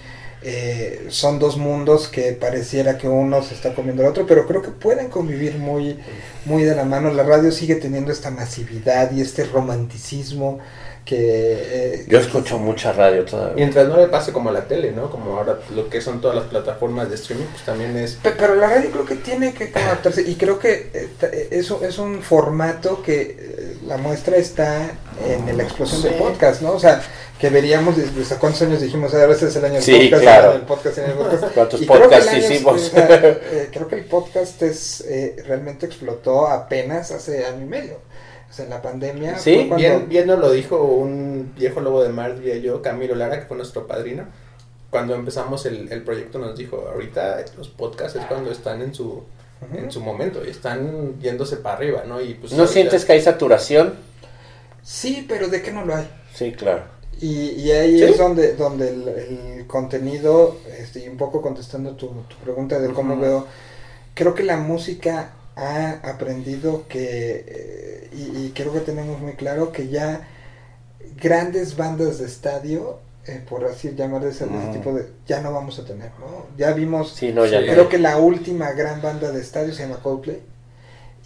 eh, 0.42 1.06
son 1.08 1.38
dos 1.38 1.56
mundos 1.56 2.08
que 2.08 2.32
pareciera 2.32 2.98
que 2.98 3.08
uno 3.08 3.42
se 3.42 3.54
está 3.54 3.74
comiendo 3.74 4.02
el 4.02 4.08
otro, 4.08 4.26
pero 4.26 4.46
creo 4.46 4.60
que 4.60 4.70
pueden 4.70 5.08
convivir 5.08 5.56
muy, 5.56 5.98
muy 6.44 6.64
de 6.64 6.74
la 6.74 6.84
mano. 6.84 7.12
La 7.12 7.22
radio 7.22 7.50
sigue 7.50 7.76
teniendo 7.76 8.12
esta 8.12 8.30
masividad 8.30 9.10
y 9.12 9.22
este 9.22 9.44
romanticismo 9.44 10.58
que... 11.04 11.96
Eh, 11.96 12.06
Yo 12.08 12.18
escucho 12.18 12.58
mucha 12.58 12.92
radio 12.92 13.24
todavía. 13.24 13.54
Mientras 13.54 13.88
no 13.88 13.96
le 13.98 14.08
pase 14.08 14.32
como 14.32 14.48
a 14.48 14.52
la 14.52 14.62
tele, 14.62 14.92
¿no? 14.92 15.10
Como 15.10 15.36
ahora 15.36 15.58
lo 15.74 15.88
que 15.88 16.00
son 16.00 16.20
todas 16.20 16.36
las 16.36 16.46
plataformas 16.46 17.08
de 17.08 17.16
streaming, 17.16 17.46
pues 17.46 17.62
también 17.62 17.96
es... 17.96 18.18
Pero, 18.22 18.54
la 18.54 18.68
radio 18.68 18.90
creo 18.90 19.04
que 19.04 19.16
tiene 19.16 19.52
que 19.52 19.70
adaptarse 19.74 20.22
y 20.22 20.34
creo 20.36 20.58
que 20.58 20.90
eh, 20.94 21.48
eso 21.50 21.84
es 21.84 21.98
un 21.98 22.22
formato 22.22 23.02
que 23.02 23.36
eh, 23.38 23.76
la 23.86 23.98
muestra 23.98 24.36
está 24.36 24.96
en 25.24 25.56
la 25.56 25.62
explosión 25.62 26.02
de 26.02 26.10
podcast, 26.12 26.62
¿no? 26.62 26.72
O 26.72 26.80
sea, 26.80 27.02
que 27.38 27.50
veríamos, 27.50 27.96
desde 27.96 28.36
cuántos 28.36 28.62
años 28.62 28.80
dijimos, 28.80 29.12
a 29.14 29.26
veces 29.26 29.50
es 29.50 29.56
el 29.56 29.64
año 29.66 29.74
del 29.74 29.82
sí, 29.82 29.92
podcast, 29.92 30.22
claro. 30.22 30.52
el 30.52 30.62
podcast, 30.62 30.98
el 30.98 31.12
podcast. 31.12 31.44
¿Cuántos 31.54 31.80
podcasts 31.82 32.30
creo 32.30 32.52
hicimos? 32.52 32.92
creo 33.72 33.88
que 33.88 33.96
el 33.96 34.04
podcast 34.06 34.62
es 34.62 35.04
realmente 35.46 35.86
explotó 35.86 36.48
apenas 36.48 37.10
hace 37.10 37.44
año 37.44 37.62
y 37.62 37.66
medio 37.66 38.13
en 38.60 38.70
la 38.70 38.82
pandemia. 38.82 39.38
Sí, 39.38 39.70
bien, 39.76 40.08
bien 40.08 40.26
nos 40.26 40.38
lo 40.38 40.50
dijo 40.50 40.82
un 40.82 41.52
viejo 41.56 41.80
lobo 41.80 42.02
de 42.02 42.10
mar, 42.10 42.38
diría 42.38 42.56
yo, 42.56 42.82
Camilo 42.82 43.14
Lara, 43.14 43.40
que 43.40 43.46
fue 43.46 43.56
nuestro 43.56 43.86
padrino. 43.86 44.24
Cuando 44.90 45.14
empezamos 45.14 45.66
el, 45.66 45.90
el 45.92 46.02
proyecto 46.02 46.38
nos 46.38 46.56
dijo, 46.56 46.88
ahorita 46.92 47.44
los 47.56 47.68
podcasts 47.68 48.18
es 48.18 48.26
cuando 48.26 48.50
están 48.50 48.80
en 48.80 48.94
su, 48.94 49.24
en 49.72 49.90
su 49.90 50.00
momento 50.00 50.44
y 50.44 50.50
están 50.50 51.18
yéndose 51.20 51.56
para 51.56 51.76
arriba, 51.76 52.04
¿no? 52.06 52.20
Y 52.20 52.34
pues 52.34 52.52
¿No 52.52 52.66
sientes 52.66 53.04
que 53.04 53.12
hay 53.12 53.20
saturación? 53.20 53.94
Sí, 54.82 55.24
pero 55.28 55.48
¿de 55.48 55.62
qué 55.62 55.72
no 55.72 55.84
lo 55.84 55.96
hay? 55.96 56.08
Sí, 56.32 56.52
claro. 56.52 56.82
Y, 57.20 57.50
y 57.50 57.70
ahí 57.72 58.02
es 58.02 58.18
donde, 58.18 58.54
donde 58.54 58.88
el, 58.88 59.66
contenido, 59.66 60.58
este, 60.78 61.08
un 61.08 61.16
poco 61.16 61.40
contestando 61.40 61.92
tu, 61.92 62.08
tu 62.28 62.36
pregunta 62.44 62.78
de 62.78 62.92
cómo 62.92 63.18
veo, 63.18 63.46
creo 64.14 64.34
que 64.34 64.42
la 64.44 64.58
música 64.58 65.30
ha 65.56 66.00
aprendido 66.02 66.86
que, 66.88 67.44
eh, 67.46 68.10
y, 68.12 68.50
creo 68.50 68.72
que 68.72 68.80
tenemos 68.80 69.20
muy 69.20 69.34
claro 69.34 69.72
que 69.72 69.88
ya 69.88 70.26
grandes 71.20 71.76
bandas 71.76 72.18
de 72.18 72.26
estadio, 72.26 72.98
eh, 73.26 73.42
por 73.48 73.64
así 73.64 73.94
llamar 73.94 74.24
ese, 74.24 74.46
tipo 74.72 74.92
de, 74.92 75.06
ya 75.26 75.40
no 75.40 75.52
vamos 75.52 75.78
a 75.78 75.84
tener, 75.84 76.10
¿no? 76.18 76.46
Ya 76.56 76.72
vimos, 76.72 77.12
sí, 77.14 77.32
no, 77.32 77.46
ya 77.46 77.60
creo 77.60 77.88
que 77.88 77.98
la 77.98 78.18
última 78.18 78.72
gran 78.72 79.00
banda 79.00 79.30
de 79.30 79.40
estadio 79.40 79.72
se 79.72 79.84
llama 79.84 80.00
Coldplay. 80.02 80.42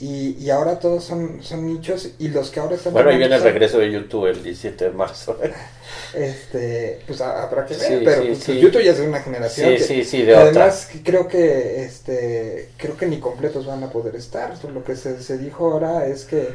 Y, 0.01 0.37
y 0.39 0.51
ahora 0.51 0.79
todos 0.79 1.03
son, 1.03 1.43
son 1.43 1.67
nichos 1.67 2.11
y 2.21 2.29
los 2.29 2.51
que 2.51 2.61
ahora 2.61 2.77
están... 2.77 2.93
Bueno, 2.93 3.11
ahí 3.11 3.19
viene 3.19 3.35
el 3.35 3.43
regreso 3.43 3.79
de 3.79 3.91
YouTube 3.91 4.27
el 4.27 4.45
17 4.45 4.85
de 4.85 4.91
marzo. 4.93 5.37
este 6.15 7.01
pues 7.07 7.21
habrá 7.21 7.67
que 7.67 7.77
ver, 7.77 8.05
pero 8.05 8.27
pues, 8.27 8.47
YouTube 8.47 8.83
ya 8.83 8.93
es 8.93 8.99
de 8.99 9.09
una 9.09 9.21
generación. 9.21 9.77
Sí, 9.77 9.85
sí, 9.85 10.05
sí, 10.05 10.23
de 10.23 10.37
además 10.37 10.89
creo 11.03 11.27
que 11.27 11.83
este 11.83 12.69
creo 12.77 12.97
que 12.97 13.07
ni 13.07 13.19
completos 13.19 13.67
van 13.67 13.83
a 13.83 13.91
poder 13.91 14.15
estar. 14.15 14.55
Lo 14.73 14.85
que 14.85 14.95
se, 14.95 15.21
se 15.21 15.37
dijo 15.37 15.73
ahora 15.73 16.07
es 16.07 16.25
que 16.25 16.49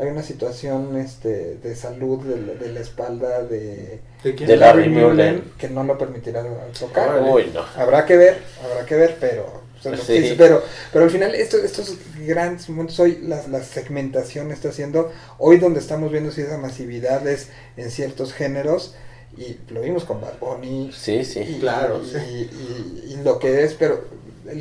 hay 0.00 0.08
una 0.08 0.22
situación 0.22 0.96
este 0.96 1.56
de 1.56 1.76
salud 1.76 2.20
de, 2.20 2.72
la 2.72 2.80
espalda 2.80 3.42
de, 3.42 4.00
¿De, 4.22 4.56
Larry 4.56 4.88
Mullen 4.88 5.52
que 5.58 5.68
no 5.68 5.84
lo 5.84 5.98
permitirá 5.98 6.42
tocar. 6.78 7.22
Uy, 7.22 7.50
no. 7.52 7.64
Habrá 7.76 8.06
que 8.06 8.16
ver, 8.16 8.38
habrá 8.64 8.86
que 8.86 8.94
ver, 8.94 9.16
pero 9.20 9.60
pero, 9.82 10.62
pero 10.92 11.04
al 11.04 11.10
final 11.10 11.34
estos, 11.34 11.62
estos 11.64 11.96
grandes 12.26 12.68
momentos 12.68 12.98
hoy, 13.00 13.18
la, 13.22 13.46
la 13.48 13.62
segmentación 13.62 14.50
está 14.52 14.68
haciendo, 14.68 15.10
hoy 15.38 15.58
donde 15.58 15.80
estamos 15.80 16.12
viendo 16.12 16.30
si 16.30 16.42
esa 16.42 16.58
masividad 16.58 17.26
es 17.26 17.48
en 17.76 17.90
ciertos 17.90 18.32
géneros, 18.32 18.94
y 19.36 19.58
lo 19.72 19.80
vimos 19.82 20.04
con 20.04 20.20
Bad 20.20 20.38
Bunny. 20.40 20.90
Sí, 20.92 21.24
sí, 21.24 21.40
y, 21.40 21.60
claro. 21.60 22.02
Y, 22.02 23.16
lo 23.22 23.38
que 23.38 23.64
es, 23.64 23.74
pero 23.74 24.04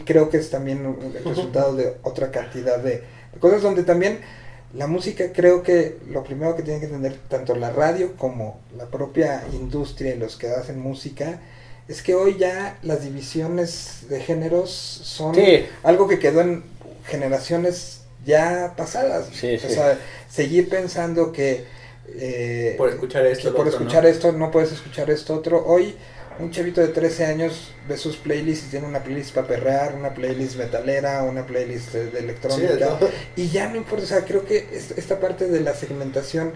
creo 0.06 0.30
que 0.30 0.38
es 0.38 0.50
también 0.50 0.98
el 1.16 1.24
resultado 1.24 1.76
de 1.76 1.96
otra 2.04 2.32
cantidad 2.32 2.80
de, 2.80 3.04
cosas 3.40 3.62
donde 3.62 3.84
también 3.84 4.20
la 4.74 4.86
música 4.86 5.32
creo 5.34 5.64
que 5.64 5.98
lo 6.10 6.24
primero 6.24 6.56
que 6.56 6.62
tiene 6.62 6.80
que 6.80 6.88
tener 6.88 7.18
tanto 7.28 7.56
la 7.56 7.72
radio 7.72 8.16
como 8.16 8.60
la 8.78 8.86
propia 8.86 9.44
industria 9.54 10.14
y 10.14 10.20
los 10.20 10.36
que 10.36 10.50
hacen 10.50 10.80
música 10.80 11.40
es 11.90 12.04
que 12.04 12.14
hoy 12.14 12.38
ya 12.38 12.78
las 12.84 13.04
divisiones 13.04 14.04
de 14.10 14.22
géneros 14.22 14.72
son 14.72 15.36
algo 15.84 16.08
que 16.08 16.20
quedó 16.20 16.42
en 16.42 16.64
generaciones 17.08 18.02
ya 18.26 18.76
pasadas. 18.78 19.28
o 19.30 19.70
sea, 19.70 19.98
seguir 20.30 20.70
pensando 20.70 21.32
que 21.32 21.66
eh, 22.16 22.76
por 22.78 22.90
escuchar 22.90 23.26
esto, 23.26 23.54
por 23.56 23.68
escuchar 23.68 24.04
¿no? 24.04 24.10
esto 24.10 24.32
no 24.32 24.52
puedes 24.52 24.72
escuchar 24.72 25.10
esto 25.10 25.36
otro. 25.36 25.66
Hoy 25.66 25.96
un 26.40 26.52
chavito 26.52 26.80
de 26.80 26.88
13 26.90 27.26
años 27.26 27.74
ve 27.88 27.98
sus 27.98 28.18
playlists 28.18 28.68
y 28.68 28.70
tiene 28.70 28.88
una 28.88 29.04
playlist 29.04 29.34
para 29.34 29.48
perrear, 29.48 29.96
una 29.96 30.14
playlist 30.14 30.58
metalera, 30.58 31.24
una 31.24 31.46
playlist 31.46 31.94
de, 31.94 32.20
electrónica 32.20 33.00
y 33.36 33.50
ya 33.50 33.68
no 33.68 33.76
importa, 33.76 34.06
o 34.06 34.08
sea, 34.08 34.26
creo 34.26 34.46
que 34.46 34.68
esta 34.96 35.20
parte 35.20 35.48
de 35.48 35.60
la 35.60 35.74
segmentación 35.74 36.54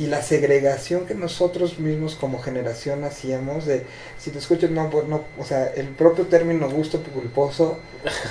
y 0.00 0.06
la 0.06 0.22
segregación 0.22 1.04
que 1.04 1.14
nosotros 1.14 1.78
mismos 1.78 2.14
como 2.14 2.40
generación 2.40 3.04
hacíamos 3.04 3.66
de 3.66 3.84
si 4.18 4.30
te 4.30 4.38
escuchas 4.38 4.70
no, 4.70 4.90
no 5.06 5.24
o 5.38 5.44
sea 5.44 5.70
el 5.76 5.88
propio 5.88 6.24
término 6.24 6.70
gusto 6.70 7.02
culposo 7.02 7.76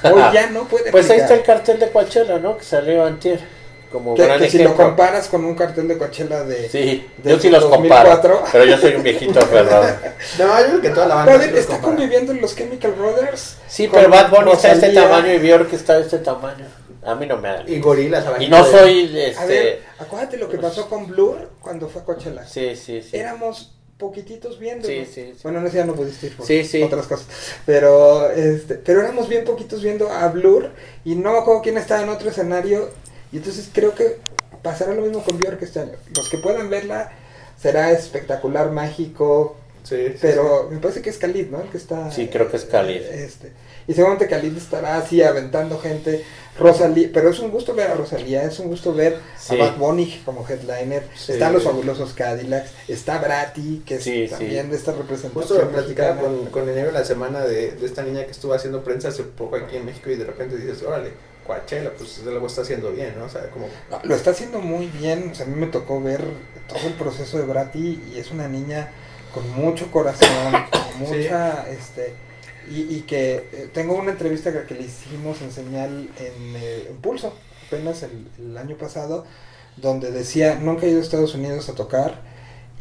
hoy 0.04 0.24
ya 0.34 0.50
no 0.50 0.64
puede 0.64 0.92
pues 0.92 1.08
ahí 1.12 1.20
está 1.20 1.36
el 1.36 1.44
cartel 1.44 1.80
de 1.80 1.92
Coachella 1.92 2.40
no 2.40 2.58
que 2.58 2.64
salió 2.64 3.06
antier. 3.06 3.40
Como 3.92 4.14
que, 4.14 4.50
si 4.52 4.60
lo 4.60 4.76
comparas 4.76 5.28
con 5.30 5.44
un 5.46 5.56
cartel 5.56 5.88
de 5.88 5.98
Coachella 5.98 6.44
de 6.44 6.70
sí 6.70 7.08
yo 7.24 7.40
sí 7.40 7.52
los 7.52 7.66
comparo 7.66 8.20
pero 8.52 8.66
yo 8.66 8.78
soy 8.78 8.96
un 8.96 9.04
viejito 9.04 9.40
aferrado 9.44 9.96
no 10.40 10.60
yo 10.62 10.68
creo 10.68 10.82
que 10.82 10.90
toda 10.90 11.08
la 11.08 11.16
banda 11.16 11.46
está 11.46 11.80
conviviendo 11.80 12.34
los 12.34 12.56
Chemical 12.56 12.94
Brothers 12.94 13.58
sí 13.68 13.88
pero 13.92 14.10
Bad 14.10 14.32
Bunny 14.32 14.52
está 14.54 14.70
de 14.70 14.74
este 14.74 14.94
tamaño 14.94 15.34
y 15.34 15.38
Björk 15.38 15.72
está 15.74 15.98
de 15.98 16.02
este 16.02 16.18
tamaño 16.18 16.79
a 17.04 17.16
mí 17.16 17.26
no 17.26 17.38
me 17.38 17.48
da. 17.48 17.64
Y 17.68 17.80
gorilas. 17.80 18.26
Y 18.40 18.48
no 18.48 18.64
soy. 18.66 19.18
Este... 19.18 19.40
A 19.40 19.46
ver, 19.46 19.82
acuérdate 20.00 20.38
lo 20.38 20.50
que 20.50 20.58
pasó 20.58 20.90
con 20.90 21.08
Blur 21.08 21.52
cuando 21.62 21.88
fue 21.88 22.02
a 22.02 22.06
Coachella. 22.06 22.46
Sí, 22.46 22.76
sí, 22.76 23.02
sí. 23.02 23.18
Éramos 23.18 23.74
poquititos 23.98 24.58
viendo. 24.60 24.88
Sí, 24.88 25.06
sí, 25.06 25.34
Bueno, 25.44 25.60
no 25.60 25.70
sé, 25.70 25.78
ya 25.78 25.86
no 25.86 25.94
pudiste 25.94 26.28
ir 26.28 26.38
por 26.38 26.46
sí, 26.46 26.64
sí. 26.64 26.82
otras 26.82 27.06
cosas. 27.06 27.28
Pero, 27.66 28.32
este, 28.32 28.76
pero 28.76 29.02
éramos 29.02 29.28
bien 29.28 29.44
poquitos 29.44 29.84
viendo 29.84 30.10
a 30.10 30.28
Blur 30.30 30.72
y 31.04 31.16
no 31.16 31.34
me 31.34 31.40
acuerdo 31.40 31.62
quién 31.62 31.78
estaba 31.78 32.02
en 32.02 32.10
otro 32.10 32.30
escenario. 32.30 32.90
Y 33.32 33.38
entonces 33.38 33.70
creo 33.72 33.94
que 33.94 34.18
pasará 34.64 34.94
lo 34.94 35.02
mismo 35.02 35.22
con 35.22 35.38
Björk 35.38 35.62
este 35.62 35.82
año. 35.82 35.94
Los 36.16 36.30
que 36.30 36.38
puedan 36.38 36.70
verla 36.70 37.12
será 37.62 37.92
espectacular, 37.92 38.72
mágico. 38.72 39.58
Sí, 39.84 40.16
pero 40.22 40.70
me 40.72 40.80
parece 40.80 41.02
que 41.02 41.10
es 41.10 41.18
Khalid, 41.18 41.48
¿no? 41.48 41.62
El 41.62 41.70
que 41.70 41.78
está. 41.78 42.10
Sí, 42.12 42.28
creo 42.28 42.50
que 42.50 42.58
es 42.58 42.66
Khalid. 42.66 43.02
Este. 43.02 43.52
Y 43.88 43.94
seguramente 43.94 44.28
Khalid 44.28 44.56
estará 44.56 44.98
así 44.98 45.22
aventando 45.22 45.78
gente. 45.80 46.24
Rosalía, 46.60 47.10
pero 47.14 47.30
es 47.30 47.40
un 47.40 47.52
gusto 47.52 47.74
ver 47.74 47.92
a 47.92 47.96
Rosalía, 47.96 48.44
es 48.44 48.60
un 48.60 48.68
gusto 48.68 48.94
ver 48.94 49.20
a 49.50 49.56
Bad 49.56 49.78
Bunny 49.78 50.22
como 50.26 50.46
headliner. 50.48 51.04
Están 51.28 51.54
los 51.54 51.64
fabulosos 51.64 52.14
Cadillacs, 52.14 52.72
está 52.88 53.18
Brati, 53.20 53.84
que 53.86 53.96
es 53.96 54.30
también 54.30 54.70
de 54.70 54.78
esta 54.78 54.92
representación. 54.92 55.60
Justo 55.60 55.70
platicaba 55.70 56.22
con, 56.22 56.46
con 56.48 56.68
el 56.68 56.76
negro 56.76 56.92
la 56.92 57.06
semana 57.06 57.42
de, 57.42 57.72
de, 57.72 57.86
esta 57.86 58.04
niña 58.04 58.26
que 58.26 58.32
estuvo 58.32 58.54
haciendo 58.54 58.84
prensa 58.84 59.08
hace 59.08 59.24
poco 59.24 59.56
aquí 59.56 59.78
en 59.78 59.86
México 59.86 60.10
y 60.10 60.16
de 60.16 60.26
repente 60.26 60.58
dices, 60.58 60.84
órale, 60.84 61.12
Coachella, 61.48 61.92
pues 61.98 62.20
lo 62.24 62.46
está 62.46 62.62
haciendo 62.62 62.92
bien, 62.92 63.16
¿no? 63.18 63.26
O 63.26 63.30
sea, 63.30 63.50
como... 63.50 63.68
lo 64.04 64.16
está 64.16 64.32
haciendo 64.32 64.60
muy 64.60 64.86
bien, 64.86 65.30
o 65.32 65.36
sea, 65.36 65.46
a 65.46 65.50
mí 65.50 65.56
me 65.56 65.68
tocó 65.68 66.00
ver 66.00 66.24
todo 66.68 66.86
el 66.86 66.94
proceso 66.94 67.40
de 67.40 67.46
Brati 67.46 68.02
y 68.14 68.20
es 68.20 68.30
una 68.30 68.48
niña 68.48 68.92
con 69.34 69.50
mucho 69.52 69.90
corazón, 69.92 70.30
con 70.72 71.00
mucha, 71.00 71.68
este 71.70 72.14
y, 72.70 73.02
que 73.02 73.50
eh, 73.52 73.70
tengo 73.74 73.96
una 73.96 74.12
entrevista 74.12 74.52
que, 74.66 74.74
le 74.76 74.82
hicimos 74.82 75.42
en 75.42 75.52
señal 75.52 76.10
en, 76.20 76.56
eh, 76.56 76.92
Pulso, 77.02 77.34
apenas 77.68 78.04
el, 78.04 78.58
año 78.58 78.78
pasado, 78.78 79.26
donde 79.78 80.12
decía, 80.12 80.56
nunca 80.56 80.86
he 80.86 80.90
ido 80.90 81.00
a 81.00 81.02
Estados 81.02 81.34
Unidos 81.34 81.70
a 81.70 81.74
tocar 81.74 82.22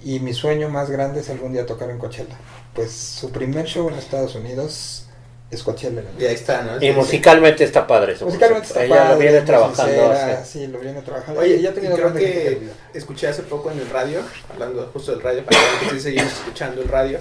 y 0.05 0.21
mi 0.21 0.33
sueño 0.33 0.69
más 0.69 0.91
grande 0.91 1.21
es 1.21 1.31
algún 1.31 1.53
día 1.53 1.67
tocar 1.67 1.91
en 1.91 1.99
Coachella. 1.99 2.37
Pues 2.75 2.93
su 2.93 3.31
primer 3.31 3.67
show 3.67 3.89
en 3.89 3.95
Estados 3.95 4.35
Unidos 4.35 5.07
es 5.51 5.63
Coachella. 5.63 6.03
la 6.03 6.23
Y 6.23 6.27
ahí 6.27 6.35
está, 6.35 6.63
¿no? 6.63 6.77
Y 6.77 6.81
Sí, 6.81 6.87
sí. 6.87 6.93
musicalmente 6.93 7.65
está 7.65 7.87
padre 7.87 8.13
eso. 8.13 8.27
Musicalmente 8.27 8.67
está 8.67 8.85
Ella 8.85 8.97
padre, 8.97 9.13
lo 9.15 9.19
viene 9.19 9.41
trabajando. 9.41 9.93
sincera, 9.93 10.45
Sí, 10.45 10.67
lo 10.67 10.79
viene 10.79 11.03
trabajando. 11.03 11.41
Oye, 11.41 11.61
ya 11.61 11.71
y 11.71 11.75
tenido 11.75 11.97
creo 11.97 12.13
que 12.13 12.69
escuché 12.95 13.29
hace 13.29 13.43
poco 13.43 13.71
en 13.71 13.79
el 13.79 13.89
radio, 13.89 14.21
hablando 14.53 14.91
justo 14.93 15.13
del 15.13 15.23
radio, 15.23 15.45
para 15.45 15.59
que 15.81 15.91
sí 15.91 16.01
seguimos 16.01 16.33
escuchando 16.33 16.83
el 16.83 16.89
radio, 16.89 17.19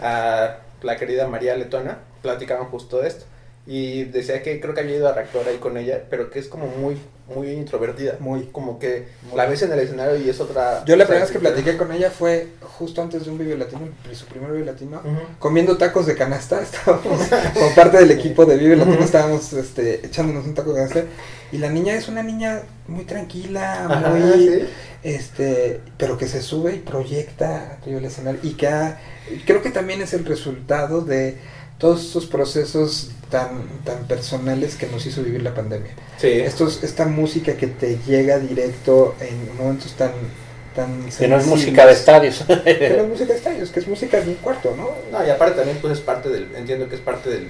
a 0.00 0.58
la 0.82 0.96
querida 0.96 1.26
María 1.28 1.56
Letona, 1.56 1.98
platicaban 2.22 2.66
justo 2.66 3.00
de 3.00 3.08
esto. 3.08 3.24
Y 3.66 4.04
decía 4.04 4.42
que 4.42 4.60
creo 4.60 4.74
que 4.74 4.80
había 4.80 4.96
ido 4.96 5.08
a 5.08 5.12
reactor 5.12 5.46
ahí 5.46 5.58
con 5.58 5.76
ella, 5.76 6.02
pero 6.08 6.30
que 6.30 6.38
es 6.38 6.48
como 6.48 6.66
muy, 6.66 6.96
muy 7.34 7.50
introvertida. 7.50 8.16
Muy. 8.18 8.46
Como 8.46 8.78
que 8.78 9.06
Muy. 9.28 9.36
la 9.36 9.46
ves 9.46 9.62
en 9.62 9.72
el 9.72 9.78
escenario 9.78 10.16
y 10.16 10.28
es 10.28 10.40
otra. 10.40 10.84
Yo 10.86 10.96
la 10.96 11.04
primera 11.04 11.24
vez 11.24 11.32
que 11.32 11.38
platiqué 11.38 11.76
con 11.76 11.92
ella 11.92 12.10
fue 12.10 12.48
justo 12.62 13.02
antes 13.02 13.24
de 13.24 13.30
un 13.30 13.38
Vive 13.38 13.56
Latino, 13.56 13.88
su 14.12 14.26
primer 14.26 14.50
Vive 14.52 14.64
Latino, 14.64 15.02
comiendo 15.38 15.76
tacos 15.76 16.06
de 16.06 16.16
canasta, 16.16 16.60
estábamos 16.62 17.28
como 17.54 17.74
parte 17.74 17.98
del 17.98 18.10
equipo 18.10 18.46
de 18.46 18.56
Vive 18.56 18.76
Latino, 18.76 19.04
estábamos 19.04 19.52
este, 19.52 20.06
echándonos 20.06 20.46
un 20.46 20.54
taco 20.54 20.72
de 20.72 20.76
canasta, 20.76 21.04
y 21.52 21.58
la 21.58 21.68
niña 21.68 21.94
es 21.94 22.08
una 22.08 22.22
niña 22.22 22.62
muy 22.88 23.04
tranquila, 23.04 23.84
Ajá, 23.86 24.08
muy, 24.10 24.38
sí. 24.48 24.64
este, 25.02 25.80
pero 25.96 26.16
que 26.18 26.26
se 26.28 26.42
sube 26.42 26.74
y 26.74 26.78
proyecta 26.78 27.78
arriba 27.80 27.96
del 27.96 28.04
escenario, 28.06 28.40
y 28.42 28.50
que 28.54 28.68
ha- 28.68 28.98
creo 29.46 29.62
que 29.62 29.70
también 29.70 30.00
es 30.02 30.12
el 30.12 30.24
resultado 30.24 31.00
de 31.02 31.36
todos 31.78 32.04
estos 32.04 32.26
procesos 32.26 33.10
tan, 33.30 33.62
tan 33.84 34.06
personales 34.06 34.74
que 34.76 34.86
nos 34.86 35.06
hizo 35.06 35.22
vivir 35.22 35.42
la 35.42 35.54
pandemia. 35.54 35.92
Sí. 36.18 36.28
Estos, 36.28 36.82
esta 36.84 37.06
música 37.06 37.54
que 37.54 37.68
te 37.68 37.98
llega 38.06 38.38
directo 38.38 39.14
en 39.20 39.56
momentos 39.56 39.92
tan 39.94 40.10
tan 40.76 41.08
Que 41.18 41.26
no 41.26 41.36
es 41.36 41.46
música 41.46 41.84
de 41.84 41.92
estadios. 41.94 42.44
que 42.64 42.94
no 42.96 43.02
es 43.02 43.08
música 43.08 43.32
de 43.32 43.38
estadios, 43.38 43.70
que 43.70 43.80
es 43.80 43.88
música 43.88 44.20
de 44.20 44.28
un 44.28 44.34
cuarto, 44.36 44.72
¿no? 44.76 44.90
No, 45.10 45.26
y 45.26 45.30
aparte 45.30 45.56
también 45.56 45.78
pues 45.80 45.94
es 45.94 46.00
parte 46.00 46.28
del, 46.28 46.54
entiendo 46.54 46.88
que 46.88 46.94
es 46.94 47.00
parte 47.00 47.28
del 47.30 47.48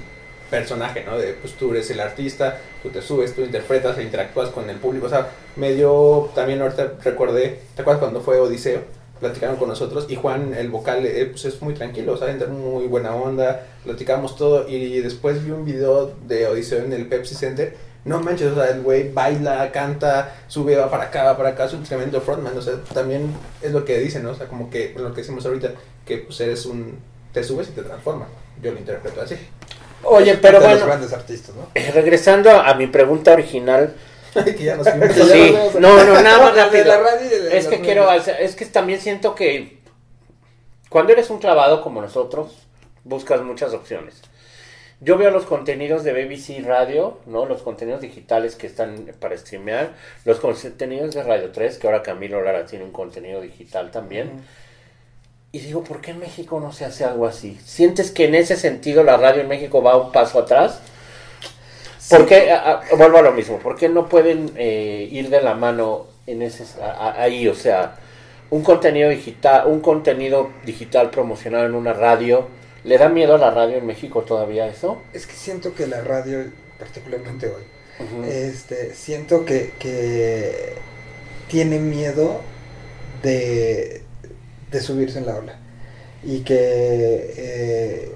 personaje, 0.51 1.05
¿no? 1.05 1.17
De 1.17 1.35
pues 1.35 1.55
tú 1.55 1.71
eres 1.71 1.91
el 1.91 2.01
artista, 2.01 2.59
tú 2.83 2.91
te 2.91 3.01
subes, 3.01 3.35
tú 3.35 3.43
interpretas 3.43 3.97
e 3.99 4.03
interactúas 4.03 4.51
con 4.51 4.69
el 4.69 4.77
público, 4.77 5.07
o 5.07 5.09
sea, 5.09 5.29
medio, 5.57 6.31
también 6.35 6.61
ahorita 6.61 6.95
recordé, 7.03 7.61
¿te 7.75 7.83
acuerdas 7.83 8.01
cuando 8.01 8.21
fue 8.21 8.41
Odiseo? 8.41 8.81
Platicaron 9.21 9.57
con 9.57 9.69
nosotros 9.69 10.07
y 10.09 10.17
Juan, 10.17 10.55
el 10.55 10.71
vocal, 10.71 11.05
eh, 11.05 11.27
pues 11.31 11.45
es 11.45 11.61
muy 11.61 11.75
tranquilo, 11.75 12.15
o 12.15 12.17
sea, 12.17 12.35
muy 12.49 12.87
buena 12.87 13.15
onda, 13.15 13.67
platicamos 13.85 14.37
todo 14.37 14.67
y 14.67 15.01
después 15.01 15.45
vi 15.45 15.51
un 15.51 15.65
video 15.65 16.15
de 16.27 16.47
Odiseo 16.47 16.85
en 16.85 16.93
el 16.93 17.07
Pepsi 17.07 17.35
Center 17.35 17.91
no 18.05 18.21
manches, 18.21 18.53
o 18.53 18.55
sea, 18.55 18.71
el 18.71 18.83
güey 18.83 19.13
baila, 19.13 19.71
canta, 19.73 20.35
sube, 20.49 20.77
va 20.77 20.91
para 20.91 21.05
acá, 21.05 21.25
va 21.25 21.37
para 21.37 21.51
acá, 21.51 21.67
es 21.67 21.75
un 21.75 21.83
tremendo 21.83 22.21
frontman, 22.21 22.57
o 22.57 22.63
sea, 22.63 22.75
también 22.95 23.31
es 23.61 23.73
lo 23.73 23.85
que 23.85 23.99
dicen, 23.99 24.23
¿no? 24.23 24.31
O 24.31 24.35
sea, 24.35 24.47
como 24.47 24.71
que 24.71 24.95
lo 24.97 25.13
que 25.13 25.21
decimos 25.21 25.45
ahorita, 25.45 25.73
que 26.07 26.19
pues 26.19 26.41
eres 26.41 26.65
un, 26.65 26.99
te 27.33 27.45
subes 27.45 27.69
y 27.69 27.73
te 27.73 27.83
transforma, 27.83 28.27
yo 28.63 28.73
lo 28.73 28.79
interpreto 28.79 29.21
así. 29.21 29.37
Oye, 30.03 30.37
pero 30.37 30.61
los 30.61 30.69
bueno, 30.69 30.87
grandes 30.87 31.13
artistas, 31.13 31.55
¿no? 31.55 31.69
eh, 31.75 31.91
regresando 31.93 32.51
a 32.51 32.75
mi 32.75 32.87
pregunta 32.87 33.33
original. 33.33 33.95
que 34.45 34.65
ya 34.65 34.77
nos 34.77 34.87
Sí, 35.33 35.57
no, 35.79 36.05
no, 36.05 36.23
nada 36.23 36.39
más 36.39 36.57
rápido. 36.57 36.85
la 36.85 36.99
radio 36.99 37.27
y 37.27 37.29
de 37.29 37.59
Es 37.59 37.67
que 37.67 37.81
quiero, 37.81 38.11
es 38.13 38.55
que 38.57 38.67
también 38.67 39.01
siento 39.01 39.35
que 39.35 39.81
cuando 40.89 41.13
eres 41.13 41.31
un 41.31 41.39
clavado 41.39 41.83
como 41.83 42.01
nosotros, 42.01 42.67
buscas 43.05 43.43
muchas 43.43 43.73
opciones. 43.75 44.23
Yo 45.03 45.17
veo 45.17 45.31
los 45.31 45.47
contenidos 45.47 46.05
de 46.05 46.13
BBC 46.13 46.63
Radio, 46.67 47.19
¿no? 47.25 47.47
Los 47.47 47.63
contenidos 47.63 48.03
digitales 48.03 48.55
que 48.55 48.67
están 48.67 49.07
para 49.19 49.37
streamear, 49.39 49.95
los 50.27 50.41
contenidos 50.41 51.15
de 51.15 51.23
Radio 51.23 51.51
3, 51.53 51.79
que 51.79 51.87
ahora 51.87 52.03
Camilo 52.03 52.43
Lara 52.43 52.67
tiene 52.67 52.85
un 52.85 52.93
contenido 52.93 53.41
digital 53.41 53.91
también. 53.91 54.45
Y 55.53 55.59
digo, 55.61 55.83
¿por 55.83 56.01
qué 56.01 56.13
en 56.13 56.21
México 56.21 56.61
no 56.61 56.73
se 56.73 56.85
hace 56.85 57.05
algo 57.05 57.27
así? 57.27 57.59
¿Sientes 57.65 58.11
que 58.13 58.27
en 58.27 58.35
ese 58.37 58.57
sentido 58.57 59.03
la 59.03 59.17
radio 59.17 59.43
en 59.43 59.49
México 59.49 59.83
va 59.83 59.97
un 59.97 60.13
paso 60.13 60.39
atrás? 60.39 60.79
Sí. 61.99 62.15
¿Por 62.15 62.27
qué, 62.27 62.53
a- 62.53 62.81
a- 62.91 62.95
vuelvo 62.97 63.19
a 63.19 63.23
lo 63.23 63.33
mismo, 63.33 63.59
¿por 63.59 63.77
qué 63.77 63.89
no 63.89 64.09
pueden 64.09 64.53
eh, 64.57 65.09
ir 65.11 65.29
de 65.29 65.41
la 65.43 65.55
mano 65.55 66.07
en 66.27 66.43
ese, 66.43 66.65
a- 66.81 67.21
ahí? 67.21 67.49
O 67.49 67.55
sea, 67.55 67.97
un 68.51 68.63
contenido 68.63 69.11
digital, 69.11 69.67
un 69.67 69.81
contenido 69.81 70.51
digital 70.65 71.11
promocionado 71.11 71.67
en 71.67 71.75
una 71.75 71.93
radio, 71.95 72.47
¿le 72.85 72.97
da 72.99 73.09
miedo 73.09 73.35
a 73.35 73.39
la 73.39 73.51
radio 73.51 73.77
en 73.77 73.87
México 73.87 74.23
todavía 74.23 74.67
eso? 74.69 74.99
Es 75.13 75.27
que 75.27 75.35
siento 75.35 75.75
que 75.75 75.87
la 75.89 76.01
radio, 76.01 76.45
particularmente 76.79 77.49
hoy, 77.49 77.63
este, 78.29 78.95
siento 78.95 79.45
que, 79.45 79.73
que 79.79 80.75
tiene 81.49 81.79
miedo 81.81 82.41
de, 83.23 84.03
de 84.71 84.81
subirse 84.81 85.19
en 85.19 85.27
la 85.27 85.37
ola. 85.37 85.59
Y 86.23 86.41
que 86.41 86.55
eh, 87.37 88.13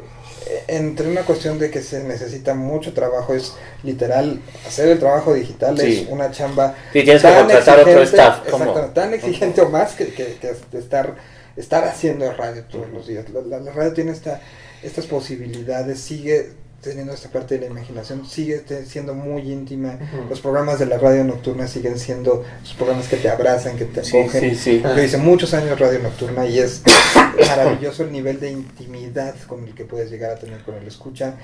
entre 0.68 1.08
una 1.08 1.22
cuestión 1.22 1.58
de 1.58 1.70
que 1.70 1.80
se 1.82 2.04
necesita 2.04 2.54
mucho 2.54 2.92
trabajo, 2.92 3.34
es 3.34 3.54
literal, 3.82 4.40
hacer 4.66 4.88
el 4.90 4.98
trabajo 4.98 5.32
digital 5.34 5.78
Sí. 5.78 6.02
es 6.04 6.08
una 6.10 6.30
chamba 6.30 6.74
Sí, 6.92 7.02
tienes 7.02 7.22
que 7.22 7.28
tan 7.28 7.38
contratar 7.38 7.80
otro 7.80 8.02
exigente, 8.02 8.22
staff. 8.22 8.50
¿cómo? 8.50 8.64
exactamente, 8.64 8.94
tan 9.00 9.14
exigente 9.14 9.60
o 9.62 9.68
más 9.70 9.94
que, 9.94 10.06
que, 10.08 10.34
que 10.40 10.50
es 10.50 10.70
de 10.70 10.78
estar, 10.80 11.14
estar 11.56 11.84
haciendo 11.84 12.30
radio 12.34 12.64
todos 12.64 12.90
los 12.90 13.06
días. 13.06 13.24
La, 13.30 13.40
la- 13.40 13.60
la 13.60 13.72
radio 13.72 13.92
tiene 13.94 14.12
esta, 14.12 14.40
estas 14.82 15.06
posibilidades, 15.06 16.00
sigue 16.00 16.52
teniendo 16.84 17.12
esta 17.12 17.28
parte 17.30 17.54
de 17.54 17.62
la 17.62 17.66
imaginación, 17.66 18.26
sigue 18.26 18.62
siendo 18.86 19.14
muy 19.14 19.50
íntima. 19.50 19.98
Los 20.28 20.40
programas 20.40 20.78
de 20.78 20.86
la 20.86 20.98
radio 20.98 21.24
nocturna 21.24 21.66
siguen 21.66 21.98
siendo 21.98 22.44
los 22.60 22.72
programas 22.74 23.08
que 23.08 23.16
te 23.16 23.28
abrazan, 23.28 23.76
que 23.76 23.86
te 23.86 24.04
Sí, 24.04 24.18
acogen. 24.18 24.50
sí, 24.50 24.56
sí. 24.56 24.82
Yo 24.84 25.02
hice 25.02 25.16
muchos 25.16 25.54
años 25.54 25.78
radio 25.78 25.98
nocturna 26.00 26.46
y 26.46 26.58
es 26.58 26.82
maravilloso 27.48 28.04
el 28.04 28.12
nivel 28.12 28.38
de 28.40 28.50
intimidad 28.50 29.34
con 29.46 29.64
el 29.64 29.74
que 29.74 29.84
puedes 29.84 30.10
llegar 30.10 30.30
a 30.32 30.36
tener 30.36 30.62
con 30.62 30.74
el 30.74 30.86
escucha. 30.86 31.34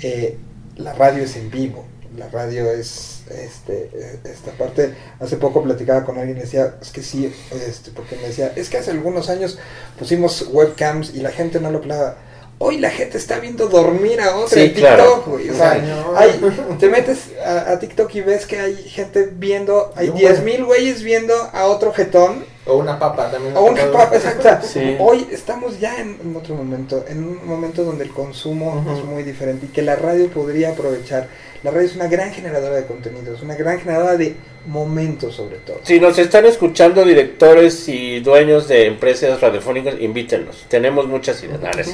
Eh, 0.00 0.36
la 0.76 0.92
radio 0.92 1.22
es 1.24 1.36
en 1.36 1.50
vivo, 1.50 1.84
la 2.16 2.28
radio 2.28 2.70
es 2.70 3.22
este 3.30 3.90
eh, 3.94 4.18
esta 4.24 4.52
parte. 4.52 4.94
Hace 5.18 5.36
poco 5.36 5.62
platicaba 5.62 6.04
con 6.04 6.18
alguien 6.18 6.38
y 6.38 6.40
decía, 6.42 6.76
es 6.80 6.90
que 6.90 7.02
sí, 7.02 7.32
este, 7.66 7.90
porque 7.90 8.16
me 8.16 8.28
decía, 8.28 8.52
es 8.56 8.68
que 8.68 8.78
hace 8.78 8.90
algunos 8.90 9.28
años 9.30 9.58
pusimos 9.98 10.48
webcams 10.52 11.14
y 11.14 11.20
la 11.20 11.30
gente 11.30 11.60
no 11.60 11.70
lo 11.70 11.78
hablaba. 11.78 12.16
Hoy 12.62 12.76
la 12.76 12.90
gente 12.90 13.16
está 13.16 13.38
viendo 13.38 13.68
dormir 13.68 14.20
a 14.20 14.36
otra 14.36 14.58
Sí, 14.58 14.60
en 14.66 14.74
claro. 14.74 15.04
TikTok, 15.04 15.26
güey. 15.28 15.48
O 15.48 15.54
sea, 15.54 15.82
hay- 16.16 16.40
te 16.78 16.88
metes 16.90 17.18
a, 17.42 17.72
a 17.72 17.78
TikTok 17.78 18.14
y 18.16 18.20
ves 18.20 18.44
que 18.44 18.60
hay 18.60 18.76
gente 18.76 19.30
viendo, 19.32 19.92
hay 19.96 20.08
No, 20.08 20.14
10 20.14 20.30
bueno. 20.42 20.44
mil 20.44 20.64
güeyes 20.66 21.02
viendo 21.02 21.34
a 21.54 21.64
otro 21.64 21.92
jetón 21.94 22.44
O 22.66 22.76
una 22.76 22.98
papa 22.98 23.30
también. 23.30 23.56
o 23.56 23.62
una 23.62 23.90
papa, 23.90 24.16
exacta. 24.16 24.60
Sí. 24.62 24.96
Hoy 24.98 25.26
estamos 25.30 25.80
ya 25.80 25.98
en, 26.00 26.18
en 26.22 26.36
otro 26.36 26.54
momento, 26.54 27.04
en 27.08 27.24
un 27.24 27.46
momento 27.46 27.84
donde 27.84 28.04
el 28.04 28.10
consumo 28.10 28.84
es 28.96 29.04
muy 29.04 29.22
diferente 29.22 29.66
y 29.66 29.68
que 29.70 29.82
la 29.82 29.96
radio 29.96 30.28
podría 30.28 30.70
aprovechar. 30.70 31.28
La 31.62 31.70
radio 31.70 31.86
es 31.86 31.96
una 31.96 32.08
gran 32.08 32.32
generadora 32.32 32.76
de 32.76 32.86
contenidos, 32.86 33.42
una 33.42 33.54
gran 33.54 33.78
generadora 33.78 34.16
de 34.16 34.34
momentos 34.66 35.34
sobre 35.34 35.56
todo. 35.56 35.78
Si 35.82 35.98
nos 36.00 36.18
están 36.18 36.44
escuchando 36.46 37.04
directores 37.04 37.88
y 37.88 38.20
dueños 38.20 38.68
de 38.68 38.86
empresas 38.86 39.40
radiofónicas, 39.40 39.96
invítenos. 40.00 40.66
Tenemos 40.68 41.06
muchas 41.06 41.42
ideas. 41.42 41.90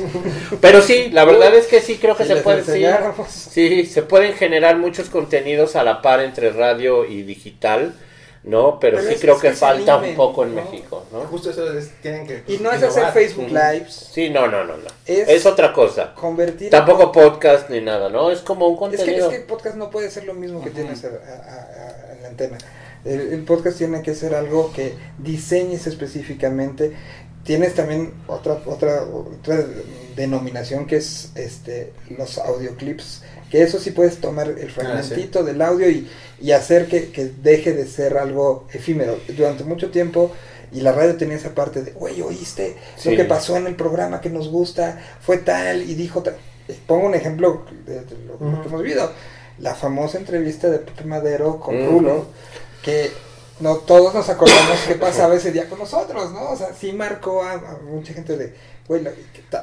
Pero 0.60 0.82
sí, 0.82 1.10
la 1.12 1.24
verdad 1.24 1.54
es 1.54 1.66
que 1.66 1.80
sí 1.80 1.96
creo 1.96 2.16
que 2.16 2.24
Si 2.24 2.30
se 2.30 2.36
puede. 2.36 2.64
Sí, 3.28 3.86
se 3.86 4.02
pueden 4.02 4.34
generar 4.34 4.76
muchos 4.78 5.10
contenidos 5.10 5.76
a 5.76 5.84
la 5.84 6.02
par 6.02 6.20
entre 6.20 6.50
radio 6.50 7.04
y 7.04 7.22
digital, 7.22 7.94
¿no? 8.46 8.78
Pero, 8.80 8.96
Pero 8.96 9.08
sí 9.08 9.14
es- 9.16 9.20
creo 9.20 9.34
es 9.36 9.40
que 9.42 9.52
falta 9.52 9.96
un 9.98 10.14
poco 10.14 10.44
en 10.44 10.54
¿no? 10.54 10.62
México, 10.62 11.04
¿no? 11.12 11.20
Justo 11.26 11.50
eso 11.50 11.70
es, 11.76 11.90
tienen 12.00 12.26
que. 12.26 12.42
Y 12.46 12.58
no 12.58 12.72
es 12.72 12.82
hacer 12.82 13.12
Facebook. 13.12 13.48
Lives, 13.48 14.10
Sí, 14.12 14.30
no, 14.30 14.46
no, 14.46 14.64
no, 14.64 14.76
no. 14.76 14.86
Es- 15.04 15.28
Es, 15.28 15.44
otra 15.46 15.72
cosa. 15.72 16.14
convertir... 16.14 16.70
Tampoco 16.70 17.12
podcast 17.12 17.68
ni 17.70 17.80
nada, 17.80 18.08
¿no? 18.08 18.30
Es 18.30 18.40
como 18.40 18.68
un 18.68 18.74
Es 18.74 18.78
que, 18.78 18.94
es 18.94 19.00
contenido. 19.02 19.30
que 19.30 19.36
el 19.36 19.42
podcast 19.44 19.76
no 19.76 19.90
puede 19.90 20.10
ser 20.10 20.24
lo 20.24 20.32
mismo 20.34 20.62
que 20.62 20.70
tienes 20.70 21.04
a- 21.04 21.08
a- 21.08 21.10
a- 21.10 22.12
en 22.14 22.22
la 22.22 22.28
antena. 22.28 22.58
El, 23.04 23.20
el 23.32 23.44
podcast 23.44 23.78
tiene 23.78 24.00
que 24.02 24.14
ser 24.14 24.34
algo 24.34 24.72
que 24.72 24.94
diseñes 25.18 25.86
específicamente. 25.86 26.92
Tienes 27.44 27.74
también 27.74 28.12
otra 28.26 28.60
otra 28.66 29.04
otra 29.04 29.64
denominación 30.16 30.86
que 30.86 30.96
es 30.96 31.30
este 31.36 31.92
los 32.16 32.38
audioclips, 32.38 33.22
que 33.50 33.62
eso 33.62 33.78
sí 33.78 33.90
puedes 33.92 34.18
tomar 34.18 34.48
el 34.48 34.70
fragmentito 34.70 35.44
del 35.44 35.62
audio 35.62 35.88
y, 35.88 36.08
y 36.40 36.52
hacer 36.52 36.86
que, 36.86 37.10
que 37.10 37.30
deje 37.42 37.72
de 37.72 37.86
ser 37.86 38.18
algo 38.18 38.66
efímero. 38.72 39.18
Durante 39.36 39.64
mucho 39.64 39.90
tiempo 39.90 40.32
y 40.72 40.80
la 40.80 40.92
radio 40.92 41.16
tenía 41.16 41.36
esa 41.36 41.54
parte 41.54 41.82
de, 41.82 41.92
güey, 41.92 42.20
¿oíste 42.22 42.76
Sí. 42.96 43.10
lo 43.10 43.16
que 43.16 43.24
pasó 43.24 43.56
en 43.56 43.66
el 43.66 43.76
programa 43.76 44.20
que 44.20 44.30
nos 44.30 44.48
gusta? 44.48 45.00
Fue 45.20 45.38
tal 45.38 45.82
y 45.82 45.94
dijo 45.94 46.22
tal. 46.22 46.34
Eh, 46.68 46.76
Pongo 46.86 47.06
un 47.06 47.14
ejemplo 47.14 47.64
de, 47.86 48.02
lo, 48.26 48.60
que 48.62 48.68
hemos 48.68 48.82
vivido. 48.82 49.12
La 49.58 49.74
famosa 49.74 50.18
entrevista 50.18 50.68
de 50.68 50.80
Pepe 50.80 51.04
Madero 51.04 51.60
con. 51.60 51.86
Rulo, 51.86 52.26
que 52.82 53.10
no 53.60 53.76
todos 53.76 54.12
nos 54.12 54.28
acordamos 54.28 54.78
qué 54.86 54.96
pasaba 54.96 55.34
ese 55.36 55.50
día 55.52 55.68
con 55.68 55.78
nosotros, 55.78 56.32
¿no? 56.32 56.50
O 56.50 56.56
sea, 56.56 56.74
sí 56.78 56.92
marcó 56.92 57.42
a, 57.42 57.52
a 57.52 57.78
mucha 57.88 58.12
gente 58.12 58.36
de, 58.36 58.52
güey, 58.86 59.02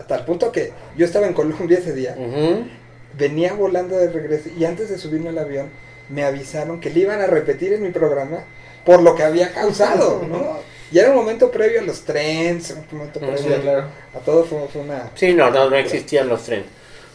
tal 0.08 0.26
punto 0.26 0.52
que 0.52 0.72
yo 0.98 1.06
estaba 1.06 1.28
en 1.28 1.34
Colombia 1.34 1.78
ese 1.78 1.94
día. 1.94 2.16
Venía 3.18 3.54
volando 3.54 3.98
de 3.98 4.10
regreso 4.12 4.50
y 4.58 4.66
antes 4.66 4.90
de 4.90 4.98
subirme 4.98 5.30
al 5.30 5.38
avión 5.38 5.70
me 6.10 6.24
avisaron 6.24 6.80
que 6.80 6.90
le 6.90 7.02
iban 7.02 7.22
a 7.22 7.28
repetir 7.28 7.74
en 7.74 7.84
mi 7.84 7.92
programa 7.92 8.44
por 8.86 9.02
lo 9.02 9.16
que 9.16 9.24
había 9.24 9.52
causado, 9.54 10.26
¿no? 10.30 10.60
Y 10.92 11.00
era 11.00 11.10
un 11.10 11.16
momento 11.16 11.50
previo 11.50 11.80
a 11.80 11.84
los 11.84 12.02
trends, 12.04 12.72
un 12.72 12.98
momento 12.98 13.20
Ujú. 13.20 13.32
previo 13.32 13.56
Sí, 13.56 13.62
claro. 13.62 13.88
a 14.14 14.20
todo, 14.20 14.44
fue, 14.46 14.68
fue 14.68 14.82
una... 14.82 15.10
Sí, 15.16 15.34
no, 15.34 15.50
no, 15.50 15.70
no 15.70 15.76
existían 15.76 16.28
los 16.28 16.44
trenes. 16.44 16.68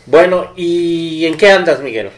Bueno, 0.07 0.53
¿y 0.57 1.25
en 1.27 1.37
qué 1.37 1.51
andas, 1.51 1.81
Miguel? 1.81 2.11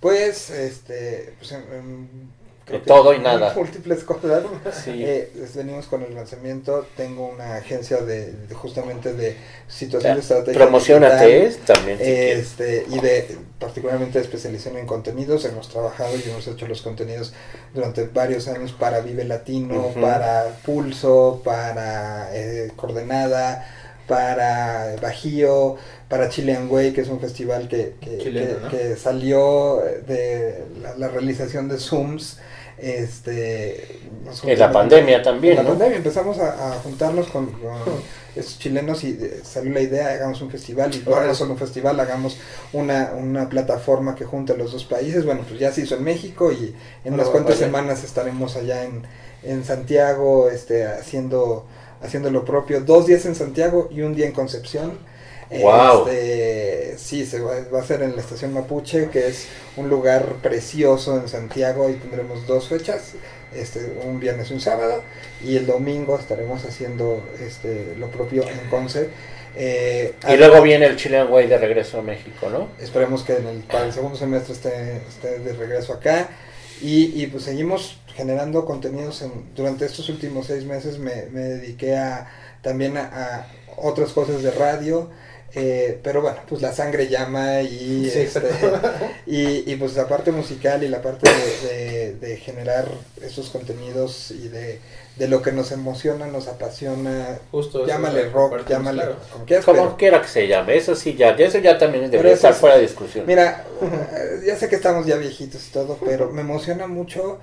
Pues, 0.00 0.50
este, 0.50 1.32
pues 1.38 1.52
en, 1.52 1.62
en- 1.72 2.30
De 2.68 2.80
todo 2.80 3.14
y 3.14 3.20
nada. 3.20 3.52
Múltiples 3.56 4.02
cosas. 4.02 4.42
Sí. 4.84 5.04
Eh, 5.04 5.30
venimos 5.54 5.86
con 5.86 6.02
el 6.02 6.14
lanzamiento. 6.14 6.84
Tengo 6.96 7.28
una 7.28 7.56
agencia 7.56 7.98
de, 7.98 8.32
de 8.32 8.54
justamente 8.54 9.12
de 9.12 9.36
situación 9.68 10.14
de 10.14 10.20
estrategia. 10.20 10.54
Promocionate 10.62 11.46
digital, 11.46 11.76
también. 11.76 11.98
si. 11.98 12.04
Este, 12.04 12.86
y 12.90 12.98
de 12.98 13.38
particularmente 13.60 14.18
de 14.18 14.24
especialización 14.24 14.78
en 14.78 14.86
contenidos. 14.86 15.44
Hemos 15.44 15.68
trabajado 15.68 16.10
y 16.16 16.28
hemos 16.28 16.46
hecho 16.48 16.66
los 16.66 16.82
contenidos 16.82 17.32
durante 17.72 18.04
varios 18.06 18.48
años 18.48 18.72
para 18.72 18.98
Vive 19.00 19.24
Latino, 19.24 19.86
Ujú. 19.88 20.00
para 20.00 20.56
Pulso, 20.64 21.40
para 21.44 22.30
eh, 22.36 22.72
Coordenada, 22.74 23.64
para 24.08 24.96
Bajío, 25.00 25.76
para 26.08 26.28
Chilean 26.28 26.68
Way, 26.70 26.92
que 26.92 27.00
es 27.02 27.08
un 27.08 27.20
festival 27.20 27.68
que, 27.68 27.94
que, 28.00 28.18
Chileno, 28.18 28.56
que- 28.56 28.62
¿no? 28.64 28.68
que 28.70 28.96
salió 28.96 29.82
de 30.06 30.64
la, 30.82 30.96
la 30.96 31.08
realización 31.08 31.68
de 31.68 31.78
Zooms. 31.78 32.38
Este, 32.78 34.00
En 34.44 34.58
la 34.58 34.70
pandemia 34.70 35.22
también, 35.22 35.52
en 35.52 35.56
la 35.58 35.62
¿no? 35.62 35.70
pandemia 35.70 35.96
empezamos 35.96 36.38
a, 36.38 36.72
a 36.72 36.78
juntarnos 36.80 37.26
con, 37.28 37.46
con 37.46 38.02
esos 38.34 38.58
chilenos 38.58 39.02
y 39.04 39.12
eh, 39.18 39.40
salió 39.42 39.72
la 39.72 39.80
idea, 39.80 40.08
hagamos 40.08 40.42
un 40.42 40.50
festival 40.50 40.94
y 40.94 40.98
no 41.08 41.12
Órale. 41.12 41.34
solo 41.34 41.52
un 41.52 41.58
festival, 41.58 41.98
hagamos 42.00 42.36
una, 42.74 43.12
una 43.16 43.48
plataforma 43.48 44.14
que 44.14 44.26
junte 44.26 44.52
a 44.52 44.56
los 44.56 44.72
dos 44.72 44.84
países. 44.84 45.24
Bueno, 45.24 45.42
pues 45.48 45.58
ya 45.58 45.72
se 45.72 45.82
hizo 45.82 45.96
en 45.96 46.04
México 46.04 46.52
y 46.52 46.74
en 47.04 47.14
unas 47.14 47.28
cuantas 47.28 47.54
vaya. 47.56 47.66
semanas 47.66 48.04
estaremos 48.04 48.56
allá 48.56 48.84
en, 48.84 49.04
en 49.42 49.64
Santiago 49.64 50.50
este, 50.50 50.86
haciendo, 50.86 51.66
haciendo 52.02 52.30
lo 52.30 52.44
propio. 52.44 52.82
Dos 52.82 53.06
días 53.06 53.24
en 53.24 53.34
Santiago 53.34 53.88
y 53.90 54.02
un 54.02 54.14
día 54.14 54.26
en 54.26 54.32
Concepción. 54.32 54.98
Guau. 55.50 56.08
Este, 56.08 56.96
sí, 56.98 57.26
se 57.26 57.40
va, 57.40 57.54
va 57.72 57.80
a 57.80 57.84
ser 57.84 58.02
en 58.02 58.14
la 58.16 58.20
estación 58.22 58.52
Mapuche, 58.52 59.08
que 59.10 59.28
es 59.28 59.46
un 59.76 59.88
lugar 59.88 60.36
precioso 60.42 61.16
en 61.16 61.28
Santiago 61.28 61.88
y 61.90 61.94
tendremos 61.94 62.46
dos 62.46 62.68
fechas, 62.68 63.12
este, 63.54 63.98
un 64.04 64.20
viernes 64.20 64.50
y 64.50 64.54
un 64.54 64.60
sábado, 64.60 65.02
y 65.44 65.56
el 65.56 65.66
domingo 65.66 66.18
estaremos 66.18 66.64
haciendo 66.64 67.22
este, 67.40 67.94
lo 67.96 68.08
propio 68.08 68.42
en 68.48 68.68
Conce. 68.70 69.10
Eh, 69.58 70.14
Y 70.28 70.36
luego 70.36 70.60
viene 70.60 70.86
el 70.86 70.96
Chilean 70.96 71.32
Way 71.32 71.46
de 71.46 71.56
regreso 71.58 71.98
a 71.98 72.02
México, 72.02 72.50
¿no? 72.50 72.68
Esperemos 72.78 73.22
que 73.22 73.36
en 73.36 73.46
el, 73.46 73.58
para 73.60 73.86
el 73.86 73.92
segundo 73.92 74.16
semestre 74.18 74.52
esté, 74.52 74.96
esté 75.08 75.38
de 75.38 75.52
regreso 75.54 75.94
acá. 75.94 76.28
Y, 76.82 77.22
y 77.22 77.26
pues 77.28 77.44
seguimos 77.44 77.98
generando 78.14 78.66
contenidos. 78.66 79.22
En, 79.22 79.32
durante 79.54 79.86
estos 79.86 80.10
últimos 80.10 80.46
seis 80.46 80.64
meses 80.64 80.98
me, 80.98 81.26
me 81.32 81.40
dediqué 81.40 81.96
a, 81.96 82.30
también 82.60 82.98
a, 82.98 83.04
a 83.04 83.46
otras 83.78 84.10
cosas 84.12 84.42
de 84.42 84.50
radio. 84.50 85.08
Eh, 85.54 85.98
pero 86.02 86.20
bueno, 86.20 86.38
pues 86.48 86.60
la 86.60 86.72
sangre 86.72 87.08
llama 87.08 87.62
y, 87.62 88.10
Sí, 88.12 88.18
este, 88.20 88.42
y, 89.26 89.72
y, 89.72 89.76
pues 89.76 89.94
la 89.94 90.06
parte 90.08 90.30
musical 90.32 90.82
y 90.82 90.88
la 90.88 91.00
parte 91.02 91.30
de, 91.30 91.68
de- 91.68 92.14
de 92.14 92.36
generar 92.36 92.86
esos 93.22 93.48
contenidos 93.50 94.30
y 94.32 94.48
de, 94.48 94.80
de 95.16 95.28
lo 95.28 95.40
que 95.40 95.52
nos 95.52 95.72
emociona, 95.72 96.26
nos 96.26 96.46
apasiona. 96.48 97.38
Justo 97.50 97.86
Llámale 97.86 98.28
rock, 98.28 98.68
llámale 98.68 99.02
claro. 99.02 99.16
como 99.32 99.44
quieras. 99.46 99.64
Como 99.64 99.82
pero- 99.82 99.96
quiera 99.96 100.20
que 100.22 100.28
se 100.28 100.46
llame, 100.46 100.76
eso 100.76 100.94
sí 100.94 101.14
ya, 101.14 101.30
eso 101.30 101.58
ya 101.58 101.78
también 101.78 102.10
debería 102.10 102.32
estar 102.34 102.52
es- 102.52 102.58
fuera 102.58 102.76
de 102.76 102.82
discusión. 102.82 103.24
Mira, 103.26 103.64
eh, 103.82 104.42
ya 104.46 104.56
sé 104.56 104.68
que 104.68 104.76
estamos 104.76 105.06
ya 105.06 105.16
viejitos 105.16 105.66
y 105.68 105.70
todo, 105.72 105.98
pero 106.04 106.30
me 106.32 106.42
emociona 106.42 106.86
mucho, 106.86 107.38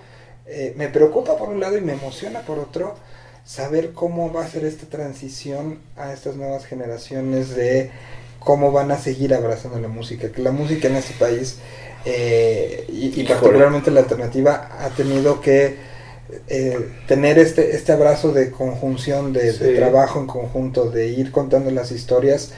eh, 0.45 0.73
me 0.75 0.89
preocupa 0.89 1.35
por 1.37 1.49
un 1.49 1.59
lado 1.59 1.77
y 1.77 1.81
me 1.81 1.93
emociona 1.93 2.41
por 2.41 2.59
otro 2.59 2.95
saber 3.45 3.91
cómo 3.93 4.31
va 4.31 4.45
a 4.45 4.47
ser 4.47 4.65
esta 4.65 4.85
transición 4.87 5.79
a 5.97 6.13
estas 6.13 6.35
nuevas 6.35 6.65
generaciones 6.65 7.55
de 7.55 7.91
cómo 8.39 8.71
van 8.71 8.91
a 8.91 8.97
seguir 8.97 9.33
abrazando 9.33 9.79
la 9.79 9.87
música, 9.87 10.31
que 10.31 10.41
la 10.41 10.51
música 10.51 10.87
en 10.87 10.95
este 10.95 11.13
país 11.13 11.57
eh, 12.05 12.85
y, 12.89 13.23
particularmente 13.23 13.89
la 13.89 14.01
alternativa 14.01 14.69
ha 14.79 14.89
tenido 14.89 15.39
que 15.39 15.77
eh, 16.47 16.89
tener 17.07 17.39
este, 17.39 17.75
este 17.75 17.91
abrazo 17.91 18.31
de 18.33 18.51
conjunción, 18.51 19.31
de, 19.33 19.53
trabajo 19.53 20.19
en 20.19 20.27
conjunto, 20.27 20.89
de 20.89 21.07
ir 21.07 21.31
contando 21.31 21.71
las 21.71 21.91
historias. 21.91 22.51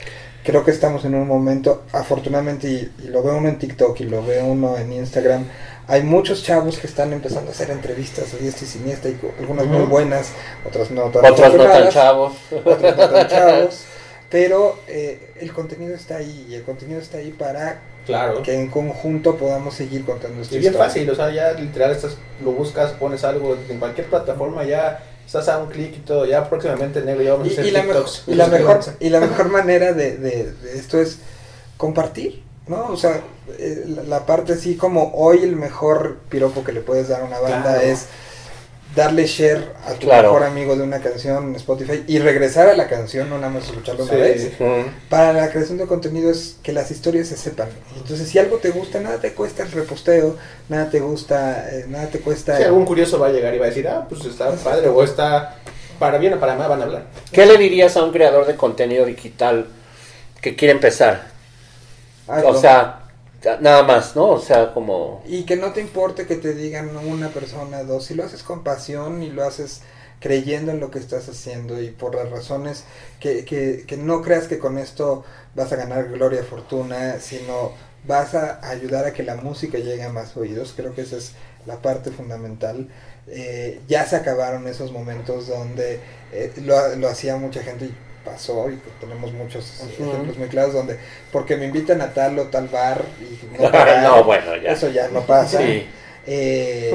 Creo 0.43 0.63
que 0.63 0.71
estamos 0.71 1.05
en 1.05 1.15
un 1.15 1.27
momento, 1.27 1.83
afortunadamente, 1.91 2.67
y, 2.69 2.91
y 3.03 3.07
lo 3.07 3.23
ve 3.23 3.31
uno 3.31 3.49
en 3.49 3.57
TikTok 3.57 3.99
y 4.01 4.03
lo 4.05 4.23
ve 4.23 4.41
uno 4.41 4.77
en 4.77 4.93
Instagram, 4.93 5.45
hay 5.87 6.03
muchos 6.03 6.43
chavos 6.43 6.77
que 6.79 6.87
están 6.87 7.13
empezando 7.13 7.49
a 7.51 7.53
hacer 7.53 7.69
entrevistas 7.71 8.33
a 8.33 8.37
diestra 8.37 8.65
y 8.65 8.69
siniestra, 8.69 9.09
y 9.11 9.19
algunas 9.39 9.65
muy 9.67 9.85
buenas, 9.85 10.29
otras 10.67 10.91
no 10.91 11.03
tan 11.09 11.25
Otros 11.25 11.53
no 11.53 11.63
tan 11.63 11.89
chavos. 11.89 12.33
otros 12.51 12.81
no 12.97 13.09
tan 13.09 13.27
chavos, 13.29 13.83
pero 14.29 14.79
eh, 14.87 15.31
el 15.39 15.53
contenido 15.53 15.93
está 15.95 16.17
ahí, 16.17 16.47
y 16.49 16.55
el 16.55 16.63
contenido 16.63 16.99
está 16.99 17.17
ahí 17.19 17.31
para 17.31 17.81
Claro. 18.05 18.43
que 18.43 18.53
en 18.53 18.69
conjunto 18.69 19.35
podamos 19.35 19.73
seguir 19.73 20.05
contando 20.05 20.39
esta 20.41 20.55
Y 20.55 20.59
bien 20.59 20.73
historia. 20.73 20.89
fácil, 20.89 21.09
o 21.09 21.15
sea, 21.15 21.31
ya 21.33 21.53
literal 21.53 21.91
estás, 21.91 22.17
lo 22.43 22.51
buscas, 22.51 22.91
pones 22.91 23.23
algo 23.23 23.57
en 23.67 23.79
cualquier 23.79 24.05
plataforma, 24.07 24.63
ya 24.63 25.03
estás 25.25 25.47
a 25.49 25.57
un 25.57 25.69
clic 25.71 25.95
y 25.97 25.99
todo, 26.01 26.23
ya 26.25 26.47
próximamente 26.47 27.01
negro 27.01 27.23
ya 27.23 27.31
vamos 27.33 27.47
a 27.47 27.51
hacer 27.51 27.65
y 27.65 27.71
la, 27.71 27.81
mejor, 27.81 28.05
y, 28.27 28.35
la 28.35 28.47
mejor, 28.49 28.79
y 28.99 29.09
la 29.09 29.19
mejor 29.21 29.49
manera 29.49 29.93
de, 29.93 30.17
de- 30.17 30.51
de 30.51 30.77
esto 30.77 30.99
es 31.01 31.17
compartir, 31.77 32.43
¿no? 32.67 32.87
O 32.87 32.97
sea, 32.97 33.21
eh, 33.59 33.85
la, 34.07 34.25
parte 34.25 34.53
así 34.53 34.75
como 34.75 35.11
hoy 35.15 35.43
el 35.43 35.55
mejor 35.55 36.17
piropo 36.29 36.63
que 36.63 36.71
le 36.71 36.81
puedes 36.81 37.07
dar 37.09 37.21
a 37.21 37.25
una 37.25 37.39
banda 37.39 37.73
Claro. 37.73 37.81
es 37.81 38.07
darle 38.95 39.25
share 39.27 39.73
a 39.85 39.93
tu 39.93 40.07
Claro. 40.07 40.31
mejor 40.33 40.47
amigo 40.47 40.75
de 40.75 40.83
una 40.83 40.99
canción 41.01 41.49
en 41.49 41.55
Spotify 41.55 42.03
y 42.07 42.17
regresar 42.19 42.69
a 42.69 42.75
la 42.77 42.87
canción, 42.87 43.29
no 43.29 43.37
nada 43.37 43.51
más 43.51 43.65
escucharla 43.65 44.03
una 44.03 44.13
Sí. 44.13 44.17
vez. 44.19 44.51
Ujú. 44.57 44.89
Para 45.09 45.33
la 45.33 45.49
creación 45.51 45.77
de 45.77 45.85
contenido 45.85 46.31
es 46.31 46.55
que 46.63 46.71
las 46.71 46.89
historias 46.91 47.27
se 47.27 47.35
sepan. 47.37 47.67
Entonces, 47.97 48.29
si 48.29 48.39
algo 48.39 48.57
te 48.57 48.69
gusta, 48.69 49.01
nada 49.01 49.17
te 49.19 49.33
cuesta 49.33 49.63
el 49.63 49.71
reposteo, 49.71 50.37
nada 50.69 50.89
te 50.89 51.01
gusta, 51.01 51.67
eh, 51.71 51.85
nada 51.89 52.07
te 52.07 52.19
cuesta... 52.19 52.55
Si 52.57 52.63
algún 52.63 52.85
curioso 52.85 53.19
va 53.19 53.27
a 53.27 53.31
llegar 53.31 53.53
y 53.53 53.59
va 53.59 53.65
a 53.65 53.69
decir, 53.69 53.85
ah, 53.87 54.05
pues 54.07 54.23
está 54.25 54.49
padre, 54.55 54.87
o 54.87 55.03
está 55.03 55.57
para 55.99 56.17
bien 56.17 56.33
o 56.33 56.39
para 56.39 56.55
mal, 56.55 56.69
van 56.69 56.81
a 56.81 56.85
hablar. 56.85 57.05
¿Qué 57.33 57.45
le 57.45 57.57
dirías 57.57 57.95
a 57.97 58.03
un 58.03 58.11
creador 58.13 58.47
de 58.47 58.55
contenido 58.55 59.05
digital 59.05 59.67
que 60.41 60.55
quiere 60.55 60.71
empezar? 60.73 61.34
Algo. 62.27 62.49
O 62.49 62.55
sea, 62.55 63.01
nada 63.61 63.83
más, 63.83 64.15
¿no? 64.15 64.29
O 64.29 64.39
sea, 64.39 64.73
como... 64.73 65.21
Y 65.25 65.43
que 65.43 65.55
no 65.55 65.71
te 65.73 65.81
importe 65.81 66.25
que 66.25 66.35
te 66.35 66.53
digan 66.53 66.95
una 66.97 67.29
persona, 67.29 67.83
dos, 67.83 68.05
si 68.05 68.15
lo 68.15 68.23
haces 68.23 68.43
con 68.43 68.63
pasión 68.63 69.23
y 69.23 69.29
lo 69.29 69.43
haces 69.43 69.81
creyendo 70.19 70.71
en 70.71 70.79
lo 70.79 70.89
que 70.91 70.99
estás 70.99 71.27
haciendo 71.29 71.81
y 71.81 71.91
por 71.91 72.15
las 72.15 72.29
razones 72.29 72.85
que, 73.19 73.45
que, 73.45 73.83
que 73.85 73.97
no 73.97 74.21
creas 74.21 74.47
que 74.47 74.59
con 74.59 74.77
esto 74.77 75.23
vas 75.53 75.71
a 75.71 75.75
ganar 75.75 76.09
gloria, 76.09 76.43
fortuna, 76.43 77.19
sino 77.19 77.73
vas 78.07 78.33
a 78.35 78.67
ayudar 78.67 79.05
a 79.05 79.13
que 79.13 79.23
la 79.23 79.35
música 79.35 79.77
llegue 79.77 80.03
a 80.03 80.11
más 80.11 80.35
oídos, 80.37 80.73
creo 80.75 80.93
que 80.95 81.01
esa 81.01 81.17
es 81.17 81.33
la 81.65 81.77
parte 81.77 82.11
fundamental. 82.11 82.87
Eh, 83.27 83.81
ya 83.87 84.05
se 84.05 84.15
acabaron 84.15 84.67
esos 84.67 84.91
momentos 84.91 85.47
donde 85.47 85.99
eh, 86.31 86.53
lo, 86.63 86.95
lo 86.95 87.07
hacía 87.09 87.37
mucha 87.37 87.63
gente 87.63 87.85
y 87.85 87.95
pasó 88.25 88.69
y 88.69 88.77
tenemos 88.99 89.31
muchos 89.31 89.81
Ujú. 89.99 90.09
ejemplos 90.09 90.37
muy 90.37 90.47
claros 90.49 90.73
donde 90.73 90.97
porque 91.31 91.55
me 91.55 91.65
invitan 91.65 92.01
a 92.01 92.13
tal 92.13 92.37
o 92.39 92.47
tal 92.47 92.67
bar 92.67 93.05
y 93.21 93.57
no, 93.61 93.71
pagar, 93.71 94.03
no, 94.09 94.23
bueno, 94.25 94.57
ya. 94.57 94.71
eso 94.73 94.89
ya 94.89 95.07
no 95.09 95.21
pasa. 95.21 95.59
Sí, 95.59 95.87
Eh, 96.27 96.93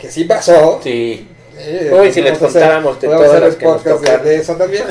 que 0.00 0.10
sí 0.10 0.24
pasó. 0.24 0.80
sí. 0.82 1.28
Eh, 1.60 1.90
Uy, 1.92 2.12
si 2.12 2.22
les 2.22 2.38
contáramos 2.38 3.00
de 3.00 3.08
todas 3.08 3.40
las 3.42 3.56
que 3.56 3.64
nos 3.64 3.82
podcast 3.82 4.22
de, 4.22 4.36
eso 4.36 4.54
también. 4.54 4.84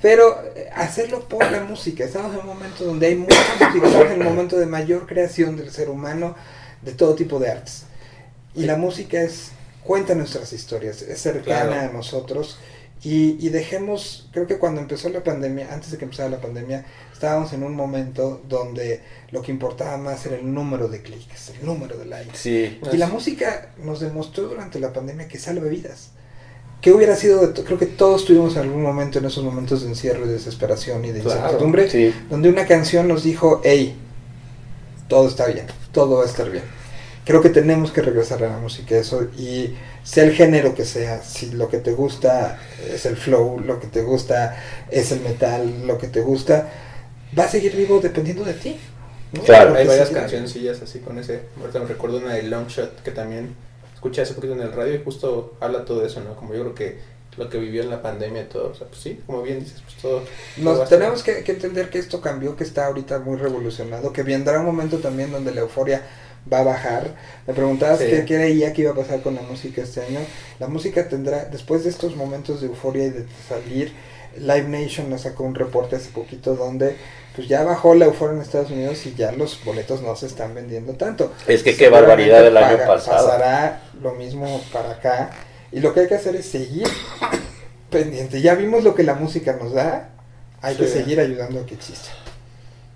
Pero 0.00 0.40
eh, 0.54 0.70
hacerlo 0.72 1.28
por 1.28 1.50
la 1.50 1.60
música. 1.64 2.04
Estamos 2.04 2.32
en 2.32 2.40
un 2.42 2.46
momento 2.46 2.84
donde 2.84 3.08
hay 3.08 3.16
mucha 3.16 3.34
música. 3.58 3.86
Estamos 3.88 4.12
en 4.12 4.20
un 4.20 4.24
momento 4.28 4.56
de 4.56 4.66
mayor 4.66 5.06
creación 5.08 5.56
del 5.56 5.72
ser 5.72 5.88
humano 5.90 6.36
de 6.82 6.92
todo 6.92 7.16
tipo 7.16 7.40
de 7.40 7.50
artes. 7.50 7.82
Y 8.54 8.66
la 8.66 8.76
música 8.76 9.20
es 9.20 9.50
cuenta 9.82 10.14
nuestras 10.14 10.52
historias, 10.52 11.02
es 11.02 11.20
cercana 11.20 11.66
Claro. 11.72 11.90
a 11.90 11.92
nosotros. 11.92 12.58
Y, 13.02 13.36
y 13.44 13.50
dejemos, 13.50 14.28
creo 14.32 14.46
que 14.46 14.58
cuando 14.58 14.80
empezó 14.80 15.08
la 15.10 15.22
pandemia, 15.22 15.72
antes 15.72 15.92
de 15.92 15.98
que 15.98 16.04
empezara 16.04 16.28
la 16.28 16.40
pandemia, 16.40 16.84
estábamos 17.12 17.52
en 17.52 17.62
un 17.62 17.74
momento 17.76 18.40
donde 18.48 19.00
lo 19.30 19.42
que 19.42 19.52
importaba 19.52 19.96
más 19.96 20.24
era 20.26 20.36
el 20.36 20.52
número 20.52 20.88
de 20.88 21.02
clics, 21.02 21.50
el 21.60 21.66
número 21.66 21.96
de 21.98 22.06
likes. 22.06 22.36
Sí. 22.36 22.80
Y 22.92 22.96
la 22.96 23.06
música 23.06 23.70
nos 23.78 24.00
demostró 24.00 24.44
durante 24.48 24.80
la 24.80 24.92
pandemia 24.92 25.28
que 25.28 25.38
salva 25.38 25.66
vidas. 25.68 26.10
¿Qué 26.80 26.92
hubiera 26.92 27.16
sido? 27.16 27.46
de 27.46 27.64
Creo 27.64 27.78
que 27.78 27.86
todos 27.86 28.24
tuvimos 28.24 28.54
en 28.56 28.62
algún 28.62 28.82
momento 28.82 29.18
en 29.18 29.24
esos 29.24 29.44
momentos 29.44 29.82
de 29.82 29.88
encierro 29.88 30.24
y 30.26 30.28
desesperación 30.28 31.04
y 31.04 31.12
de 31.12 31.20
Claro. 31.20 31.40
incertidumbre, 31.40 31.90
Sí. 31.90 32.14
donde 32.30 32.48
una 32.48 32.66
canción 32.66 33.08
nos 33.08 33.22
dijo, 33.24 33.60
hey, 33.64 33.96
todo 35.08 35.28
está 35.28 35.46
bien, 35.46 35.66
todo 35.92 36.16
va 36.18 36.22
a 36.24 36.26
estar 36.26 36.50
bien. 36.50 36.64
Creo 37.26 37.42
que 37.42 37.50
tenemos 37.50 37.90
que 37.90 38.02
regresar 38.02 38.42
a 38.44 38.48
la 38.48 38.58
música, 38.58 38.96
eso, 38.96 39.24
y 39.36 39.74
sea 40.04 40.22
el 40.24 40.32
género 40.32 40.76
que 40.76 40.84
sea, 40.84 41.22
si 41.22 41.50
lo 41.50 41.68
que 41.68 41.78
te 41.78 41.92
gusta 41.92 42.60
es 42.88 43.04
el 43.04 43.16
flow, 43.16 43.58
lo 43.58 43.80
que 43.80 43.88
te 43.88 44.02
gusta 44.02 44.56
es 44.90 45.10
el 45.10 45.20
metal, 45.20 45.88
lo 45.88 45.98
que 45.98 46.06
te 46.06 46.20
gusta, 46.20 46.70
va 47.36 47.44
a 47.44 47.48
seguir 47.48 47.74
vivo 47.74 47.98
dependiendo 48.00 48.44
de 48.44 48.54
ti. 48.54 48.78
¿no? 49.32 49.42
Claro, 49.42 49.74
Hay 49.74 49.88
varias 49.88 50.10
cancioncillas 50.10 50.80
así 50.80 51.00
con 51.00 51.18
ese. 51.18 51.42
Ahorita 51.60 51.80
me 51.80 51.86
recuerdo 51.86 52.18
una 52.18 52.34
de 52.34 52.44
Long 52.44 52.68
Shot 52.68 53.02
que 53.02 53.10
también 53.10 53.56
escuché 53.92 54.22
hace 54.22 54.34
poquito 54.34 54.52
en 54.52 54.60
el 54.60 54.72
radio 54.72 54.94
y 54.94 55.02
justo 55.02 55.56
habla 55.58 55.84
todo 55.84 56.02
de 56.02 56.06
eso, 56.06 56.20
¿no? 56.20 56.36
Como 56.36 56.54
yo 56.54 56.60
creo 56.60 56.74
que 56.76 57.15
lo 57.36 57.48
que 57.50 57.58
vivió 57.58 57.82
en 57.82 57.90
la 57.90 58.02
pandemia 58.02 58.42
y 58.42 58.46
todo. 58.46 58.70
O 58.70 58.74
sea, 58.74 58.86
pues 58.86 59.00
sí, 59.00 59.20
como 59.26 59.42
bien 59.42 59.60
dices, 59.60 59.80
pues 59.82 59.96
todo. 59.96 60.22
Nos 60.56 60.88
tenemos 60.88 61.22
que, 61.22 61.42
que 61.44 61.52
entender 61.52 61.90
que 61.90 61.98
esto 61.98 62.20
cambió, 62.20 62.56
que 62.56 62.64
está 62.64 62.86
ahorita 62.86 63.18
muy 63.18 63.36
revolucionado, 63.36 64.12
que 64.12 64.22
vendrá 64.22 64.60
un 64.60 64.66
momento 64.66 64.98
también 64.98 65.30
donde 65.32 65.52
la 65.52 65.60
euforia 65.62 66.02
va 66.50 66.60
a 66.60 66.64
bajar. 66.64 67.14
Me 67.46 67.54
preguntabas 67.54 67.98
Sí. 67.98 68.06
qué 68.08 68.24
creía 68.24 68.72
que 68.72 68.82
iba 68.82 68.92
a 68.92 68.94
pasar 68.94 69.20
con 69.22 69.34
la 69.34 69.42
música 69.42 69.82
este 69.82 70.00
año. 70.02 70.20
La 70.60 70.68
música 70.68 71.08
tendrá, 71.08 71.44
después 71.46 71.84
de 71.84 71.90
estos 71.90 72.16
momentos 72.16 72.60
de 72.60 72.68
euforia 72.68 73.06
y 73.06 73.10
de 73.10 73.26
salir, 73.48 73.92
Live 74.38 74.68
Nation 74.68 75.08
nos 75.10 75.22
sacó 75.22 75.44
un 75.44 75.54
reporte 75.54 75.96
hace 75.96 76.10
poquito 76.10 76.54
donde 76.54 76.96
pues 77.34 77.48
ya 77.48 77.64
bajó 77.64 77.94
la 77.94 78.06
euforia 78.06 78.36
en 78.36 78.42
Estados 78.42 78.70
Unidos 78.70 79.04
y 79.06 79.14
ya 79.14 79.32
los 79.32 79.62
boletos 79.64 80.02
no 80.02 80.14
se 80.16 80.26
están 80.26 80.54
vendiendo 80.54 80.92
tanto. 80.94 81.32
Es 81.46 81.62
que 81.62 81.76
qué 81.76 81.88
barbaridad 81.88 82.42
del 82.42 82.56
año 82.56 82.78
pasado. 82.86 83.26
Pasará 83.26 83.82
lo 84.00 84.12
mismo 84.14 84.62
para 84.72 84.92
acá. 84.92 85.30
Y 85.72 85.80
lo 85.80 85.92
que 85.92 86.00
hay 86.00 86.08
que 86.08 86.14
hacer 86.14 86.36
es 86.36 86.46
seguir 86.46 86.88
pendiente. 87.90 88.40
Ya 88.40 88.54
vimos 88.54 88.84
lo 88.84 88.94
que 88.94 89.02
la 89.02 89.14
música 89.14 89.56
nos 89.60 89.72
da. 89.72 90.10
Hay 90.62 90.76
que 90.76 90.86
seguir 90.86 91.20
ayudando 91.20 91.60
a 91.60 91.66
que 91.66 91.74
exista. 91.74 92.10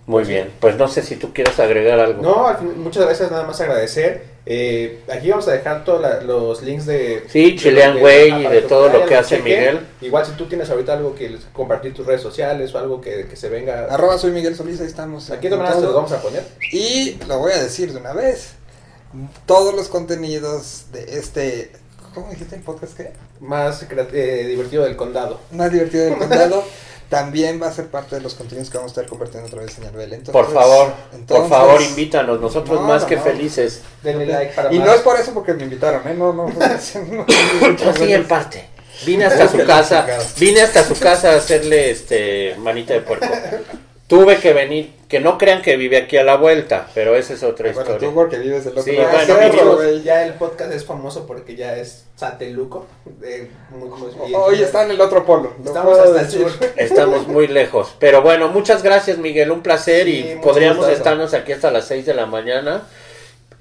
Muy 0.07 0.25
bien, 0.25 0.51
pues 0.59 0.77
no 0.77 0.89
sé 0.89 1.03
si 1.03 1.15
tú 1.17 1.33
quieres 1.33 1.61
agregar 1.61 2.01
algo. 2.01 2.23
No, 2.23 2.57
muchas 2.77 3.05
gracias, 3.05 3.31
nada 3.31 3.47
más 3.47 3.61
agradecer. 3.61 4.25
Eh, 4.45 5.01
aquí 5.09 5.31
vamos 5.31 5.47
a 5.47 5.53
dejar 5.53 5.85
todos 5.85 6.25
los 6.25 6.63
links 6.63 6.87
de... 6.87 7.25
Sí, 7.29 7.55
Chilean 7.55 8.03
Way 8.03 8.31
ah, 8.31 8.41
y 8.41 8.43
para 8.43 8.55
de 8.57 8.63
todo 8.63 8.89
lo 8.89 9.07
que 9.07 9.15
hace. 9.15 9.39
Miguel. 9.39 9.87
Igual 10.01 10.27
si 10.27 10.33
tú 10.33 10.47
tienes 10.47 10.69
ahorita 10.69 10.95
algo 10.95 11.15
que 11.15 11.39
compartir 11.53 11.95
tus 11.95 12.07
redes 12.07 12.23
sociales 12.23 12.75
o 12.75 12.79
algo 12.79 13.01
que, 13.01 13.29
que 13.29 13.37
se 13.37 13.49
venga... 13.49 13.87
Arroba 13.89 14.19
soy 14.19 14.33
Miguel 14.33 14.57
Solís, 14.57 14.81
ahí 14.81 14.89
estamos. 14.89 15.31
Aquí 15.31 15.45
de 15.45 15.51
todas 15.51 15.63
maneras 15.63 15.77
te 15.77 15.83
todo. 15.83 15.93
lo 15.93 15.97
vamos 15.97 16.13
a 16.13 16.23
poner. 16.23 16.43
Y 16.73 17.17
lo 17.29 17.39
voy 17.39 17.53
a 17.53 17.63
decir 17.63 17.93
de 17.93 18.01
una 18.01 18.13
vez. 18.13 18.55
Todos 19.47 19.75
los 19.75 19.89
contenidos 19.89 20.87
de 20.93 21.19
este... 21.19 21.71
¿Cómo 22.15 22.31
dijiste 22.31 22.57
el 22.57 22.63
podcast 22.63 22.97
que? 22.97 23.13
Más 23.41 23.83
eh, 24.13 24.45
divertido 24.49 24.85
del 24.85 24.97
condado. 24.97 25.41
Más 25.53 25.71
divertido 25.73 26.05
del 26.05 26.17
condado. 26.17 26.65
También 27.09 27.61
va 27.61 27.67
a 27.67 27.73
ser 27.73 27.87
parte 27.89 28.15
de 28.15 28.21
los 28.21 28.35
contenidos 28.35 28.71
que 28.71 28.77
vamos 28.79 28.91
a 28.91 28.95
estar 29.01 29.07
compartiendo 29.09 29.49
otra 29.49 29.63
vez 29.63 29.77
en 29.79 29.85
Arbel. 29.85 30.13
Entonces, 30.13 30.33
por 30.33 30.53
favor, 30.55 30.93
por 31.11 31.19
entonces- 31.19 31.49
favor, 31.49 31.83
invítanos. 31.83 32.41
Nosotros 32.41 32.81
No, 32.81 32.87
más 32.87 33.03
no, 33.03 33.09
que 33.09 33.17
no. 33.17 33.23
felices. 33.23 33.83
Denle 34.03 34.27
like 34.27 34.53
para 34.55 34.73
Y 34.73 34.79
más. 34.79 34.87
no 34.87 34.95
es 34.95 35.01
por 35.01 35.19
eso 35.19 35.35
porque 35.35 35.55
me 35.55 35.65
invitaron, 35.65 36.07
¿eh? 36.07 36.15
No, 36.15 36.33
no. 36.33 36.47
no, 36.49 37.77
Yo 37.77 37.93
sí, 37.95 38.13
en 38.13 38.29
parte. 38.29 38.69
Vine 39.05 39.25
hasta 39.25 39.49
su 39.49 39.65
casa, 39.67 40.07
vine 40.39 40.61
hasta 40.61 40.85
su 40.85 40.95
casa 41.01 41.33
a 41.33 41.37
hacerle 41.37 41.91
este 41.91 42.55
manita 42.59 42.93
de 42.95 43.01
puerco. 43.01 43.27
Tuve 44.11 44.39
que 44.39 44.53
venir, 44.53 44.93
que 45.09 45.21
no 45.21 45.39
crean 45.39 45.63
que 45.63 45.77
vive 45.77 45.97
aquí 45.97 46.17
a 46.17 46.25
la 46.25 46.35
vuelta, 46.37 46.89
pero 46.95 47.15
esa 47.15 47.33
es 47.35 47.43
otra 47.45 47.71
Bueno, 47.73 47.85
tú 47.87 47.93
historia. 47.93 48.11
porque 48.15 48.39
vives 48.39 48.65
del 48.65 48.73
otro 48.73 48.83
Sí, 48.83 48.97
lado. 48.97 49.09
bueno, 49.13 49.35
del 49.37 49.53
cerro, 49.53 49.77
vivimos-. 49.79 50.03
Ya 50.05 50.27
el 50.27 50.35
podcast 50.35 50.73
es 50.75 50.85
famoso 50.85 51.27
porque 51.29 51.55
ya 51.55 51.77
es 51.77 52.07
sateluco. 52.17 52.87
eh, 53.23 53.49
muy- 53.71 53.89
muy- 53.89 54.35
Hoy 54.35 54.61
está 54.63 54.85
en 54.85 54.91
el 54.91 55.01
otro 55.01 55.25
polo. 55.25 55.55
lo 55.63 55.65
Estamos 55.65 55.97
hasta 55.99 56.21
el 56.23 56.29
sur. 56.29 56.51
Estamos 56.77 57.29
muy 57.29 57.47
lejos. 57.47 57.95
Pero 58.01 58.21
bueno, 58.21 58.49
muchas 58.49 58.83
gracias 58.83 59.17
Miguel, 59.19 59.53
un 59.53 59.63
placer 59.63 60.07
Sí, 60.07 60.33
y 60.33 60.41
podríamos 60.43 60.89
estarnos 60.89 61.33
aquí 61.33 61.53
hasta 61.53 61.71
las 61.71 61.87
6 61.87 62.05
de 62.05 62.15
la 62.15 62.27
mañana 62.27 62.83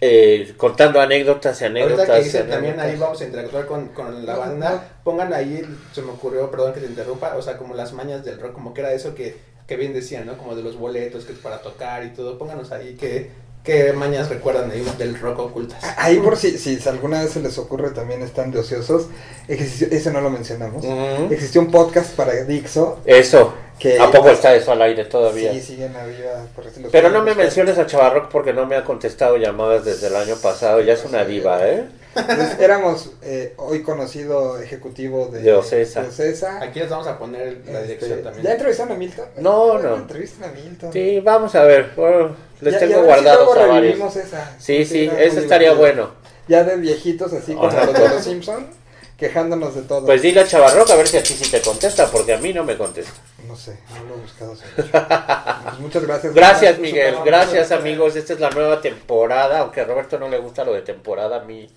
eh, 0.01 0.53
contando 0.57 1.01
anécdotas 1.01 1.61
y 1.61 1.65
anécdotas. 1.65 2.09
Ahorita 2.09 2.43
que 2.43 2.49
también 2.49 2.79
ahí 2.79 2.95
vamos 2.95 3.19
a 3.21 3.25
interactuar 3.25 3.65
con, 3.65 3.89
con 3.89 4.25
la 4.25 4.35
banda. 4.37 4.83
Pongan 5.03 5.33
ahí, 5.33 5.61
se 5.91 6.01
me 6.01 6.11
ocurrió, 6.11 6.49
perdón 6.49 6.73
que 6.73 6.79
te 6.79 6.85
interrumpa, 6.87 7.35
o 7.35 7.41
sea, 7.41 7.57
como 7.57 7.75
las 7.75 7.91
mañas 7.93 8.23
del 8.23 8.39
rock, 8.39 8.53
como 8.53 8.73
que 8.73 8.79
era 8.81 8.93
eso 8.93 9.13
que, 9.13 9.35
que 9.69 9.77
bien 9.77 9.93
decían, 9.93 10.25
¿no? 10.25 10.35
Como 10.35 10.55
de 10.55 10.63
los 10.63 10.77
boletos 10.77 11.25
que 11.25 11.33
es 11.33 11.37
para 11.37 11.61
tocar 11.61 12.03
y 12.03 12.09
todo. 12.09 12.39
Pónganos 12.39 12.71
ahí 12.71 12.97
que, 12.99 13.29
qué 13.63 13.93
mañas 13.93 14.27
recuerdan 14.27 14.71
ahí 14.71 14.83
del 14.97 15.17
rock 15.19 15.37
ocultas. 15.37 15.83
Ahí 15.95 16.17
por 16.17 16.37
si, 16.37 16.57
si 16.57 16.79
alguna 16.89 17.21
vez 17.21 17.33
se 17.33 17.39
les 17.39 17.55
ocurre 17.59 17.91
también 17.91 18.23
están 18.23 18.49
de 18.49 18.59
ociosos, 18.59 19.09
existió, 19.47 19.87
ese 19.91 20.11
no 20.11 20.21
lo 20.21 20.31
mencionamos. 20.31 20.83
Existió 21.29 21.61
un 21.61 21.69
podcast 21.69 22.15
para 22.15 22.33
Dixo 22.45 22.97
Eso. 23.05 23.53
que 23.77 23.99
¿A 23.99 24.11
poco 24.11 24.29
está 24.31 24.55
eso 24.55 24.71
al 24.71 24.81
aire 24.81 25.05
todavía? 25.05 25.53
Sí, 25.53 25.61
siguen 25.61 25.95
a 25.95 26.03
viva, 26.03 26.47
por 26.55 26.65
eso 26.65 26.79
los 26.79 26.91
Pero 26.91 27.09
no 27.09 27.19
me 27.19 27.25
buscar. 27.31 27.43
menciones 27.43 27.77
a 27.77 27.85
Chavarroc 27.85 28.29
porque 28.31 28.53
no 28.53 28.65
me 28.65 28.75
ha 28.75 28.83
contestado 28.83 29.37
llamadas 29.37 29.85
desde 29.85 30.07
el 30.07 30.15
año 30.15 30.35
pasado. 30.41 30.81
Ya 30.81 30.93
es 30.93 31.05
una 31.05 31.23
diva, 31.25 31.69
¿eh? 31.69 31.85
Pues 32.13 32.59
éramos 32.59 33.11
eh, 33.21 33.53
hoy 33.57 33.83
conocido 33.83 34.59
ejecutivo 34.59 35.27
de, 35.27 35.41
De 35.41 35.53
Ocesa. 35.53 36.01
de 36.01 36.07
Ocesa. 36.09 36.61
Aquí 36.61 36.79
les 36.79 36.89
vamos 36.89 37.07
a 37.07 37.17
poner 37.19 37.61
la 37.65 37.81
Este, 37.81 37.87
dirección 37.87 38.23
también. 38.23 38.43
¿Ya 38.45 38.51
entrevistaron 38.53 38.93
a 38.93 38.95
Milton? 38.95 39.25
No, 39.37 39.77
no. 39.77 39.95
Entrevistan 39.95 40.49
a 40.49 40.53
Milton. 40.53 40.91
Sí, 40.93 41.19
vamos 41.19 41.53
a 41.55 41.63
ver. 41.63 41.91
bueno, 41.95 42.35
les 42.61 42.73
Ya- 42.73 42.79
tengo 42.79 42.95
ya 42.95 43.01
guardados 43.03 43.57
a 43.57 43.65
varios. 43.67 44.15
esa. 44.15 44.55
Sí, 44.59 44.85
sí, 44.85 45.07
muy 45.11 45.21
estaría 45.23 45.69
divertido. 45.71 45.75
bueno. 45.77 46.11
Ya 46.47 46.63
de 46.63 46.77
viejitos 46.77 47.31
así 47.33 47.53
como 47.53 47.67
los 47.69 47.93
de 47.93 48.09
los 48.09 48.23
Simpson, 48.23 48.67
quejándonos 49.15 49.75
de 49.75 49.83
todo. 49.83 50.05
Pues 50.07 50.23
dile 50.23 50.41
a 50.41 50.47
Chavarroc 50.47 50.89
a 50.89 50.95
ver 50.95 51.07
si 51.07 51.17
a 51.17 51.23
ti 51.23 51.33
sí 51.35 51.49
te 51.51 51.61
contesta, 51.61 52.07
porque 52.09 52.33
a 52.33 52.37
mí 52.39 52.51
no 52.53 52.63
me 52.63 52.75
contesta. 52.75 53.13
No 53.47 53.55
sé, 53.55 53.77
no 53.95 54.03
lo 54.09 54.15
he 54.15 54.21
buscado. 54.21 54.55
Pues 55.69 55.79
muchas 55.79 56.03
gracias. 56.03 56.33
Gracias, 56.33 56.79
Miguel. 56.79 57.15
Gracias, 57.23 57.71
amigos. 57.71 58.15
Esta 58.15 58.33
es 58.33 58.39
la 58.39 58.49
nueva 58.49 58.81
temporada, 58.81 59.59
aunque 59.59 59.81
a 59.81 59.85
Roberto 59.85 60.17
no 60.17 60.27
le 60.29 60.39
gusta 60.39 60.63
lo 60.63 60.73
de 60.73 60.81
temporada. 60.81 61.37
A 61.37 61.39
mí 61.41 61.69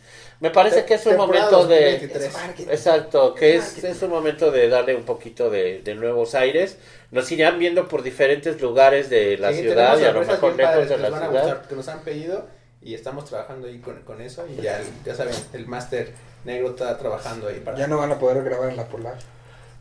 me 0.42 0.50
parece 0.50 0.84
que 0.84 0.94
es 0.94 1.06
un 1.06 1.16
momento 1.16 1.66
de... 1.66 1.92
2023. 1.92 2.24
Es 2.24 2.32
marketing. 2.32 2.70
Exacto, 2.70 3.34
que 3.34 3.56
es, 3.56 3.82
es 3.84 4.02
un 4.02 4.10
momento 4.10 4.50
de 4.50 4.68
darle 4.68 4.96
un 4.96 5.04
poquito 5.04 5.50
de, 5.50 5.80
de 5.82 5.94
nuevos 5.94 6.34
aires. 6.34 6.78
Nos 7.12 7.30
irán 7.32 7.58
viendo 7.58 7.88
por 7.88 8.02
diferentes 8.02 8.60
lugares 8.60 9.08
de 9.08 9.38
la 9.38 9.52
Sí, 9.52 9.60
ciudad 9.60 9.98
y 9.98 10.04
a 10.04 10.12
lo 10.12 10.24
mejor 10.24 10.56
lejos 10.56 10.56
padres 10.56 10.88
de 10.88 10.98
la 10.98 11.10
nos 11.10 11.10
van 11.10 11.22
a 11.22 11.28
ciudad. 11.28 11.42
gustar, 11.44 11.68
que 11.68 11.74
nos 11.76 11.88
han 11.88 12.00
pedido 12.02 12.46
y 12.80 12.94
estamos 12.94 13.24
trabajando 13.26 13.68
ahí 13.68 13.78
con, 13.78 14.02
con 14.02 14.20
eso 14.20 14.44
y 14.48 14.60
ya, 14.60 14.80
ya 15.04 15.14
saben, 15.14 15.34
el 15.52 15.66
máster 15.68 16.12
negro 16.44 16.70
está 16.70 16.98
trabajando 16.98 17.46
ahí 17.48 17.60
para... 17.60 17.78
Ya 17.78 17.86
no 17.86 17.98
van 17.98 18.10
a 18.12 18.18
poder 18.18 18.42
grabar 18.42 18.70
en 18.70 18.76
la 18.76 18.86
polar. 18.88 19.14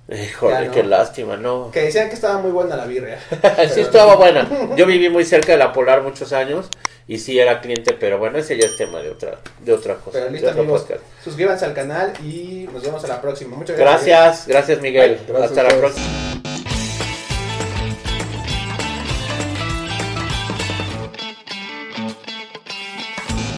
Híjole, 0.09 0.67
no. 0.67 0.73
qué 0.73 0.83
lástima, 0.83 1.37
¿no? 1.37 1.71
Que 1.71 1.83
decían 1.83 2.09
que 2.09 2.15
estaba 2.15 2.39
muy 2.39 2.51
buena 2.51 2.75
la 2.75 2.85
birria. 2.85 3.19
sí 3.73 3.81
estaba 3.81 4.15
buena. 4.15 4.47
Yo 4.75 4.85
viví 4.85 5.09
muy 5.09 5.23
cerca 5.23 5.53
de 5.53 5.57
la 5.57 5.71
Polar 5.71 6.01
muchos 6.01 6.33
años 6.33 6.67
y 7.07 7.19
sí 7.19 7.39
era 7.39 7.61
cliente, 7.61 7.93
pero 7.93 8.17
bueno, 8.17 8.37
ese 8.37 8.57
ya 8.57 8.65
es 8.65 8.75
tema 8.75 8.99
de 8.99 9.09
otra, 9.09 9.37
de 9.59 9.73
otra 9.73 9.95
cosa. 9.95 10.19
Pero 10.19 10.31
listo 10.31 10.49
amigos, 10.49 10.81
podcast. 10.81 11.01
suscríbanse 11.23 11.65
al 11.65 11.73
canal 11.73 12.13
y 12.23 12.67
nos 12.71 12.83
vemos 12.83 13.03
a 13.03 13.07
la 13.07 13.21
próxima. 13.21 13.55
Muchas 13.55 13.77
gracias. 13.77 14.07
Gracias, 14.07 14.47
gracias 14.47 14.81
Miguel. 14.81 15.19
Gracias 15.27 15.49
Hasta 15.51 15.63
la 15.63 15.79
próxima. 15.79 16.30